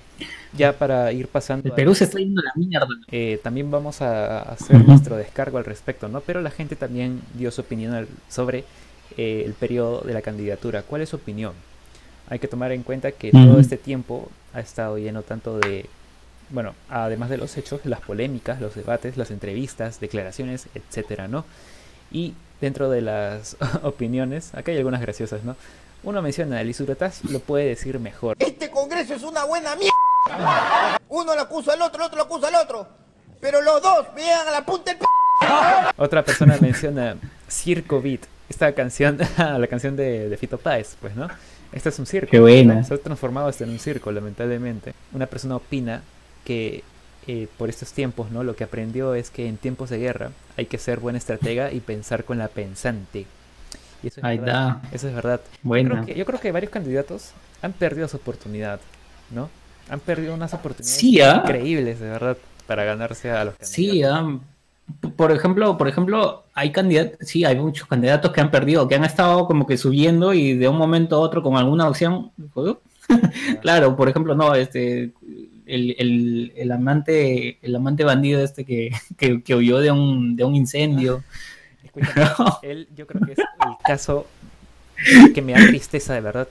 ya 0.57 0.73
para 0.73 1.11
ir 1.11 1.27
pasando... 1.27 1.69
El 1.69 1.75
Perú 1.75 1.93
se 1.93 2.05
está 2.05 2.17
yendo 2.17 2.41
a 2.41 2.45
la 2.45 2.51
mierda. 2.55 2.87
Eh, 3.11 3.39
también 3.43 3.69
vamos 3.69 4.01
a 4.01 4.41
hacer 4.41 4.83
nuestro 4.87 5.17
descargo 5.17 5.59
al 5.59 5.65
respecto, 5.65 6.07
¿no? 6.07 6.21
Pero 6.21 6.41
la 6.41 6.49
gente 6.49 6.75
también 6.75 7.21
dio 7.35 7.51
su 7.51 7.61
opinión 7.61 8.07
sobre 8.27 8.63
eh, 9.17 9.43
el 9.45 9.53
periodo 9.53 10.01
de 10.01 10.13
la 10.13 10.23
candidatura. 10.23 10.81
¿Cuál 10.81 11.01
es 11.01 11.09
su 11.09 11.17
opinión? 11.17 11.53
Hay 12.27 12.39
que 12.39 12.47
tomar 12.47 12.71
en 12.71 12.81
cuenta 12.81 13.11
que 13.11 13.29
todo 13.29 13.59
este 13.59 13.77
tiempo 13.77 14.31
ha 14.51 14.61
estado 14.61 14.97
lleno 14.97 15.21
tanto 15.21 15.59
de, 15.59 15.85
bueno, 16.49 16.73
además 16.89 17.29
de 17.29 17.37
los 17.37 17.55
hechos, 17.55 17.81
las 17.85 18.01
polémicas, 18.01 18.59
los 18.59 18.73
debates, 18.73 19.15
las 19.15 19.29
entrevistas, 19.29 19.99
declaraciones, 19.99 20.67
etcétera, 20.73 21.27
¿no? 21.27 21.45
Y 22.11 22.33
dentro 22.61 22.89
de 22.89 23.01
las 23.01 23.57
opiniones, 23.83 24.55
acá 24.55 24.71
hay 24.71 24.77
algunas 24.79 25.01
graciosas, 25.01 25.43
¿no? 25.43 25.55
Uno 26.05 26.21
menciona, 26.21 26.61
el 26.61 26.69
Isuretas 26.69 27.25
lo 27.25 27.39
puede 27.39 27.65
decir 27.65 27.99
mejor. 27.99 28.37
Este 28.39 28.69
congreso 28.69 29.15
es 29.15 29.23
una 29.23 29.43
buena 29.43 29.75
mierda. 29.75 30.99
Uno 31.09 31.33
lo 31.33 31.41
acusa 31.41 31.73
al 31.73 31.81
otro, 31.81 31.99
el 31.99 32.05
otro 32.05 32.17
lo 32.17 32.23
acusa 32.25 32.47
al 32.49 32.55
otro. 32.55 32.87
Pero 33.41 33.59
los 33.63 33.81
dos 33.81 34.05
vean 34.15 34.47
a 34.47 34.51
la 34.51 34.63
punta 34.63 34.91
del 34.91 34.99
p... 34.99 35.05
Otra 35.97 36.23
persona 36.23 36.57
menciona 36.61 37.17
Circo 37.49 38.03
Beat, 38.03 38.21
esta 38.47 38.73
canción, 38.75 39.17
la 39.37 39.65
canción 39.65 39.95
de, 39.95 40.37
Fito 40.39 40.59
Páez, 40.59 40.95
pues, 41.01 41.15
¿no? 41.15 41.27
Este 41.71 41.89
es 41.89 41.97
un 41.97 42.05
circo. 42.05 42.29
Qué 42.29 42.39
buena. 42.39 42.83
Se 42.83 42.93
ha 42.93 42.97
transformado 42.99 43.49
esto 43.49 43.63
en 43.63 43.71
un 43.71 43.79
circo, 43.79 44.11
lamentablemente. 44.11 44.93
Una 45.11 45.25
persona 45.25 45.55
opina 45.55 46.03
que 46.43 46.83
eh, 47.25 47.47
por 47.57 47.69
estos 47.69 47.93
tiempos, 47.93 48.29
¿no? 48.29 48.43
Lo 48.43 48.55
que 48.55 48.63
aprendió 48.63 49.15
es 49.15 49.31
que 49.31 49.47
en 49.47 49.57
tiempos 49.57 49.89
de 49.89 49.97
guerra 49.97 50.29
hay 50.55 50.67
que 50.67 50.77
ser 50.77 50.99
buena 50.99 51.17
estratega 51.17 51.71
y 51.71 51.79
pensar 51.79 52.25
con 52.25 52.37
la 52.37 52.47
pensante 52.47 53.25
eso 54.07 54.19
es 54.19 54.23
Ahí 54.23 54.37
verdad. 54.37 54.77
Eso 54.91 55.07
es 55.07 55.15
verdad. 55.15 55.41
Bueno. 55.61 56.05
Yo, 56.05 56.25
creo 56.25 56.39
que, 56.39 56.51
varios 56.51 56.71
candidatos 56.71 57.31
han 57.61 57.73
perdido 57.73 58.07
su 58.07 58.17
oportunidad, 58.17 58.79
¿no? 59.31 59.49
Han 59.89 59.99
perdido 59.99 60.33
unas 60.33 60.53
oportunidades 60.53 61.03
¿ah? 61.23 61.41
increíbles, 61.43 61.99
de 61.99 62.09
verdad, 62.09 62.37
para 62.67 62.83
ganarse 62.83 63.29
a 63.31 63.45
los 63.45 63.55
candidatos. 63.55 63.69
Sí, 63.69 64.03
¿ah? 64.03 64.39
por 65.15 65.31
ejemplo, 65.31 65.77
por 65.77 65.87
ejemplo, 65.87 66.43
hay 66.53 66.71
candidatos, 66.71 67.27
sí, 67.27 67.43
hay 67.43 67.55
muchos 67.55 67.87
candidatos 67.87 68.31
que 68.31 68.41
han 68.41 68.51
perdido, 68.51 68.87
que 68.87 68.95
han 68.95 69.03
estado 69.03 69.47
como 69.47 69.65
que 69.65 69.77
subiendo 69.77 70.33
y 70.33 70.53
de 70.53 70.67
un 70.67 70.77
momento 70.77 71.15
a 71.15 71.19
otro 71.19 71.41
con 71.41 71.57
alguna 71.57 71.87
opción, 71.87 72.31
claro, 73.61 73.95
por 73.95 74.09
ejemplo, 74.09 74.35
no, 74.35 74.55
este, 74.55 75.11
el, 75.65 76.51
el, 76.55 76.71
amante, 76.71 77.57
el 77.61 77.75
amante 77.75 78.03
bandido 78.03 78.41
este 78.41 78.65
que, 78.65 78.91
que, 79.43 79.55
huyó 79.55 79.79
de 79.79 79.91
un, 79.91 80.35
de 80.35 80.43
un 80.43 80.55
incendio. 80.55 81.23
él 82.61 82.87
yo 82.95 83.07
creo 83.07 83.25
que 83.25 83.33
es 83.33 83.39
el 83.39 83.77
caso 83.83 84.27
que 85.33 85.41
me 85.41 85.53
da 85.53 85.59
tristeza 85.67 86.13
de 86.13 86.21
verdad. 86.21 86.47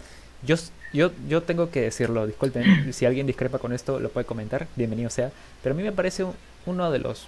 Yo, 0.46 0.57
yo, 0.92 1.11
yo 1.28 1.42
tengo 1.42 1.70
que 1.70 1.80
decirlo, 1.80 2.26
disculpen, 2.26 2.92
si 2.92 3.07
alguien 3.07 3.26
discrepa 3.26 3.59
con 3.59 3.72
esto 3.72 3.98
lo 3.98 4.11
puede 4.11 4.26
comentar, 4.26 4.66
bienvenido 4.76 5.11
sea, 5.11 5.30
pero 5.62 5.74
a 5.74 5.76
mí 5.76 5.83
me 5.83 5.92
parece 5.92 6.26
uno 6.66 6.90
de 6.90 6.98
los, 6.98 7.26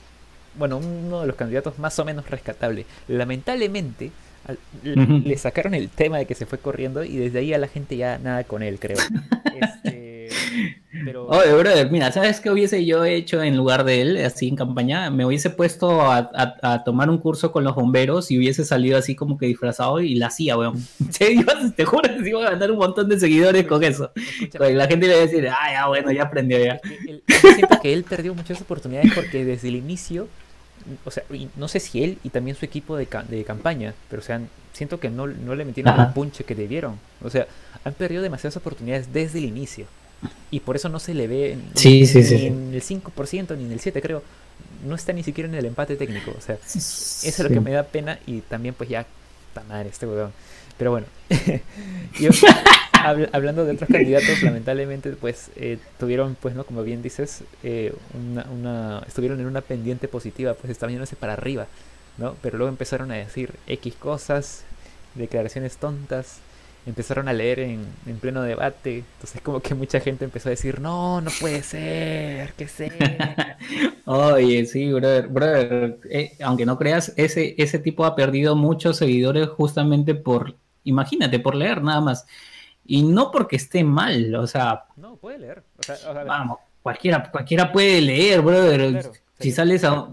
bueno, 0.55 0.79
uno 0.79 1.23
de 1.23 1.27
los 1.27 1.37
candidatos 1.37 1.79
más 1.79 1.99
o 1.99 2.05
menos 2.05 2.29
rescatable. 2.29 2.85
Lamentablemente, 3.09 4.13
le 4.95 5.39
sacaron 5.39 5.75
el 5.75 5.89
tema 5.89 6.19
de 6.19 6.27
que 6.27 6.35
se 6.35 6.47
fue 6.47 6.59
corriendo 6.59 7.03
y 7.05 7.17
desde 7.17 7.41
ahí 7.41 7.53
a 7.53 7.59
la 7.59 7.69
gente 7.69 7.97
ya 7.97 8.19
nada 8.19 8.45
con 8.45 8.63
él, 8.63 8.79
creo. 8.79 8.99
Este, 9.57 10.06
pero... 11.05 11.27
Oye, 11.27 11.53
brother, 11.53 11.91
mira, 11.91 12.11
¿sabes 12.13 12.41
qué 12.41 12.51
hubiese 12.51 12.85
yo 12.85 13.05
hecho 13.05 13.43
en 13.43 13.57
lugar 13.57 13.85
de 13.85 14.03
él, 14.03 14.25
así 14.25 14.49
en 14.49 14.57
campaña? 14.57 15.11
Me 15.11 15.25
hubiese 15.25 15.51
puesto 15.51 16.03
a, 16.03 16.85
tomar 16.85 17.11
un 17.11 17.19
curso 17.19 17.53
con 17.53 17.65
los 17.65 17.75
bomberos 17.75 18.31
y 18.31 18.39
hubiese 18.39 18.65
salido 18.65 18.99
así 18.99 19.15
como 19.15 19.39
que 19.39 19.47
disfrazado 19.47 20.01
y 20.01 20.15
la 20.15 20.29
hacía, 20.29 20.57
weón. 20.57 20.83
te 21.77 21.85
juro 21.85 22.03
que 22.03 22.23
se 22.23 22.29
iba 22.29 22.47
a 22.47 22.51
ganar 22.51 22.71
un 22.71 22.79
montón 22.79 23.09
de 23.09 23.19
seguidores 23.19 23.67
con 23.67 23.83
eso. 23.83 24.11
la 24.59 24.87
gente 24.87 25.07
le 25.07 25.13
iba 25.13 25.23
a 25.23 25.27
decir, 25.27 25.49
ah, 25.49 25.73
ya, 25.73 25.87
bueno, 25.89 26.13
ya 26.13 26.25
aprendió 26.25 26.59
ya. 26.59 26.81
yo 26.83 27.53
siento 27.55 27.81
que 27.81 27.93
él 27.93 28.05
perdió 28.05 28.35
muchas 28.35 28.61
oportunidades 28.61 29.13
porque 29.15 29.45
desde 29.45 29.69
el 29.69 29.77
inicio 29.77 30.29
o 31.05 31.11
sea, 31.11 31.25
no 31.57 31.69
sé 31.69 31.81
si 31.81 32.05
él 32.05 32.19
y 32.23 32.31
también 32.31 32.57
su 32.57 32.65
equipo 32.65 32.97
de, 32.97 33.09
de 33.29 33.45
campaña, 33.45 33.95
pero 34.09 34.23
o 34.23 34.25
sea, 34.25 34.41
siento 34.73 35.01
que 35.01 35.11
no, 35.11 35.27
no 35.27 35.55
le 35.55 35.65
metieron 35.65 35.99
el 35.99 36.09
punche 36.09 36.45
que 36.45 36.55
debieron. 36.55 36.99
O 37.23 37.31
sea, 37.31 37.47
han 37.85 37.95
perdido 37.95 38.23
demasiadas 38.23 38.57
oportunidades 38.57 39.13
desde 39.13 39.39
el 39.39 39.47
inicio. 39.47 39.87
Y 40.51 40.61
por 40.61 40.77
eso 40.77 40.89
no 40.89 40.99
se 40.99 41.15
le 41.15 41.27
ve 41.27 41.57
ni, 41.85 42.03
en 42.03 42.75
el 42.75 42.83
5% 42.83 43.57
ni 43.57 43.65
en 43.65 43.73
el 43.73 43.81
7% 43.81 44.01
creo. 44.01 44.23
No 44.87 44.95
está 44.95 45.13
ni 45.13 45.23
siquiera 45.23 45.49
en 45.49 45.55
el 45.55 45.65
empate 45.67 45.97
técnico. 45.97 46.33
O 46.37 46.41
sea, 46.41 46.59
eso 46.65 46.79
es 47.23 47.39
lo 47.39 47.49
que 47.49 47.61
me 47.61 47.73
da 47.73 47.83
pena 47.85 48.19
y 48.27 48.41
también 48.41 48.75
pues 48.75 48.89
ya, 48.89 49.07
está 49.49 49.63
madre 49.65 49.89
este 49.89 50.07
huevón. 50.07 50.33
Pero 50.79 50.91
bueno, 50.91 51.07
hablando 53.33 53.65
de 53.65 53.73
otros 53.73 53.89
candidatos, 53.89 54.43
lamentablemente 54.43 55.11
pues 55.13 55.51
eh, 55.57 55.79
tuvieron 55.99 56.37
pues 56.41 56.55
no, 56.55 56.65
como 56.65 56.83
bien 56.83 57.03
dices, 57.03 57.43
eh, 57.63 57.95
una, 58.15 58.45
una, 58.51 59.03
estuvieron 59.07 59.41
en 59.41 59.47
una 59.47 59.61
pendiente 59.61 60.09
positiva, 60.09 60.55
pues 60.55 60.71
estaban 60.71 60.93
yéndose 60.93 61.17
para 61.17 61.35
arriba, 61.35 61.67
¿no? 62.19 62.37
Pero 62.43 62.59
luego 62.59 62.69
empezaron 62.69 63.11
a 63.11 63.15
decir 63.15 63.55
X 63.67 63.95
cosas, 63.95 64.65
declaraciones 65.15 65.77
tontas, 65.77 66.39
empezaron 66.87 67.29
a 67.29 67.33
leer 67.33 67.59
en, 67.61 67.85
en, 68.07 68.19
pleno 68.19 68.43
debate. 68.43 68.99
Entonces 68.99 69.41
como 69.43 69.61
que 69.61 69.75
mucha 69.75 70.01
gente 70.01 70.25
empezó 70.25 70.49
a 70.49 70.51
decir, 70.51 70.81
no, 70.81 71.21
no 71.21 71.31
puede 71.41 71.63
ser, 71.63 72.53
que 72.53 72.69
sé. 72.69 72.93
Oye, 74.05 74.65
sí, 74.67 74.93
brother, 74.93 75.27
brother 75.27 75.99
eh, 76.09 76.37
aunque 76.43 76.65
no 76.65 76.79
creas, 76.79 77.13
ese, 77.17 77.55
ese 77.59 77.81
tipo 77.81 78.05
ha 78.05 78.15
perdido 78.15 78.55
muchos 78.55 78.97
seguidores 78.99 79.49
justamente 79.49 80.15
por, 80.15 80.55
imagínate, 80.85 81.41
por 81.41 81.57
leer 81.57 81.83
nada 81.83 82.01
más. 82.01 82.27
Y 82.87 83.03
no 83.03 83.33
porque 83.33 83.57
esté 83.57 83.83
mal, 83.83 84.35
o 84.37 84.47
sea... 84.47 84.85
No, 84.97 85.17
puede 85.17 85.39
leer. 85.39 85.65
vamos, 86.25 86.59
cualquiera, 86.83 87.31
cualquiera 87.31 87.73
puede 87.73 88.01
leer, 88.01 88.41
brother. 88.43 89.11
si 89.41 89.51
sales 89.51 89.83
a 89.83 90.09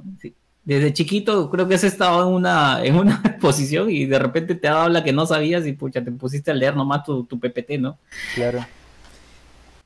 desde 0.65 0.93
chiquito 0.93 1.49
creo 1.49 1.67
que 1.67 1.75
has 1.75 1.83
estado 1.83 2.27
en 2.27 2.33
una, 2.33 2.79
en 2.83 2.95
una 2.95 3.21
exposición 3.25 3.89
y 3.89 4.05
de 4.05 4.19
repente 4.19 4.55
te 4.55 4.67
habla 4.67 5.03
que 5.03 5.13
no 5.13 5.25
sabías 5.25 5.65
y 5.65 5.73
pucha, 5.73 6.03
te 6.03 6.11
pusiste 6.11 6.51
a 6.51 6.53
leer 6.53 6.75
nomás 6.75 7.03
tu, 7.03 7.25
tu 7.25 7.39
PPT, 7.39 7.79
¿no? 7.79 7.97
Claro. 8.35 8.65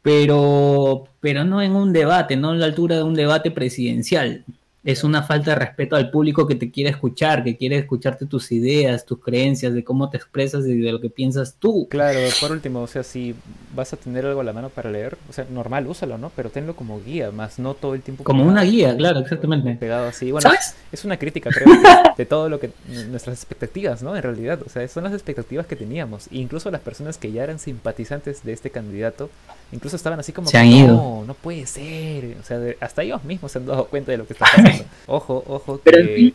pero, 0.02 1.06
pero 1.20 1.44
no 1.44 1.62
en 1.62 1.76
un 1.76 1.94
debate, 1.94 2.36
no 2.36 2.52
a 2.52 2.56
la 2.56 2.66
altura 2.66 2.98
de 2.98 3.04
un 3.04 3.16
debate 3.16 3.52
presidencial 3.52 4.46
es 4.88 5.04
una 5.04 5.22
falta 5.22 5.52
de 5.52 5.58
respeto 5.58 5.98
al 5.98 6.10
público 6.10 6.48
que 6.48 6.56
te 6.56 6.72
quiere 6.72 6.90
escuchar, 6.90 7.44
que 7.44 7.58
quiere 7.58 7.78
escucharte 7.78 8.26
tus 8.26 8.54
ideas, 8.54 9.06
tus 9.06 9.20
creencias, 9.20 9.74
de 9.74 9.84
cómo 9.84 10.10
te 10.10 10.16
expresas 10.16 10.66
y 10.66 10.78
de 10.78 10.94
lo 10.94 11.02
que 11.02 11.10
piensas 11.10 11.56
tú. 11.60 11.90
Claro, 11.90 12.18
por 12.40 12.54
último, 12.54 12.84
o 12.84 12.88
sea, 12.88 13.04
si 13.04 13.36
vas 13.76 13.92
a 13.92 13.98
tener 13.98 14.26
algo 14.26 14.40
a 14.40 14.46
la 14.46 14.54
mano 14.54 14.70
para 14.70 14.90
leer, 14.90 15.18
o 15.30 15.34
sea, 15.34 15.46
normal, 15.50 15.88
úsalo, 15.88 16.18
¿no? 16.18 16.32
Pero 16.34 16.52
tenlo 16.52 16.74
como 16.74 17.02
guía, 17.02 17.32
más 17.32 17.60
no 17.60 17.74
todo 17.74 17.96
el 17.96 18.02
tiempo. 18.02 18.24
Como 18.24 18.46
una 18.46 18.64
guía, 18.64 18.96
claro, 18.96 19.20
exactamente. 19.20 19.76
Pegado 19.76 20.08
así. 20.08 20.32
Bueno, 20.32 20.50
¿Sabes? 20.50 20.78
es 20.90 21.04
una 21.04 21.18
crítica, 21.18 21.50
creo, 21.50 21.68
de, 22.18 22.26
todo 22.26 22.48
lo 22.48 22.62
que. 22.62 22.72
nuestras 23.10 23.36
expectativas, 23.36 24.02
¿no? 24.02 24.16
En 24.16 24.24
realidad, 24.24 24.62
o 24.66 24.70
sea, 24.70 24.88
son 24.88 25.04
las 25.04 25.12
expectativas 25.12 25.68
que 25.68 25.76
teníamos. 25.76 26.28
E 26.28 26.38
incluso 26.38 26.72
las 26.72 26.80
personas 26.80 27.18
que 27.18 27.34
ya 27.34 27.44
eran 27.44 27.60
simpatizantes 27.60 28.42
de 28.46 28.54
este 28.54 28.70
candidato, 28.70 29.30
incluso 29.72 29.96
estaban 29.96 30.20
así 30.20 30.32
como. 30.32 30.50
Se 30.50 30.58
han 30.58 30.68
ido. 30.68 30.96
No, 30.96 31.24
no 31.26 31.34
puede 31.34 31.66
ser. 31.66 32.38
O 32.40 32.44
sea, 32.44 32.60
hasta 32.80 33.04
ellos 33.04 33.24
mismos 33.24 33.52
se 33.52 33.60
han 33.60 33.66
dado 33.66 33.86
cuenta 33.88 34.12
de 34.12 34.18
lo 34.18 34.28
que 34.28 34.34
está 34.34 34.46
pasando. 34.46 34.86
Ojo, 35.08 35.44
ojo, 35.48 35.82
que, 35.82 36.34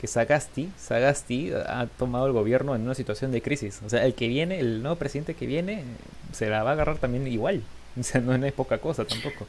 que 0.00 0.06
Sagasti, 0.06 0.70
Sagasti 0.76 1.52
ha 1.52 1.86
tomado 1.98 2.26
el 2.26 2.32
gobierno 2.32 2.74
en 2.74 2.82
una 2.82 2.94
situación 2.94 3.30
de 3.30 3.40
crisis. 3.40 3.80
O 3.86 3.88
sea, 3.88 4.04
el 4.04 4.14
que 4.14 4.28
viene, 4.28 4.58
el 4.58 4.82
nuevo 4.82 4.96
presidente 4.96 5.34
que 5.34 5.46
viene, 5.46 5.84
se 6.32 6.48
la 6.48 6.62
va 6.62 6.70
a 6.70 6.72
agarrar 6.72 6.98
también 6.98 7.26
igual. 7.26 7.62
O 8.00 8.02
sea, 8.02 8.22
no 8.22 8.34
es 8.34 8.52
poca 8.54 8.78
cosa 8.78 9.04
tampoco. 9.04 9.46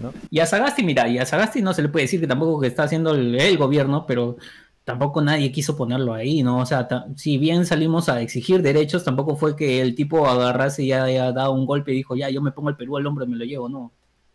¿no? 0.00 0.12
Y 0.28 0.40
a 0.40 0.46
Sagasti, 0.46 0.82
mira, 0.82 1.08
y 1.08 1.18
a 1.18 1.26
Sagasti 1.26 1.62
no 1.62 1.72
se 1.72 1.82
le 1.82 1.88
puede 1.88 2.04
decir 2.04 2.20
que 2.20 2.26
tampoco 2.26 2.60
que 2.60 2.66
está 2.66 2.82
haciendo 2.82 3.14
el, 3.14 3.56
gobierno, 3.56 4.04
pero 4.06 4.36
tampoco 4.84 5.22
nadie 5.22 5.52
quiso 5.52 5.76
ponerlo 5.76 6.14
ahí, 6.14 6.42
¿no? 6.42 6.58
O 6.58 6.66
sea, 6.66 6.88
si 7.16 7.38
bien 7.38 7.66
salimos 7.66 8.08
a 8.08 8.20
exigir 8.20 8.62
derechos, 8.62 9.04
tampoco 9.04 9.36
fue 9.36 9.56
que 9.56 9.80
el 9.80 9.94
tipo 9.94 10.26
agarrase 10.26 10.84
y 10.84 10.88
ya 10.88 11.04
haya 11.04 11.32
dado 11.32 11.52
un 11.52 11.66
golpe 11.66 11.92
y 11.92 11.96
dijo, 11.96 12.16
ya, 12.16 12.30
yo 12.30 12.42
me 12.42 12.52
pongo 12.52 12.70
el 12.70 12.76
Perú 12.76 12.96
al 12.96 13.06
hombro 13.06 13.24
y 13.24 13.28
me 13.28 13.36
lo 13.36 13.44
llevo, 13.44 13.68
no 13.68 13.92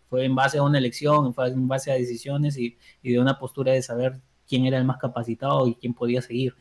fue 0.09 0.25
en 0.25 0.35
base 0.35 0.57
a 0.57 0.63
una 0.63 0.79
elección, 0.79 1.33
fue 1.33 1.47
en 1.47 1.67
base 1.67 1.91
a 1.91 1.95
decisiones 1.95 2.57
y, 2.57 2.77
de 3.03 3.19
una 3.19 3.37
postura 3.37 3.73
de 3.73 3.81
saber 3.81 4.19
quién 4.49 4.65
era 4.65 4.77
el 4.77 4.85
más 4.85 4.97
capacitado 4.97 5.67
y 5.67 5.75
quién 5.75 5.93
podía 5.93 6.21
seguir. 6.21 6.55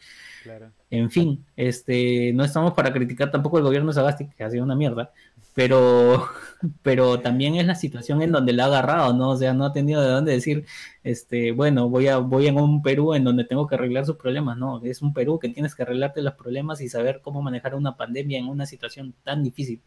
En 0.91 1.11
fin, 1.11 1.45
este, 1.57 2.33
no 2.35 2.45
estamos 2.45 2.75
para 2.75 2.93
criticar 2.93 3.31
tampoco 3.31 3.59
el 3.59 3.65
gobierno 3.65 3.89
de 3.89 3.95
Sagasti, 3.95 4.29
que 4.29 4.45
ha 4.45 4.51
sido 4.51 4.65
una 4.65 4.77
mierda, 4.77 5.13
pero, 5.55 6.29
pero 6.83 7.21
también 7.21 7.57
es 7.57 7.67
la 7.67 7.75
situación 7.75 8.23
en 8.23 8.33
donde 8.33 8.53
le 8.53 8.63
ha 8.63 8.67
agarrado, 8.67 9.13
¿no? 9.15 9.31
O 9.31 9.37
sea, 9.37 9.55
no 9.55 9.65
ha 9.65 9.73
tenido 9.73 10.01
de 10.01 10.09
dónde 10.09 10.33
decir, 10.33 10.67
este, 11.03 11.53
bueno, 11.53 11.89
voy 11.89 12.09
a, 12.09 12.19
voy 12.19 12.47
en 12.47 12.59
un 12.59 12.83
Perú 12.83 13.15
en 13.15 13.25
donde 13.25 13.45
tengo 13.45 13.67
que 13.67 13.75
arreglar 13.75 14.07
sus 14.07 14.17
problemas, 14.17 14.57
no, 14.57 14.83
es 14.85 15.03
un 15.03 15.13
Perú 15.13 15.39
que 15.39 15.49
tienes 15.49 15.75
que 15.75 15.83
arreglarte 15.83 16.23
los 16.23 16.35
problemas 16.35 16.81
y 16.81 16.89
saber 16.89 17.21
cómo 17.23 17.43
manejar 17.43 17.75
una 17.75 17.97
pandemia 17.97 18.39
en 18.39 18.49
una 18.49 18.67
situación 18.67 19.15
tan 19.25 19.43
difícil. 19.43 19.81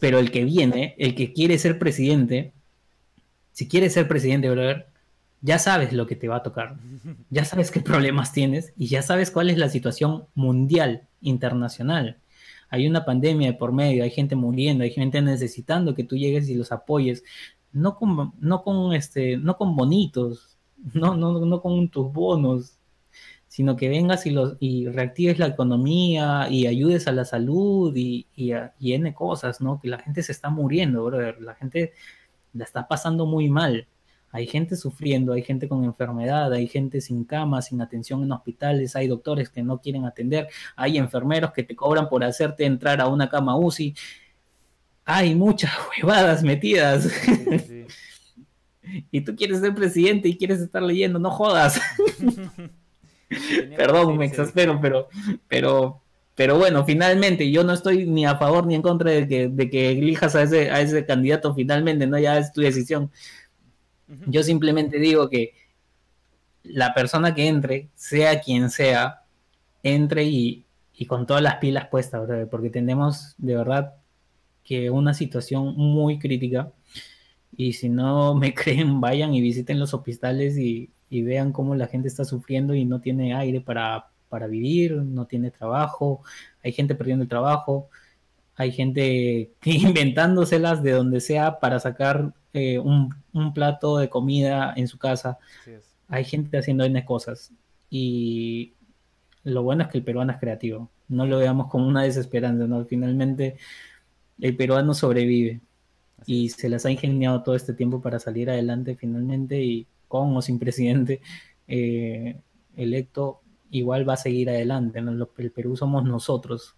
Pero 0.00 0.18
el 0.18 0.30
que 0.30 0.44
viene, 0.44 0.94
el 0.98 1.14
que 1.14 1.32
quiere 1.32 1.58
ser 1.58 1.78
presidente, 1.78 2.52
si 3.52 3.68
quieres 3.68 3.94
ser 3.94 4.08
presidente, 4.08 4.50
brother, 4.50 4.88
ya 5.46 5.60
sabes 5.60 5.92
lo 5.92 6.08
que 6.08 6.16
te 6.16 6.26
va 6.26 6.38
a 6.38 6.42
tocar, 6.42 6.76
ya 7.30 7.44
sabes 7.44 7.70
qué 7.70 7.80
problemas 7.80 8.32
tienes 8.32 8.72
y 8.76 8.88
ya 8.88 9.00
sabes 9.00 9.30
cuál 9.30 9.48
es 9.48 9.58
la 9.58 9.68
situación 9.68 10.24
mundial, 10.34 11.06
internacional. 11.20 12.18
Hay 12.68 12.88
una 12.88 13.04
pandemia 13.04 13.52
de 13.52 13.56
por 13.56 13.70
medio, 13.72 14.02
hay 14.02 14.10
gente 14.10 14.34
muriendo, 14.34 14.82
hay 14.82 14.90
gente 14.90 15.22
necesitando 15.22 15.94
que 15.94 16.02
tú 16.02 16.16
llegues 16.16 16.48
y 16.48 16.56
los 16.56 16.72
apoyes, 16.72 17.22
no 17.72 17.96
con, 17.96 18.32
no 18.40 18.64
con, 18.64 18.92
este, 18.92 19.36
no 19.36 19.56
con 19.56 19.76
bonitos, 19.76 20.58
no, 20.92 21.16
no, 21.16 21.38
no 21.38 21.62
con 21.62 21.88
tus 21.90 22.12
bonos, 22.12 22.78
sino 23.46 23.76
que 23.76 23.88
vengas 23.88 24.26
y, 24.26 24.30
los, 24.30 24.56
y 24.58 24.88
reactives 24.88 25.38
la 25.38 25.46
economía 25.46 26.48
y 26.50 26.66
ayudes 26.66 27.06
a 27.06 27.12
la 27.12 27.24
salud 27.24 27.94
y, 27.94 28.26
y, 28.34 28.50
y 28.80 28.94
N 28.94 29.14
cosas, 29.14 29.60
¿no? 29.60 29.78
Que 29.80 29.86
la 29.86 30.00
gente 30.00 30.24
se 30.24 30.32
está 30.32 30.50
muriendo. 30.50 31.08
La 31.10 31.54
gente 31.54 31.92
la 32.52 32.64
está 32.64 32.88
pasando 32.88 33.26
muy 33.26 33.48
mal. 33.48 33.86
Hay 34.36 34.46
gente 34.46 34.76
sufriendo, 34.76 35.32
hay 35.32 35.42
gente 35.42 35.66
con 35.66 35.82
enfermedad, 35.82 36.52
hay 36.52 36.68
gente 36.68 37.00
sin 37.00 37.24
cama, 37.24 37.62
sin 37.62 37.80
atención 37.80 38.22
en 38.22 38.32
hospitales, 38.32 38.94
hay 38.94 39.08
doctores 39.08 39.48
que 39.48 39.62
no 39.62 39.80
quieren 39.80 40.04
atender, 40.04 40.48
hay 40.76 40.98
enfermeros 40.98 41.52
que 41.52 41.62
te 41.62 41.74
cobran 41.74 42.10
por 42.10 42.22
hacerte 42.22 42.66
entrar 42.66 43.00
a 43.00 43.08
una 43.08 43.30
cama 43.30 43.56
UCI. 43.56 43.94
Hay 45.06 45.34
muchas 45.34 45.72
huevadas 46.02 46.42
metidas. 46.42 47.08
y 49.10 49.22
tú 49.22 49.34
quieres 49.34 49.60
ser 49.60 49.74
presidente 49.74 50.28
y 50.28 50.36
quieres 50.36 50.60
estar 50.60 50.82
leyendo, 50.82 51.18
no 51.18 51.30
jodas. 51.30 51.80
Perdón, 53.74 54.18
me 54.18 54.26
exaspero, 54.26 54.78
pero, 54.82 55.08
pero, 55.48 56.02
pero 56.34 56.58
bueno, 56.58 56.84
finalmente 56.84 57.50
yo 57.50 57.64
no 57.64 57.72
estoy 57.72 58.04
ni 58.04 58.26
a 58.26 58.36
favor 58.36 58.66
ni 58.66 58.74
en 58.74 58.82
contra 58.82 59.12
de 59.12 59.26
que, 59.26 59.48
de 59.48 59.70
que 59.70 59.92
elijas 59.92 60.36
a 60.36 60.42
ese, 60.42 60.70
a 60.70 60.82
ese 60.82 61.06
candidato 61.06 61.54
finalmente, 61.54 62.06
no 62.06 62.18
ya 62.18 62.36
es 62.36 62.52
tu 62.52 62.60
decisión. 62.60 63.10
Yo 64.26 64.42
simplemente 64.42 64.98
digo 64.98 65.28
que 65.28 65.54
la 66.62 66.94
persona 66.94 67.34
que 67.34 67.48
entre, 67.48 67.88
sea 67.94 68.40
quien 68.40 68.70
sea, 68.70 69.22
entre 69.82 70.24
y, 70.24 70.64
y 70.94 71.06
con 71.06 71.26
todas 71.26 71.42
las 71.42 71.56
pilas 71.56 71.88
puestas, 71.88 72.28
porque 72.50 72.70
tenemos 72.70 73.34
de 73.38 73.56
verdad 73.56 73.94
que 74.64 74.90
una 74.90 75.14
situación 75.14 75.74
muy 75.76 76.18
crítica. 76.18 76.72
Y 77.56 77.74
si 77.74 77.88
no 77.88 78.34
me 78.36 78.54
creen, 78.54 79.00
vayan 79.00 79.34
y 79.34 79.40
visiten 79.40 79.78
los 79.78 79.94
hospitales 79.94 80.58
y, 80.58 80.90
y 81.08 81.22
vean 81.22 81.52
cómo 81.52 81.74
la 81.74 81.86
gente 81.86 82.08
está 82.08 82.24
sufriendo 82.24 82.74
y 82.74 82.84
no 82.84 83.00
tiene 83.00 83.34
aire 83.34 83.60
para, 83.60 84.08
para 84.28 84.46
vivir, 84.46 84.96
no 84.96 85.26
tiene 85.26 85.50
trabajo, 85.50 86.22
hay 86.62 86.72
gente 86.72 86.94
perdiendo 86.94 87.22
el 87.22 87.28
trabajo, 87.28 87.88
hay 88.56 88.72
gente 88.72 89.52
inventándoselas 89.64 90.82
de 90.82 90.92
donde 90.92 91.20
sea 91.20 91.60
para 91.60 91.78
sacar 91.78 92.32
eh, 92.56 92.78
un, 92.78 93.14
plato 93.52 93.98
de 93.98 94.08
comida 94.08 94.72
en 94.76 94.88
su 94.88 94.98
casa. 94.98 95.38
Hay 96.08 96.24
gente 96.24 96.56
haciendo 96.56 96.84
N 96.84 97.04
cosas. 97.04 97.52
Y 97.90 98.72
lo 99.44 99.62
bueno 99.62 99.84
es 99.84 99.88
que 99.90 99.98
el 99.98 100.04
peruano 100.04 100.32
es 100.32 100.38
creativo. 100.38 100.90
No 101.08 101.26
lo 101.26 101.38
veamos 101.38 101.68
como 101.68 101.86
una 101.86 102.02
desesperanza, 102.02 102.66
¿no? 102.66 102.84
Finalmente 102.86 103.58
el 104.40 104.56
peruano 104.56 104.94
sobrevive. 104.94 105.60
y 106.26 106.48
se 106.48 106.68
las 106.68 106.86
ha 106.86 106.90
ingeniado 106.90 107.42
todo 107.42 107.54
este 107.54 107.74
tiempo 107.74 108.00
para 108.00 108.18
salir 108.18 108.48
adelante 108.50 108.96
finalmente 108.96 109.62
y 109.62 109.86
con 110.08 110.34
o 110.36 110.42
sin 110.42 110.58
presidente 110.58 111.20
eh, 111.68 112.40
electo, 112.76 113.42
igual 113.70 114.08
va 114.08 114.14
a 114.14 114.16
seguir 114.16 114.48
adelante. 114.48 114.98
El 114.98 115.50
Perú 115.52 115.76
somos 115.76 116.04
nosotros, 116.04 116.74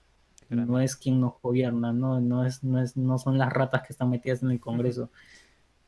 no 0.48 0.80
es 0.80 0.96
quien 0.96 1.20
nos 1.20 1.34
gobierna, 1.42 1.92
¿no? 1.92 2.20
No, 2.20 2.44
es, 2.44 2.64
no, 2.64 2.82
es, 2.82 2.96
no 2.96 3.18
son 3.18 3.38
las 3.38 3.52
ratas 3.52 3.82
que 3.82 3.92
están 3.92 4.10
metidas 4.10 4.42
en 4.42 4.50
el 4.50 4.60
Congreso. 4.60 5.10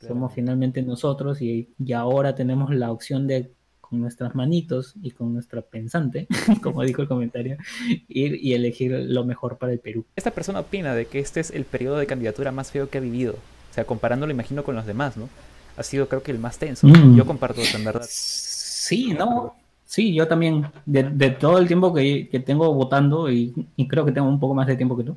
Somos 0.00 0.32
finalmente 0.32 0.82
nosotros 0.82 1.42
y, 1.42 1.68
y, 1.78 1.92
ahora 1.92 2.34
tenemos 2.34 2.74
la 2.74 2.90
opción 2.90 3.26
de 3.26 3.52
con 3.80 4.00
nuestras 4.00 4.34
manitos 4.34 4.94
y 5.02 5.10
con 5.10 5.34
nuestra 5.34 5.62
pensante, 5.62 6.26
como 6.62 6.82
dijo 6.82 7.02
el 7.02 7.08
comentario, 7.08 7.56
ir 8.08 8.38
y 8.40 8.54
elegir 8.54 8.92
lo 8.92 9.24
mejor 9.24 9.58
para 9.58 9.72
el 9.72 9.78
Perú. 9.78 10.06
Esta 10.16 10.30
persona 10.30 10.60
opina 10.60 10.94
de 10.94 11.06
que 11.06 11.18
este 11.18 11.40
es 11.40 11.50
el 11.50 11.64
periodo 11.64 11.98
de 11.98 12.06
candidatura 12.06 12.52
más 12.52 12.70
feo 12.70 12.88
que 12.88 12.98
ha 12.98 13.00
vivido. 13.00 13.34
O 13.34 13.74
sea, 13.74 13.84
comparándolo, 13.84 14.32
imagino, 14.32 14.64
con 14.64 14.74
los 14.74 14.86
demás, 14.86 15.16
¿no? 15.16 15.28
ha 15.80 15.82
sido 15.82 16.08
creo 16.08 16.22
que 16.22 16.30
el 16.30 16.38
más 16.38 16.58
tenso. 16.58 16.86
Mm. 16.86 17.16
Yo 17.16 17.26
comparto 17.26 17.60
eso, 17.60 17.78
en 17.78 17.84
verdad. 17.84 18.06
Sí, 18.08 19.12
no. 19.12 19.54
Sí, 19.84 20.14
yo 20.14 20.28
también, 20.28 20.66
de, 20.86 21.30
todo 21.30 21.58
el 21.58 21.66
tiempo 21.66 21.92
que, 21.92 22.42
tengo 22.46 22.72
votando, 22.72 23.30
y, 23.30 23.52
creo 23.88 24.04
que 24.04 24.12
tengo 24.12 24.28
un 24.28 24.38
poco 24.38 24.54
más 24.54 24.68
de 24.68 24.76
tiempo 24.76 24.96
que 24.96 25.02
tú, 25.02 25.16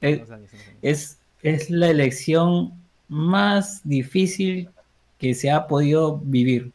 es, 0.80 1.18
es, 1.42 1.70
la 1.70 1.90
elección 1.90 2.72
más 3.12 3.82
difícil 3.84 4.70
que 5.18 5.34
se 5.34 5.50
ha 5.50 5.66
podido 5.66 6.18
vivir. 6.18 6.72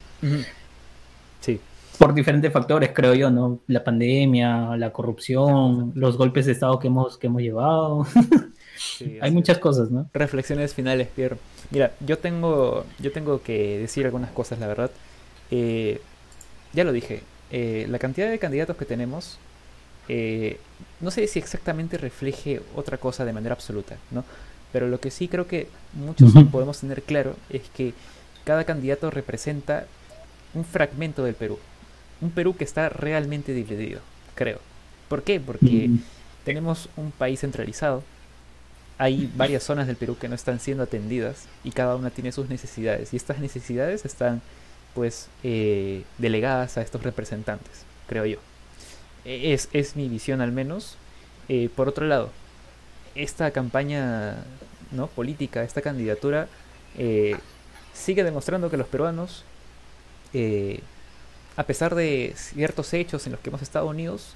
Sí. 1.42 1.60
Por 1.98 2.14
diferentes 2.14 2.54
factores, 2.54 2.92
creo 2.94 3.16
yo, 3.16 3.32
¿no? 3.32 3.60
La 3.66 3.84
pandemia, 3.84 4.78
la 4.78 4.94
corrupción, 4.94 5.92
los 5.96 6.16
golpes 6.16 6.46
de 6.46 6.52
Estado 6.52 6.78
que 6.78 6.88
hemos, 6.88 7.18
que 7.18 7.28
hemos 7.28 7.42
llevado. 7.42 8.06
Hay 9.22 9.32
muchas 9.32 9.58
cosas, 9.58 9.90
¿no? 9.90 10.08
Reflexiones 10.14 10.76
finales, 10.76 11.08
Pierre. 11.14 11.38
Mira, 11.72 11.94
yo 12.00 12.20
tengo, 12.20 12.86
yo 13.00 13.12
tengo 13.12 13.42
que 13.42 13.80
decir 13.80 14.06
algunas 14.06 14.32
cosas, 14.32 14.60
la 14.60 14.68
verdad. 14.68 14.92
Eh, 15.50 16.00
ya 16.74 16.84
lo 16.84 16.92
dije, 16.92 17.24
eh, 17.50 17.88
la 17.90 17.98
cantidad 17.98 18.30
de 18.30 18.38
candidatos 18.38 18.78
que 18.78 18.86
tenemos, 18.86 19.40
eh, 20.08 20.60
no 21.02 21.10
sé 21.10 21.26
si 21.26 21.40
exactamente 21.40 21.98
refleje 21.98 22.62
otra 22.76 23.00
cosa 23.00 23.26
de 23.26 23.34
manera 23.34 23.56
absoluta, 23.56 23.98
¿no? 24.12 24.24
Pero 24.78 24.90
lo 24.90 25.00
que 25.00 25.10
sí 25.10 25.28
creo 25.28 25.48
que 25.48 25.70
muchos 25.94 26.32
podemos 26.52 26.80
tener 26.80 27.02
claro 27.02 27.36
es 27.50 27.64
que 27.76 27.96
cada 28.46 28.64
candidato 28.64 29.10
representa 29.10 29.88
un 30.54 30.64
fragmento 30.64 31.24
del 31.24 31.34
Perú. 31.34 31.58
Un 32.22 32.30
Perú 32.30 32.56
que 32.56 32.64
está 32.64 32.88
realmente 32.88 33.54
dividido, 33.54 34.02
creo. 34.36 34.60
¿Por 35.10 35.24
qué? 35.24 35.40
Porque 35.40 35.90
tenemos 36.46 36.90
un 36.96 37.10
país 37.10 37.40
centralizado, 37.40 38.04
hay 39.00 39.32
varias 39.36 39.64
zonas 39.64 39.88
del 39.88 39.96
Perú 39.96 40.16
que 40.16 40.30
no 40.30 40.36
están 40.36 40.60
siendo 40.60 40.84
atendidas 40.84 41.48
y 41.64 41.72
cada 41.72 41.96
una 41.96 42.12
tiene 42.12 42.32
sus 42.32 42.48
necesidades 42.48 43.16
y 43.16 43.18
estas 43.18 43.40
necesidades 43.40 44.06
están 44.06 44.44
pues 44.94 45.28
eh, 45.42 46.04
delegadas 46.20 46.78
a 46.78 46.84
estos 46.84 47.02
representantes, 47.02 47.82
creo 48.08 48.28
yo. 48.28 48.38
E, 49.26 49.54
es, 49.54 49.70
es 49.74 49.96
mi 49.96 50.08
visión 50.08 50.40
al 50.40 50.52
menos. 50.52 50.98
Eh, 51.50 51.68
por 51.76 51.90
otro 51.90 52.06
lado, 52.06 52.30
esta 53.18 53.52
campaña 53.52 54.36
¿no? 54.92 55.08
política, 55.08 55.64
esta 55.64 55.82
candidatura, 55.82 56.48
eh, 56.98 57.38
sigue 57.94 58.24
demostrando 58.24 58.70
que 58.70 58.78
los 58.78 58.88
peruanos, 58.88 59.44
eh, 60.34 60.82
a 61.56 61.64
pesar 61.64 61.96
de 61.96 62.34
ciertos 62.36 62.94
hechos 62.94 63.26
en 63.26 63.34
los 63.34 63.42
que 63.42 63.50
hemos 63.50 63.62
estado 63.62 63.88
unidos, 63.88 64.36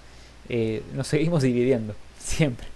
eh, 0.49 0.83
nos 0.93 1.07
seguimos 1.07 1.43
dividiendo, 1.43 1.95
siempre. 2.19 2.67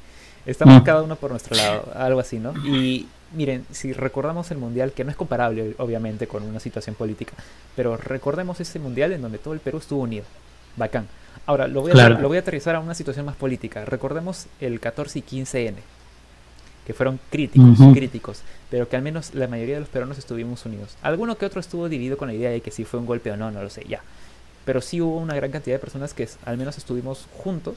Estamos 0.45 0.81
mm. 0.81 0.85
cada 0.85 1.01
uno 1.01 1.15
por 1.15 1.31
nuestro 1.31 1.55
lado, 1.55 1.91
algo 1.95 2.19
así, 2.19 2.37
¿no? 2.37 2.53
Y 2.65 3.07
miren, 3.33 3.65
si 3.71 3.93
recordamos 3.93 4.51
el 4.51 4.59
Mundial, 4.59 4.91
que 4.91 5.03
no 5.03 5.09
es 5.09 5.17
comparable 5.17 5.73
obviamente 5.79 6.27
con 6.27 6.43
una 6.43 6.59
situación 6.59 6.95
política, 6.95 7.33
pero 7.75 7.97
recordemos 7.97 8.59
ese 8.59 8.77
Mundial 8.77 9.11
en 9.13 9.23
donde 9.23 9.39
todo 9.39 9.55
el 9.55 9.59
Perú 9.59 9.79
estuvo 9.79 10.03
unido. 10.03 10.25
Bacán. 10.77 11.07
Ahora, 11.47 11.67
lo 11.67 11.81
voy, 11.81 11.91
a, 11.91 12.09
lo 12.09 12.27
voy 12.27 12.37
a 12.37 12.41
aterrizar 12.41 12.75
a 12.75 12.79
una 12.79 12.95
situación 12.95 13.25
más 13.25 13.35
política. 13.35 13.85
Recordemos 13.85 14.47
el 14.59 14.79
14 14.79 15.19
y 15.19 15.21
15N, 15.21 15.75
que 16.85 16.93
fueron 16.93 17.19
críticos, 17.29 17.79
críticos, 17.93 18.41
pero 18.69 18.87
que 18.87 18.95
al 18.95 19.01
menos 19.01 19.33
la 19.33 19.47
mayoría 19.47 19.75
de 19.75 19.81
los 19.81 19.89
peruanos 19.89 20.17
estuvimos 20.17 20.65
unidos. 20.65 20.95
Alguno 21.01 21.37
que 21.37 21.45
otro 21.45 21.59
estuvo 21.59 21.89
dividido 21.89 22.17
con 22.17 22.27
la 22.27 22.33
idea 22.33 22.49
de 22.49 22.61
que 22.61 22.71
si 22.71 22.85
fue 22.85 22.99
un 22.99 23.05
golpe 23.05 23.31
o 23.31 23.37
no, 23.37 23.51
no 23.51 23.61
lo 23.61 23.69
sé, 23.69 23.85
ya. 23.87 24.01
Pero 24.65 24.81
sí 24.81 25.01
hubo 25.01 25.17
una 25.17 25.35
gran 25.35 25.51
cantidad 25.51 25.75
de 25.75 25.79
personas 25.79 26.13
que 26.13 26.27
al 26.45 26.57
menos 26.57 26.77
estuvimos 26.77 27.27
juntos 27.37 27.75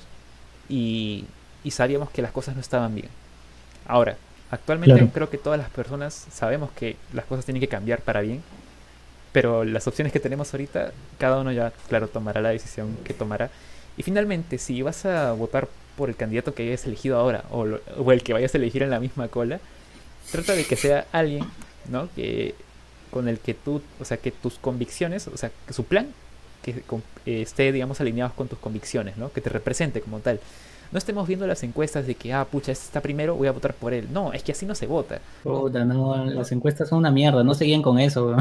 y, 0.68 1.24
y 1.64 1.70
sabíamos 1.70 2.10
que 2.10 2.22
las 2.22 2.32
cosas 2.32 2.54
no 2.54 2.60
estaban 2.60 2.94
bien. 2.94 3.08
Ahora, 3.86 4.16
actualmente 4.50 5.08
creo 5.12 5.30
que 5.30 5.38
todas 5.38 5.58
las 5.58 5.70
personas 5.70 6.26
sabemos 6.30 6.70
que 6.72 6.96
las 7.12 7.24
cosas 7.24 7.44
tienen 7.44 7.60
que 7.60 7.68
cambiar 7.68 8.00
para 8.02 8.20
bien 8.20 8.42
pero 9.32 9.64
las 9.64 9.86
opciones 9.86 10.12
que 10.12 10.20
tenemos 10.20 10.52
ahorita, 10.52 10.92
cada 11.18 11.40
uno 11.40 11.52
ya, 11.52 11.72
claro, 11.88 12.08
tomará 12.08 12.40
la 12.40 12.48
decisión 12.50 12.96
que 13.04 13.14
tomará. 13.14 13.50
Y 13.96 14.02
finalmente, 14.02 14.58
si 14.58 14.82
vas 14.82 15.04
a 15.04 15.32
votar 15.32 15.68
por 15.98 16.08
el 16.08 16.16
candidato 16.16 16.54
que 16.54 16.62
hayas 16.62 16.86
elegido 16.86 17.18
ahora 17.18 17.44
o, 17.50 17.66
o 17.98 18.12
el 18.12 18.22
que 18.22 18.32
vayas 18.32 18.54
a 18.54 18.58
elegir 18.58 18.82
en 18.82 18.90
la 18.90 19.00
misma 19.00 19.28
cola, 19.28 19.60
trata 20.32 20.54
de 20.54 20.64
que 20.64 20.76
sea 20.76 21.06
alguien, 21.12 21.44
¿no? 21.90 22.08
Que 22.14 22.54
con 23.10 23.28
el 23.28 23.38
que 23.38 23.52
tú, 23.52 23.82
o 24.00 24.04
sea, 24.04 24.16
que 24.16 24.30
tus 24.30 24.58
convicciones, 24.58 25.26
o 25.26 25.36
sea, 25.36 25.50
que 25.66 25.72
su 25.72 25.84
plan 25.84 26.08
que 26.62 26.82
eh, 27.26 27.42
esté, 27.42 27.72
digamos, 27.72 28.00
alineados 28.00 28.32
con 28.34 28.48
tus 28.48 28.58
convicciones, 28.58 29.16
¿no? 29.16 29.32
Que 29.32 29.40
te 29.40 29.50
represente 29.50 30.00
como 30.00 30.20
tal 30.20 30.40
no 30.90 30.98
estemos 30.98 31.26
viendo 31.26 31.46
las 31.46 31.62
encuestas 31.62 32.06
de 32.06 32.14
que, 32.14 32.32
ah, 32.32 32.46
pucha, 32.46 32.72
este 32.72 32.86
está 32.86 33.00
primero, 33.00 33.34
voy 33.34 33.48
a 33.48 33.52
votar 33.52 33.74
por 33.74 33.92
él. 33.92 34.08
No, 34.10 34.32
es 34.32 34.42
que 34.42 34.52
así 34.52 34.64
no 34.64 34.74
se 34.74 34.86
vota. 34.86 35.20
Puta, 35.42 35.84
no, 35.84 36.24
las 36.24 36.50
encuestas 36.52 36.88
son 36.88 36.98
una 36.98 37.10
mierda, 37.10 37.44
no 37.44 37.54
seguían 37.54 37.82
con 37.82 37.98
eso. 37.98 38.36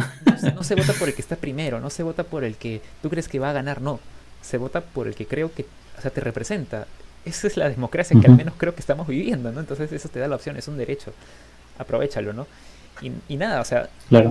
No, 0.55 0.63
se 0.63 0.75
vota 0.75 0.93
por 0.93 1.09
el 1.09 1.15
que 1.15 1.21
está 1.21 1.35
primero, 1.35 1.79
no 1.79 1.89
se 1.89 2.03
vota 2.03 2.23
por 2.23 2.43
el 2.43 2.55
que 2.55 2.81
tú 3.01 3.09
crees 3.09 3.27
que 3.27 3.39
va 3.39 3.49
a 3.49 3.53
ganar, 3.53 3.81
no. 3.81 3.99
Se 4.41 4.57
vota 4.57 4.81
por 4.81 5.07
el 5.07 5.15
que 5.15 5.25
creo 5.25 5.51
que, 5.53 5.65
o 5.97 6.01
sea, 6.01 6.11
te 6.11 6.21
representa. 6.21 6.87
Esa 7.27 7.47
es 7.47 7.57
la 7.57 7.69
democracia 7.69 8.19
que 8.19 8.27
al 8.27 8.35
menos 8.35 8.53
creo 8.57 8.73
que 8.73 8.81
estamos 8.81 9.07
viviendo, 9.07 9.51
¿no? 9.51 9.59
Entonces 9.59 9.91
eso 9.91 10.09
te 10.09 10.19
da 10.19 10.27
la 10.27 10.35
opción, 10.35 10.57
es 10.57 10.67
un 10.67 10.77
derecho. 10.77 11.13
Aprovechalo, 11.77 12.33
¿no? 12.33 12.47
Y, 13.27 13.37
nada, 13.37 13.61
o 13.61 13.65
sea, 13.65 13.89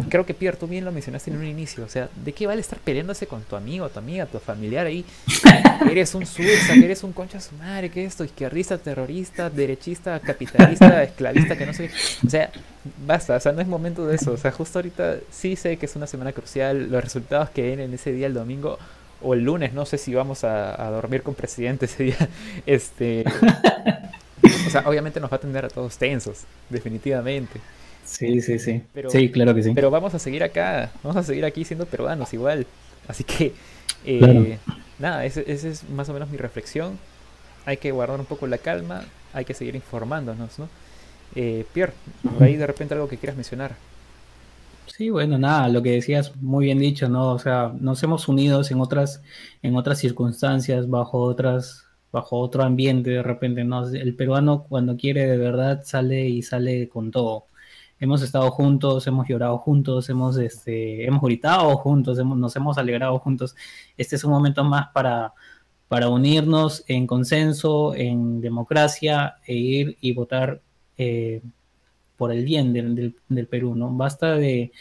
creo 0.08 0.26
que 0.26 0.34
Pierre, 0.34 0.56
tú 0.56 0.66
bien 0.66 0.84
lo 0.84 0.90
mencionaste 0.90 1.30
en 1.30 1.36
un 1.36 1.44
inicio, 1.44 1.84
o 1.84 1.88
sea, 1.88 2.08
¿de 2.24 2.32
qué 2.32 2.48
vale 2.48 2.60
estar 2.60 2.78
peleándose 2.80 3.28
con 3.28 3.42
tu 3.42 3.54
amigo, 3.54 3.88
tu 3.88 4.00
amiga, 4.00 4.26
tu 4.26 4.40
familiar 4.40 4.86
ahí? 4.86 5.04
eres 5.90 6.14
un 6.16 6.24
que 6.24 6.84
eres 6.84 7.04
un 7.04 7.12
concha 7.12 7.40
su 7.40 7.54
madre, 7.54 7.90
que 7.90 8.04
esto, 8.04 8.24
izquierdista, 8.24 8.76
terrorista, 8.78 9.50
derechista, 9.50 10.18
capitalista, 10.18 11.02
esclavista, 11.04 11.56
que 11.56 11.66
no 11.66 11.72
sé. 11.72 11.90
O 12.26 12.28
sea, 12.28 12.50
basta, 13.06 13.36
o 13.36 13.40
sea, 13.40 13.52
no 13.52 13.60
es 13.60 13.68
momento 13.68 14.04
de 14.04 14.16
eso. 14.16 14.32
O 14.32 14.36
sea, 14.36 14.50
justo 14.50 14.80
ahorita 14.80 15.18
sí 15.30 15.54
sé 15.54 15.76
que 15.76 15.86
es 15.86 15.94
una 15.94 16.08
semana 16.08 16.32
crucial, 16.32 16.90
los 16.90 17.04
resultados 17.04 17.50
que 17.50 17.62
den 17.62 17.78
en 17.78 17.94
ese 17.94 18.12
día, 18.12 18.26
el 18.26 18.34
domingo 18.34 18.78
o 19.22 19.34
el 19.34 19.44
lunes, 19.44 19.72
no 19.72 19.86
sé 19.86 19.98
si 19.98 20.14
vamos 20.14 20.44
a, 20.44 20.86
a 20.86 20.90
dormir 20.90 21.22
con 21.22 21.34
presidente 21.34 21.86
ese 21.86 22.04
día, 22.04 22.28
este... 22.66 23.24
O 24.66 24.70
sea, 24.70 24.82
obviamente 24.86 25.20
nos 25.20 25.30
va 25.32 25.36
a 25.36 25.40
tener 25.40 25.64
a 25.64 25.68
todos 25.68 25.96
tensos, 25.96 26.44
definitivamente. 26.68 27.60
Sí, 28.04 28.40
sí, 28.40 28.58
sí. 28.58 28.82
sí, 29.08 29.30
claro 29.30 29.54
que 29.54 29.62
sí. 29.62 29.72
Pero 29.74 29.90
vamos 29.90 30.14
a 30.14 30.18
seguir 30.18 30.44
acá, 30.44 30.90
vamos 31.02 31.16
a 31.16 31.22
seguir 31.22 31.44
aquí 31.44 31.64
siendo 31.64 31.86
peruanos 31.86 32.32
igual. 32.32 32.66
Así 33.08 33.24
que, 33.24 33.52
eh, 34.04 34.58
nada, 34.98 35.24
esa 35.24 35.40
es 35.40 35.88
más 35.90 36.08
o 36.08 36.12
menos 36.12 36.30
mi 36.30 36.36
reflexión. 36.36 36.98
Hay 37.64 37.78
que 37.78 37.90
guardar 37.90 38.20
un 38.20 38.26
poco 38.26 38.46
la 38.46 38.58
calma, 38.58 39.04
hay 39.32 39.44
que 39.44 39.54
seguir 39.54 39.74
informándonos, 39.74 40.58
¿no? 40.58 40.68
Eh, 41.34 41.66
Pierre, 41.72 41.94
por 42.32 42.44
ahí 42.44 42.56
de 42.56 42.66
repente 42.66 42.94
algo 42.94 43.08
que 43.08 43.18
quieras 43.18 43.36
mencionar. 43.36 43.74
Sí, 44.86 45.10
bueno, 45.10 45.36
nada, 45.38 45.68
lo 45.68 45.82
que 45.82 45.90
decías 45.92 46.34
muy 46.36 46.66
bien 46.66 46.78
dicho, 46.78 47.08
¿no? 47.08 47.32
O 47.32 47.38
sea, 47.38 47.72
nos 47.78 48.02
hemos 48.02 48.28
unido 48.28 48.62
en 48.68 48.80
otras, 48.80 49.22
en 49.62 49.76
otras 49.76 49.98
circunstancias, 49.98 50.88
bajo 50.88 51.20
otras, 51.20 51.84
bajo 52.12 52.38
otro 52.38 52.62
ambiente 52.62 53.10
de 53.10 53.22
repente, 53.22 53.64
¿no? 53.64 53.86
El 53.88 54.14
peruano 54.16 54.64
cuando 54.68 54.96
quiere 54.96 55.26
de 55.26 55.36
verdad 55.36 55.82
sale 55.84 56.28
y 56.28 56.42
sale 56.42 56.88
con 56.88 57.10
todo 57.10 57.46
hemos 57.98 58.22
estado 58.22 58.50
juntos, 58.50 59.06
hemos 59.06 59.28
llorado 59.28 59.58
juntos, 59.58 60.08
hemos, 60.08 60.36
este, 60.38 61.04
hemos 61.06 61.22
gritado 61.22 61.76
juntos, 61.76 62.18
nos 62.18 62.56
hemos 62.56 62.78
alegrado 62.78 63.18
juntos. 63.18 63.56
Este 63.96 64.16
es 64.16 64.24
un 64.24 64.32
momento 64.32 64.64
más 64.64 64.88
para, 64.92 65.32
para 65.88 66.08
unirnos 66.08 66.84
en 66.88 67.06
consenso, 67.06 67.94
en 67.94 68.40
democracia 68.40 69.36
e 69.46 69.54
ir 69.54 69.96
y 70.00 70.12
votar 70.12 70.60
eh, 70.98 71.42
por 72.16 72.32
el 72.32 72.44
bien 72.44 72.72
del, 72.72 73.14
del, 73.28 73.46
Perú, 73.46 73.74
¿no? 73.74 73.90
Basta 73.90 74.36
de, 74.36 74.72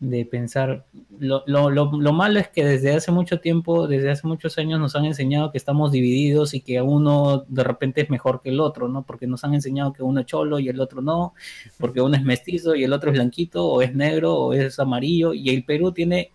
de 0.00 0.24
pensar, 0.24 0.86
lo, 1.18 1.42
lo, 1.46 1.70
lo, 1.70 2.12
malo 2.12 2.38
es 2.38 2.48
que 2.48 2.64
desde 2.64 2.94
hace 2.94 3.10
mucho 3.10 3.40
tiempo, 3.40 3.88
desde 3.88 4.10
hace 4.10 4.26
muchos 4.26 4.56
años 4.58 4.78
nos 4.78 4.94
han 4.94 5.04
enseñado 5.04 5.50
que 5.50 5.58
estamos 5.58 5.90
divididos 5.90 6.54
y 6.54 6.60
que 6.60 6.80
uno 6.80 7.44
de 7.48 7.64
repente 7.64 8.02
es 8.02 8.10
mejor 8.10 8.40
que 8.42 8.50
el 8.50 8.60
otro, 8.60 8.88
¿no? 8.88 9.02
Porque 9.04 9.26
nos 9.26 9.44
han 9.44 9.54
enseñado 9.54 9.92
que 9.92 10.02
uno 10.02 10.20
es 10.20 10.26
cholo 10.26 10.58
y 10.60 10.68
el 10.68 10.80
otro 10.80 11.02
no, 11.02 11.34
porque 11.78 12.00
uno 12.00 12.16
es 12.16 12.22
mestizo 12.24 12.74
y 12.74 12.84
el 12.84 12.92
otro 12.92 13.10
es 13.10 13.16
blanquito, 13.16 13.66
o 13.66 13.82
es 13.82 13.94
negro, 13.94 14.34
o 14.36 14.52
es 14.52 14.78
amarillo, 14.78 15.34
y 15.34 15.50
el 15.50 15.64
Perú 15.64 15.92
tiene 15.92 16.32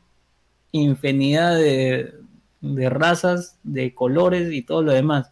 infinidad 0.71 1.55
de, 1.57 2.13
de 2.61 2.89
razas, 2.89 3.59
de 3.63 3.93
colores 3.93 4.51
y 4.51 4.63
todo 4.63 4.81
lo 4.81 4.93
demás. 4.93 5.31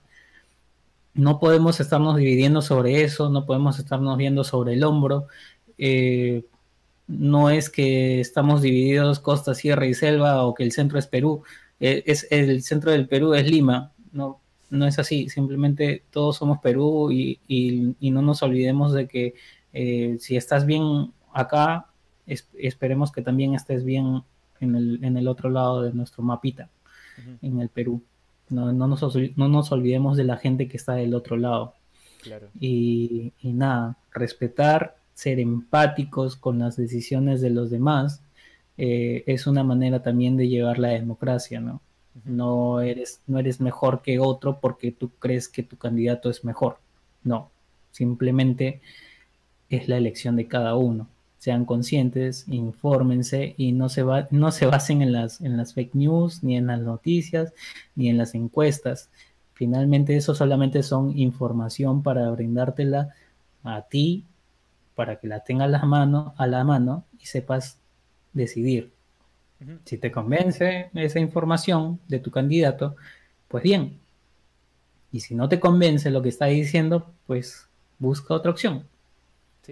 No 1.14 1.40
podemos 1.40 1.80
estarnos 1.80 2.16
dividiendo 2.18 2.62
sobre 2.62 3.04
eso, 3.04 3.30
no 3.30 3.46
podemos 3.46 3.80
estarnos 3.80 4.18
viendo 4.18 4.44
sobre 4.44 4.74
el 4.74 4.84
hombro. 4.84 5.28
Eh, 5.78 6.46
no 7.08 7.50
es 7.50 7.70
que 7.70 8.22
estamos 8.22 8.62
divididos 8.62 9.20
costa, 9.20 9.54
sierra 9.54 9.86
y 9.86 9.94
selva 9.94 10.44
o 10.46 10.54
que 10.54 10.64
el 10.64 10.72
centro 10.72 10.98
es 10.98 11.08
Perú, 11.08 11.44
eh, 11.80 12.04
es 12.06 12.28
el 12.32 12.64
centro 12.64 12.92
del 12.92 13.08
Perú 13.08 13.34
es 13.34 13.50
Lima, 13.50 13.92
no, 14.14 14.40
no 14.70 14.88
es 14.88 15.00
así, 15.00 15.30
simplemente 15.30 16.04
todos 16.12 16.38
somos 16.38 16.60
Perú 16.60 17.12
y, 17.12 17.40
no 18.00 18.22
nos 18.22 18.44
olvidemos 18.44 18.94
de 18.94 19.08
que 19.08 19.34
eh, 19.74 20.18
si 20.20 20.38
estás 20.38 20.66
bien 20.66 21.12
acá, 21.34 21.88
esperemos 22.28 23.12
que 23.12 23.22
también 23.22 23.56
estés 23.56 23.84
bien 23.84 24.24
en 24.60 24.76
el, 24.76 25.04
en 25.04 25.18
el 25.18 25.28
otro 25.28 25.50
lado 25.50 25.82
de 25.82 25.94
nuestro 25.94 26.24
mapita, 26.24 26.70
en 27.42 27.60
el 27.60 27.70
Perú. 27.70 28.02
No, 28.52 28.72
no, 28.74 28.88
nos, 28.88 29.16
no 29.36 29.48
nos 29.48 29.72
olvidemos 29.72 30.18
de 30.18 30.24
la 30.24 30.38
gente 30.38 30.68
que 30.68 30.78
está 30.78 30.94
del 30.94 31.14
otro 31.14 31.38
lado. 31.38 31.74
Y, 32.60 33.34
y 33.42 33.54
nada, 33.54 33.98
respetar 34.12 34.96
ser 35.14 35.40
empáticos 35.40 36.36
con 36.36 36.60
las 36.60 36.76
decisiones 36.78 37.42
de 37.42 37.50
los 37.50 37.70
demás, 37.70 38.22
eh, 38.78 39.24
es 39.28 39.48
una 39.48 39.64
manera 39.64 40.02
también 40.02 40.38
de 40.38 40.48
llevar 40.48 40.80
la 40.80 40.90
democracia, 40.90 41.60
¿no? 41.60 41.82
No 42.26 42.82
eres, 42.82 43.22
no 43.28 43.40
eres 43.40 43.62
mejor 43.62 44.02
que 44.02 44.20
otro 44.20 44.60
porque 44.60 44.92
tú 44.92 45.12
crees 45.20 45.48
que 45.48 45.64
tu 45.64 45.78
candidato 45.78 46.30
es 46.30 46.44
mejor. 46.44 46.80
No, 47.24 47.52
simplemente 47.92 48.82
es 49.70 49.88
la 49.88 49.98
elección 49.98 50.36
de 50.36 50.48
cada 50.48 50.76
uno. 50.76 51.08
Sean 51.42 51.66
conscientes, 51.66 52.46
infórmense 52.50 53.56
y 53.58 53.72
no 53.72 53.90
se, 53.90 54.04
va, 54.04 54.28
no 54.30 54.52
se 54.52 54.68
basen 54.68 55.02
en 55.02 55.12
las, 55.12 55.42
en 55.42 55.58
las 55.58 55.74
fake 55.74 55.96
news, 55.96 56.44
ni 56.44 56.56
en 56.56 56.68
las 56.68 56.82
noticias, 56.82 57.52
ni 57.96 58.10
en 58.10 58.20
las 58.20 58.36
encuestas. 58.36 59.10
Finalmente 59.56 60.16
eso 60.16 60.36
solamente 60.36 60.84
son 60.84 61.18
información 61.18 62.04
para 62.04 62.30
brindártela 62.30 63.16
a 63.64 63.82
ti 63.82 64.24
para 64.94 65.16
que 65.16 65.28
la 65.28 65.40
tengas 65.40 65.66
a 65.66 65.72
la 65.72 65.84
mano, 65.84 66.36
a 66.38 66.46
la 66.46 66.64
mano 66.64 67.06
y 67.20 67.26
sepas 67.26 67.80
decidir. 68.34 68.92
Si 69.86 69.98
te 69.98 70.12
convence 70.12 70.92
esa 70.94 71.20
información 71.20 72.00
de 72.08 72.20
tu 72.20 72.30
candidato, 72.30 72.96
pues 73.48 73.64
bien. 73.64 73.98
Y 75.12 75.22
si 75.22 75.34
no 75.34 75.50
te 75.50 75.60
convence 75.60 76.12
lo 76.12 76.22
que 76.22 76.30
está 76.30 76.46
diciendo, 76.46 77.12
pues 77.26 77.68
busca 77.98 78.36
otra 78.36 78.52
opción. 78.52 78.86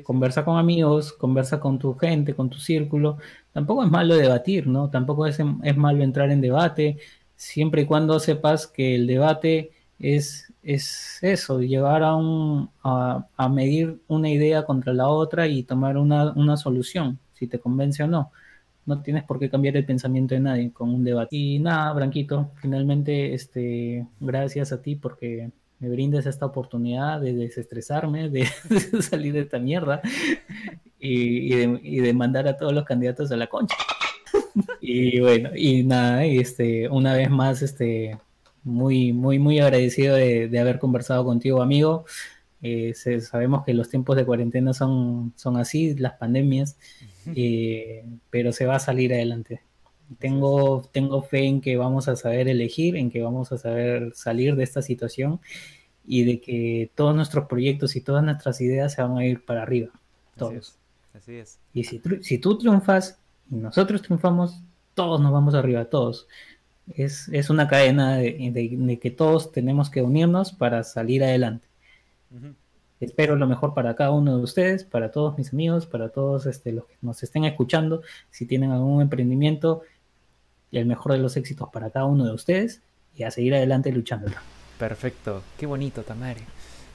Conversa 0.04 0.46
con 0.46 0.58
amigos, 0.58 1.14
conversa 1.14 1.60
con 1.60 1.80
tu 1.80 1.96
gente, 1.96 2.36
con 2.36 2.50
tu 2.50 2.58
círculo. 2.60 3.18
Tampoco 3.52 3.84
es 3.84 3.90
malo 3.90 4.16
debatir, 4.16 4.68
¿no? 4.68 4.90
Tampoco 4.90 5.26
es, 5.26 5.40
es 5.64 5.78
malo 5.78 6.04
entrar 6.04 6.32
en 6.32 6.42
debate, 6.42 6.98
siempre 7.36 7.84
y 7.84 7.86
cuando 7.86 8.20
sepas 8.20 8.68
que 8.68 8.96
el 8.96 9.08
debate 9.08 9.72
es 10.00 10.50
es 10.64 11.20
eso, 11.22 11.62
llevar 11.62 12.04
a, 12.04 12.16
un, 12.16 12.70
a, 12.84 13.50
medir 13.50 14.02
una 14.08 14.30
idea 14.30 14.64
contra 14.66 14.94
la 14.94 15.08
otra 15.10 15.48
y 15.48 15.64
tomar 15.64 15.98
una, 15.98 16.58
solución, 16.58 17.20
si 17.34 17.48
te 17.48 17.60
convence 17.60 18.04
o 18.04 18.08
no. 18.08 18.32
No 18.86 19.02
tienes 19.02 19.24
por 19.24 19.40
qué 19.40 19.50
cambiar 19.50 19.78
el 19.78 19.86
pensamiento 19.86 20.36
de 20.36 20.42
nadie 20.42 20.72
con 20.74 20.90
un 20.94 21.04
debate. 21.04 21.36
Y 21.36 21.60
nada, 21.60 21.94
Branquito, 21.94 22.52
finalmente, 22.56 23.34
este, 23.34 24.08
gracias 24.20 24.72
a 24.72 24.82
ti 24.82 24.96
porque 24.96 25.52
me 25.80 25.90
brindes 25.90 26.26
esta 26.26 26.46
oportunidad 26.46 27.22
de 27.22 27.34
desestresarme, 27.34 28.30
de, 28.30 28.48
salir 29.02 29.34
de 29.34 29.42
esta 29.42 29.60
mierda 29.60 30.02
y, 31.00 31.50
de, 31.50 32.14
mandar 32.14 32.48
a 32.48 32.58
todos 32.58 32.74
los 32.74 32.86
candidatos 32.86 33.32
a 33.32 33.38
la 33.38 33.48
concha. 33.48 33.76
Y 34.82 35.20
bueno, 35.20 35.52
y 35.56 35.84
nada, 35.84 36.26
este, 36.26 36.90
una 36.90 37.14
vez 37.14 37.30
más, 37.30 37.62
este, 37.62 38.18
muy, 38.64 39.14
muy, 39.14 39.40
muy 39.40 39.60
agradecido 39.60 40.16
de, 40.16 40.60
haber 40.60 40.80
conversado 40.80 41.24
contigo, 41.24 41.62
amigo. 41.62 42.06
Eh, 42.62 42.94
sabemos 42.94 43.64
que 43.64 43.74
los 43.74 43.90
tiempos 43.90 44.18
de 44.18 44.26
cuarentena 44.26 44.74
son, 44.74 45.34
son 45.38 45.56
así, 45.56 45.96
las 45.96 46.14
pandemias, 46.14 46.78
eh, 47.36 48.04
pero 48.30 48.52
se 48.52 48.66
va 48.66 48.76
a 48.76 48.80
salir 48.80 49.14
adelante. 49.14 49.62
Tengo, 50.18 50.82
tengo 50.92 51.22
fe 51.22 51.46
en 51.46 51.62
que 51.62 51.78
vamos 51.78 52.08
a 52.08 52.16
saber 52.16 52.48
elegir, 52.48 52.96
en 52.96 53.12
que 53.12 53.22
vamos 53.22 53.52
a 53.52 53.58
saber 53.58 54.12
salir 54.16 54.56
de 54.56 54.64
esta 54.64 54.82
situación 54.82 55.40
y 56.08 56.24
de 56.24 56.42
que 56.42 56.90
todos 56.96 57.16
nuestros 57.16 57.46
proyectos 57.46 57.96
y 57.96 58.02
todas 58.02 58.24
nuestras 58.24 58.60
ideas 58.62 58.94
se 58.94 59.02
van 59.04 59.18
a 59.18 59.26
ir 59.26 59.46
para 59.46 59.62
arriba. 59.62 59.92
Todos. 60.36 60.76
Así 61.14 61.36
es. 61.36 61.60
Y 61.74 61.84
si, 61.84 62.02
si 62.22 62.38
tú 62.40 62.58
triunfas 62.58 63.20
y 63.52 63.56
nosotros 63.56 64.02
triunfamos, 64.02 64.62
todos 64.96 65.22
nos 65.22 65.32
vamos 65.32 65.54
arriba, 65.54 65.86
todos. 65.86 66.28
Es, 66.96 67.50
una 67.50 67.68
cadena 67.68 68.18
de, 68.18 69.00
que 69.02 69.12
todos 69.12 69.52
tenemos 69.52 69.90
que 69.90 70.02
unirnos 70.02 70.52
para 70.52 70.84
salir 70.84 71.24
adelante. 71.24 71.68
Espero 73.00 73.36
lo 73.36 73.48
mejor 73.48 73.74
para 73.74 73.96
cada 73.96 74.12
uno 74.12 74.38
de 74.38 74.44
ustedes, 74.44 74.84
para 74.84 75.12
todos 75.12 75.38
mis 75.38 75.54
amigos, 75.54 75.86
para 75.86 76.10
todos 76.10 76.48
este, 76.48 76.74
los 76.74 76.86
que 76.86 76.96
nos 77.02 77.24
estén 77.24 77.46
escuchando. 77.46 78.02
Si 78.30 78.46
tienen 78.46 78.72
algún 78.72 79.02
emprendimiento, 79.02 79.84
y 80.72 80.78
el 80.78 80.86
mejor 80.86 81.14
de 81.14 81.20
los 81.20 81.38
éxitos 81.38 81.70
para 81.72 81.90
cada 81.90 82.06
uno 82.06 82.26
de 82.26 82.34
ustedes 82.34 82.82
y 83.16 83.24
a 83.24 83.32
seguir 83.32 83.56
adelante 83.56 83.92
luchando. 83.92 84.32
Perfecto, 84.78 85.44
qué 85.58 85.66
bonito, 85.66 86.04
Tamare. 86.04 86.42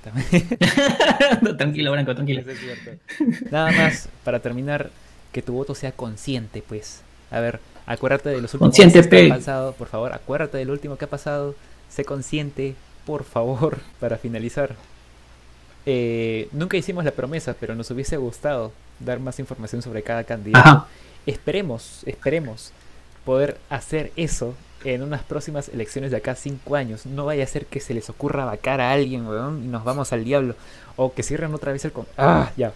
tranquilo, 1.57 1.93
Branco, 1.93 2.15
tranquilo. 2.15 2.43
Nada 3.51 3.73
más, 3.73 4.09
para 4.23 4.41
terminar, 4.41 4.91
que 5.33 5.43
tu 5.43 5.55
voto 5.55 5.75
sea 5.75 5.93
consciente, 5.93 6.63
pues. 6.67 7.03
A 7.31 7.41
ver, 7.41 7.61
acuérdate 7.87 8.29
de 8.29 8.41
los 8.41 8.55
últimos 8.55 8.77
que 8.77 9.27
ha 9.27 9.35
pasado, 9.35 9.73
por 9.73 9.89
favor, 9.89 10.13
acuérdate 10.13 10.59
del 10.59 10.71
último 10.71 10.97
que 10.97 11.07
ha 11.07 11.11
pasado, 11.11 11.55
sé 11.89 12.05
consciente, 12.05 12.75
por 13.07 13.25
favor, 13.25 13.79
para 14.01 14.19
finalizar. 14.19 14.77
Eh, 15.87 16.49
nunca 16.53 16.77
hicimos 16.77 17.05
la 17.05 17.11
promesa, 17.11 17.55
pero 17.59 17.75
nos 17.75 17.91
hubiese 17.91 18.17
gustado 18.17 18.73
dar 19.01 19.21
más 19.21 19.39
información 19.39 19.83
sobre 19.83 20.03
cada 20.03 20.25
candidato. 20.25 20.87
Esperemos, 21.27 22.03
esperemos 22.07 22.73
poder 23.25 23.59
hacer 23.71 24.13
eso 24.17 24.55
en 24.85 25.03
unas 25.03 25.23
próximas 25.23 25.69
elecciones 25.69 26.11
de 26.11 26.19
acá 26.19 26.35
cinco 26.35 26.77
años. 26.77 27.07
No 27.07 27.25
vaya 27.25 27.45
a 27.45 27.47
ser 27.47 27.67
que 27.67 27.81
se 27.81 27.95
les 27.95 28.11
ocurra 28.11 28.45
vacar 28.45 28.81
a 28.81 28.93
alguien, 28.93 29.27
weón, 29.27 29.65
y 29.65 29.69
nos 29.69 29.85
vamos 29.85 30.13
al 30.13 30.25
diablo. 30.25 30.55
O 30.97 31.13
que 31.13 31.23
cierren 31.23 31.55
otra 31.55 31.73
vez 31.73 31.85
el... 31.85 31.93
Con 31.93 32.07
ah, 32.19 32.51
ya. 32.57 32.73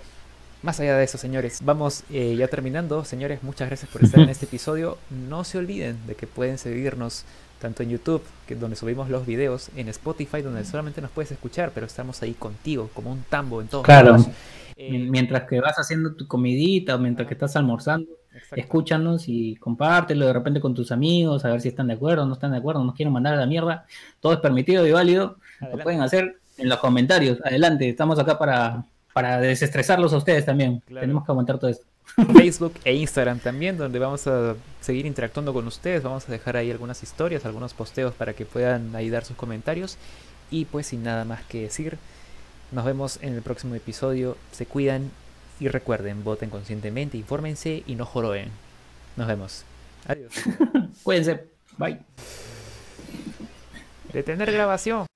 Más 0.62 0.80
allá 0.80 0.96
de 0.96 1.05
eso, 1.05 1.18
señores, 1.18 1.61
vamos 1.62 2.03
eh, 2.11 2.34
ya 2.36 2.49
terminando. 2.49 3.05
Señores, 3.05 3.42
muchas 3.42 3.68
gracias 3.68 3.90
por 3.90 4.03
estar 4.03 4.20
en 4.20 4.28
este 4.28 4.46
episodio. 4.46 4.99
No 5.11 5.44
se 5.44 5.59
olviden 5.59 5.99
de 6.07 6.14
que 6.14 6.26
pueden 6.26 6.59
seguirnos 6.59 7.24
tanto 7.61 7.82
en 7.82 7.90
YouTube, 7.90 8.22
que 8.46 8.55
donde 8.55 8.76
subimos 8.76 9.09
los 9.09 9.26
videos, 9.26 9.70
en 9.76 9.88
Spotify, 9.88 10.42
donde 10.42 10.64
solamente 10.64 11.01
nos 11.01 11.11
puedes 11.11 11.30
escuchar, 11.32 11.72
pero 11.74 11.86
estamos 11.86 12.22
ahí 12.22 12.34
contigo, 12.34 12.88
como 12.94 13.11
un 13.11 13.24
tambo 13.28 13.61
en 13.61 13.68
todo. 13.68 13.82
Claro. 13.82 14.16
Eh, 14.81 14.97
mientras 14.97 15.43
que 15.43 15.61
vas 15.61 15.76
haciendo 15.76 16.14
tu 16.14 16.29
comidita 16.29 16.95
o 16.95 16.99
mientras 17.01 17.26
que 17.26 17.35
estás 17.35 17.57
almorzando, 17.57 18.09
escúchanos 18.53 19.24
y 19.26 19.57
compártelo 19.57 20.26
de 20.26 20.33
repente 20.33 20.61
con 20.61 20.72
tus 20.72 20.93
amigos, 20.93 21.45
a 21.45 21.51
ver 21.51 21.61
si 21.61 21.68
están 21.68 21.89
de 21.89 21.95
acuerdo, 21.95 22.24
no 22.26 22.35
están 22.35 22.53
de 22.53 22.59
acuerdo, 22.59 22.85
nos 22.85 22.95
quieren 22.95 23.12
mandar 23.12 23.35
a 23.35 23.39
la 23.39 23.47
mierda. 23.47 23.87
Todo 24.20 24.35
es 24.35 24.39
permitido 24.39 24.87
y 24.87 24.93
válido. 24.93 25.37
Lo 25.61 25.83
pueden 25.83 26.01
hacer 26.01 26.39
en 26.59 26.68
los 26.68 26.79
comentarios. 26.79 27.39
Adelante, 27.45 27.89
estamos 27.89 28.20
acá 28.20 28.39
para, 28.39 28.85
para 29.12 29.41
desestresarlos 29.41 30.12
a 30.12 30.18
ustedes 30.18 30.47
también. 30.47 30.81
Tenemos 30.87 31.24
que 31.24 31.33
aguantar 31.33 31.59
todo 31.59 31.70
esto. 31.70 31.85
Facebook 32.33 32.74
e 32.85 32.95
Instagram 32.95 33.41
también, 33.41 33.76
donde 33.76 33.99
vamos 33.99 34.29
a 34.29 34.55
seguir 34.81 35.07
interactuando 35.07 35.53
con 35.53 35.66
ustedes. 35.66 36.05
Vamos 36.05 36.29
a 36.29 36.33
dejar 36.33 36.57
ahí 36.57 36.70
algunas 36.70 37.03
historias, 37.03 37.45
algunos 37.45 37.74
posteos 37.74 38.14
para 38.14 38.33
que 38.33 38.45
puedan 38.45 38.95
ahí 38.95 39.11
dar 39.11 39.24
sus 39.24 39.37
comentarios. 39.37 39.99
Y 40.53 40.66
pues 40.66 40.87
sin 40.87 41.03
nada 41.03 41.24
más 41.24 41.43
que 41.47 41.62
decir, 41.62 41.99
nos 42.73 42.85
vemos 42.85 43.19
en 43.23 43.35
el 43.35 43.43
próximo 43.43 43.75
episodio. 43.75 44.37
Se 44.53 44.66
cuidan 44.66 45.11
y 45.61 45.69
recuerden, 45.69 46.25
voten 46.25 46.51
conscientemente, 46.51 47.16
infórmense 47.16 47.83
y 47.87 47.95
no 47.95 48.05
joroben. 48.05 48.51
Nos 49.16 49.27
vemos. 49.27 49.64
Adiós. 50.07 50.33
Cuídense. 51.03 51.45
Bye. 51.77 51.99
Detener 54.12 54.53
grabación. 54.53 55.07